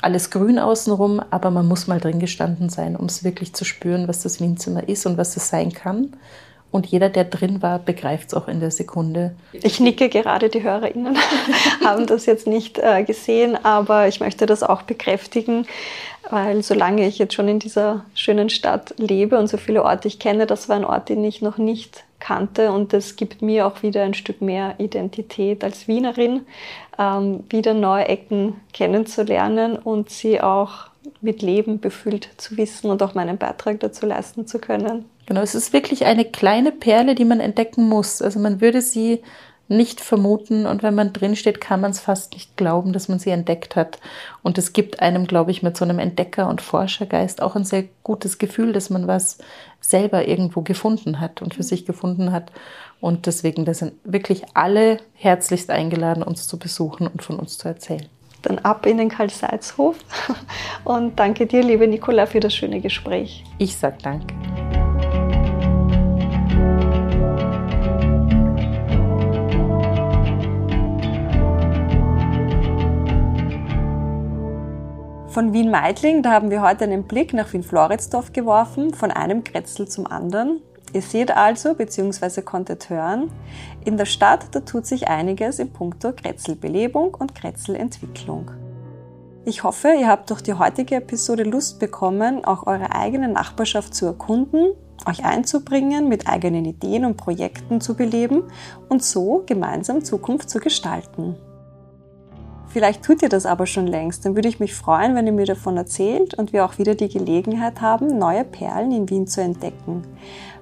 alles 0.03 0.30
grün 0.30 0.59
außenrum, 0.59 1.20
aber 1.30 1.51
man 1.51 1.66
muss 1.66 1.86
mal 1.86 2.01
drin 2.01 2.20
gestanden 2.20 2.70
sein, 2.70 2.97
um 2.97 3.07
es 3.07 3.24
wirklich 3.24 3.53
zu 3.53 3.64
spüren, 3.64 4.09
was 4.09 4.22
das 4.22 4.41
Wienzimmer 4.41 4.88
ist 4.88 5.07
und 5.07 5.18
was 5.18 5.36
es 5.36 5.49
sein 5.49 5.72
kann. 5.72 6.16
Und 6.70 6.86
jeder, 6.86 7.09
der 7.09 7.24
drin 7.24 7.62
war, 7.62 7.80
begreift 7.80 8.28
es 8.28 8.34
auch 8.34 8.47
in 8.47 8.61
der 8.61 8.70
Sekunde. 8.70 9.34
Ich 9.53 9.80
nicke 9.80 10.09
gerade, 10.09 10.49
die 10.49 10.62
HörerInnen 10.62 11.18
haben 11.84 12.07
das 12.07 12.26
jetzt 12.26 12.47
nicht 12.47 12.78
äh, 12.78 13.03
gesehen, 13.03 13.59
aber 13.64 14.07
ich 14.07 14.20
möchte 14.20 14.47
das 14.47 14.62
auch 14.62 14.82
bekräftigen, 14.82 15.66
weil 16.30 16.62
solange 16.62 17.06
ich 17.06 17.18
jetzt 17.18 17.34
schon 17.34 17.48
in 17.48 17.58
dieser 17.58 18.04
schönen 18.14 18.50
Stadt 18.50 18.94
lebe 18.98 19.38
und 19.38 19.48
so 19.48 19.56
viele 19.56 19.84
Orte 19.84 20.08
ich 20.08 20.18
kenne, 20.18 20.46
das 20.46 20.68
war 20.68 20.76
ein 20.76 20.84
Ort, 20.84 21.08
den 21.08 21.24
ich 21.24 21.42
noch 21.42 21.58
nicht 21.58 22.04
kannte 22.20 22.72
und 22.72 22.92
das 22.92 23.16
gibt 23.16 23.42
mir 23.42 23.66
auch 23.66 23.82
wieder 23.82 24.02
ein 24.02 24.14
Stück 24.14 24.40
mehr 24.42 24.74
Identität 24.78 25.64
als 25.64 25.88
Wienerin, 25.88 26.42
ähm, 26.98 27.44
wieder 27.48 27.74
neue 27.74 28.08
Ecken 28.08 28.60
kennenzulernen 28.72 29.76
und 29.76 30.10
sie 30.10 30.40
auch 30.40 30.90
mit 31.20 31.42
Leben 31.42 31.80
befüllt 31.80 32.28
zu 32.36 32.56
wissen 32.56 32.90
und 32.90 33.02
auch 33.02 33.14
meinen 33.14 33.38
Beitrag 33.38 33.80
dazu 33.80 34.06
leisten 34.06 34.46
zu 34.46 34.58
können. 34.58 35.06
Genau, 35.26 35.40
es 35.42 35.54
ist 35.54 35.72
wirklich 35.72 36.04
eine 36.04 36.24
kleine 36.24 36.72
Perle, 36.72 37.14
die 37.14 37.24
man 37.24 37.40
entdecken 37.40 37.88
muss. 37.88 38.20
Also 38.20 38.38
man 38.38 38.60
würde 38.60 38.82
sie 38.82 39.22
nicht 39.70 40.00
vermuten 40.00 40.66
und 40.66 40.82
wenn 40.82 40.96
man 40.96 41.12
drinsteht, 41.12 41.60
kann 41.60 41.80
man 41.80 41.92
es 41.92 42.00
fast 42.00 42.32
nicht 42.32 42.56
glauben, 42.56 42.92
dass 42.92 43.08
man 43.08 43.20
sie 43.20 43.30
entdeckt 43.30 43.76
hat. 43.76 44.00
Und 44.42 44.58
es 44.58 44.72
gibt 44.72 45.00
einem, 45.00 45.26
glaube 45.26 45.52
ich, 45.52 45.62
mit 45.62 45.76
so 45.76 45.84
einem 45.84 46.00
Entdecker- 46.00 46.48
und 46.48 46.60
Forschergeist 46.60 47.40
auch 47.40 47.54
ein 47.54 47.64
sehr 47.64 47.84
gutes 48.02 48.38
Gefühl, 48.38 48.72
dass 48.72 48.90
man 48.90 49.06
was 49.06 49.38
selber 49.80 50.26
irgendwo 50.26 50.62
gefunden 50.62 51.20
hat 51.20 51.40
und 51.40 51.54
für 51.54 51.62
sich 51.62 51.86
gefunden 51.86 52.32
hat. 52.32 52.50
Und 53.00 53.26
deswegen, 53.26 53.64
da 53.64 53.72
sind 53.72 53.92
wirklich 54.04 54.42
alle 54.54 54.98
herzlichst 55.14 55.70
eingeladen, 55.70 56.22
uns 56.22 56.48
zu 56.48 56.58
besuchen 56.58 57.06
und 57.06 57.22
von 57.22 57.38
uns 57.38 57.56
zu 57.56 57.68
erzählen. 57.68 58.06
Dann 58.42 58.58
ab 58.58 58.86
in 58.86 58.98
den 58.98 59.08
Karl-Seitz-Hof. 59.08 59.96
Und 60.84 61.18
danke 61.18 61.46
dir, 61.46 61.62
liebe 61.62 61.86
Nicola, 61.86 62.24
für 62.24 62.40
das 62.40 62.54
schöne 62.54 62.80
Gespräch. 62.80 63.44
Ich 63.58 63.76
sage 63.76 63.98
danke. 64.02 64.34
Von 75.41 75.55
Wien-Meidling, 75.55 76.22
da 76.22 76.32
haben 76.32 76.51
wir 76.51 76.61
heute 76.61 76.84
einen 76.84 77.05
Blick 77.05 77.32
nach 77.32 77.51
Wien-Floridsdorf 77.55 78.34
geworfen, 78.34 78.93
von 78.93 79.11
einem 79.11 79.43
Kretzel 79.43 79.88
zum 79.88 80.07
anderen. 80.07 80.61
Ihr 80.93 81.01
seht 81.01 81.34
also, 81.34 81.72
beziehungsweise 81.72 82.43
konntet 82.43 82.91
hören, 82.91 83.30
in 83.86 83.97
der 83.97 84.05
Stadt, 84.05 84.55
da 84.55 84.61
tut 84.61 84.84
sich 84.84 85.09
einiges 85.09 85.59
in 85.59 85.72
puncto 85.72 86.12
Kretzelbelebung 86.12 87.14
und 87.14 87.34
Kretzelentwicklung. 87.34 88.51
Ich 89.47 89.64
hoffe, 89.64 89.95
ihr 89.99 90.09
habt 90.09 90.28
durch 90.28 90.43
die 90.43 90.53
heutige 90.53 90.97
Episode 90.97 91.45
Lust 91.45 91.80
bekommen, 91.80 92.45
auch 92.45 92.66
eure 92.66 92.95
eigene 92.95 93.28
Nachbarschaft 93.28 93.95
zu 93.95 94.05
erkunden, 94.05 94.74
euch 95.07 95.24
einzubringen, 95.24 96.07
mit 96.07 96.28
eigenen 96.28 96.66
Ideen 96.66 97.07
und 97.07 97.16
Projekten 97.16 97.80
zu 97.80 97.95
beleben 97.95 98.43
und 98.91 99.03
so 99.03 99.43
gemeinsam 99.47 100.05
Zukunft 100.05 100.51
zu 100.51 100.59
gestalten. 100.61 101.34
Vielleicht 102.70 103.02
tut 103.02 103.20
ihr 103.22 103.28
das 103.28 103.46
aber 103.46 103.66
schon 103.66 103.88
längst. 103.88 104.24
Dann 104.24 104.36
würde 104.36 104.48
ich 104.48 104.60
mich 104.60 104.74
freuen, 104.74 105.16
wenn 105.16 105.26
ihr 105.26 105.32
mir 105.32 105.46
davon 105.46 105.76
erzählt 105.76 106.34
und 106.34 106.52
wir 106.52 106.64
auch 106.64 106.78
wieder 106.78 106.94
die 106.94 107.08
Gelegenheit 107.08 107.80
haben, 107.80 108.16
neue 108.16 108.44
Perlen 108.44 108.92
in 108.92 109.10
Wien 109.10 109.26
zu 109.26 109.42
entdecken. 109.42 110.02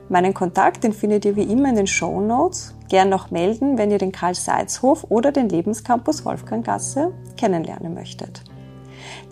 Meinen 0.09 0.33
Kontakt, 0.33 0.85
den 0.85 0.95
findet 0.95 1.27
ihr 1.27 1.37
wie 1.37 1.43
immer 1.43 1.69
in 1.69 1.77
den 1.77 1.87
Show 1.87 2.19
Notes. 2.23 2.75
Gern 2.89 3.11
noch 3.11 3.31
melden, 3.31 3.77
wenn 3.77 3.91
ihr 3.91 3.99
den 3.99 4.11
Karl-Seitz-Hof 4.11 5.05
oder 5.11 5.33
den 5.33 5.51
Lebenscampus 5.51 6.25
Wolfganggasse 6.25 7.13
kennenlernen 7.37 7.93
möchtet. 7.93 8.43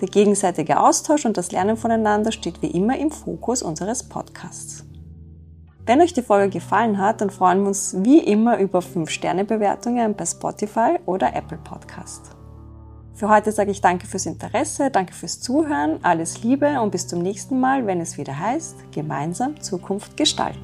Der 0.02 0.08
gegenseitige 0.08 0.78
Austausch 0.78 1.24
und 1.24 1.38
das 1.38 1.52
Lernen 1.52 1.78
voneinander 1.78 2.30
steht 2.30 2.60
wie 2.60 2.70
immer 2.70 2.98
im 2.98 3.10
Fokus 3.10 3.62
unseres 3.62 4.02
Podcasts. 4.02 4.84
Wenn 5.86 6.02
euch 6.02 6.12
die 6.12 6.20
Folge 6.20 6.50
gefallen 6.50 6.98
hat, 6.98 7.22
dann 7.22 7.30
freuen 7.30 7.62
wir 7.62 7.68
uns 7.68 7.96
wie 8.00 8.18
immer 8.18 8.58
über 8.58 8.80
5-Sterne-Bewertungen 8.80 10.14
bei 10.14 10.26
Spotify 10.26 10.98
oder 11.06 11.34
Apple 11.34 11.58
Podcast. 11.58 12.35
Für 13.16 13.30
heute 13.30 13.50
sage 13.50 13.70
ich 13.70 13.80
danke 13.80 14.06
fürs 14.06 14.26
Interesse, 14.26 14.90
danke 14.90 15.14
fürs 15.14 15.40
Zuhören, 15.40 16.00
alles 16.02 16.42
Liebe 16.42 16.82
und 16.82 16.90
bis 16.90 17.06
zum 17.06 17.22
nächsten 17.22 17.58
Mal, 17.58 17.86
wenn 17.86 17.98
es 18.02 18.18
wieder 18.18 18.38
heißt, 18.38 18.92
gemeinsam 18.92 19.58
Zukunft 19.62 20.18
gestalten. 20.18 20.60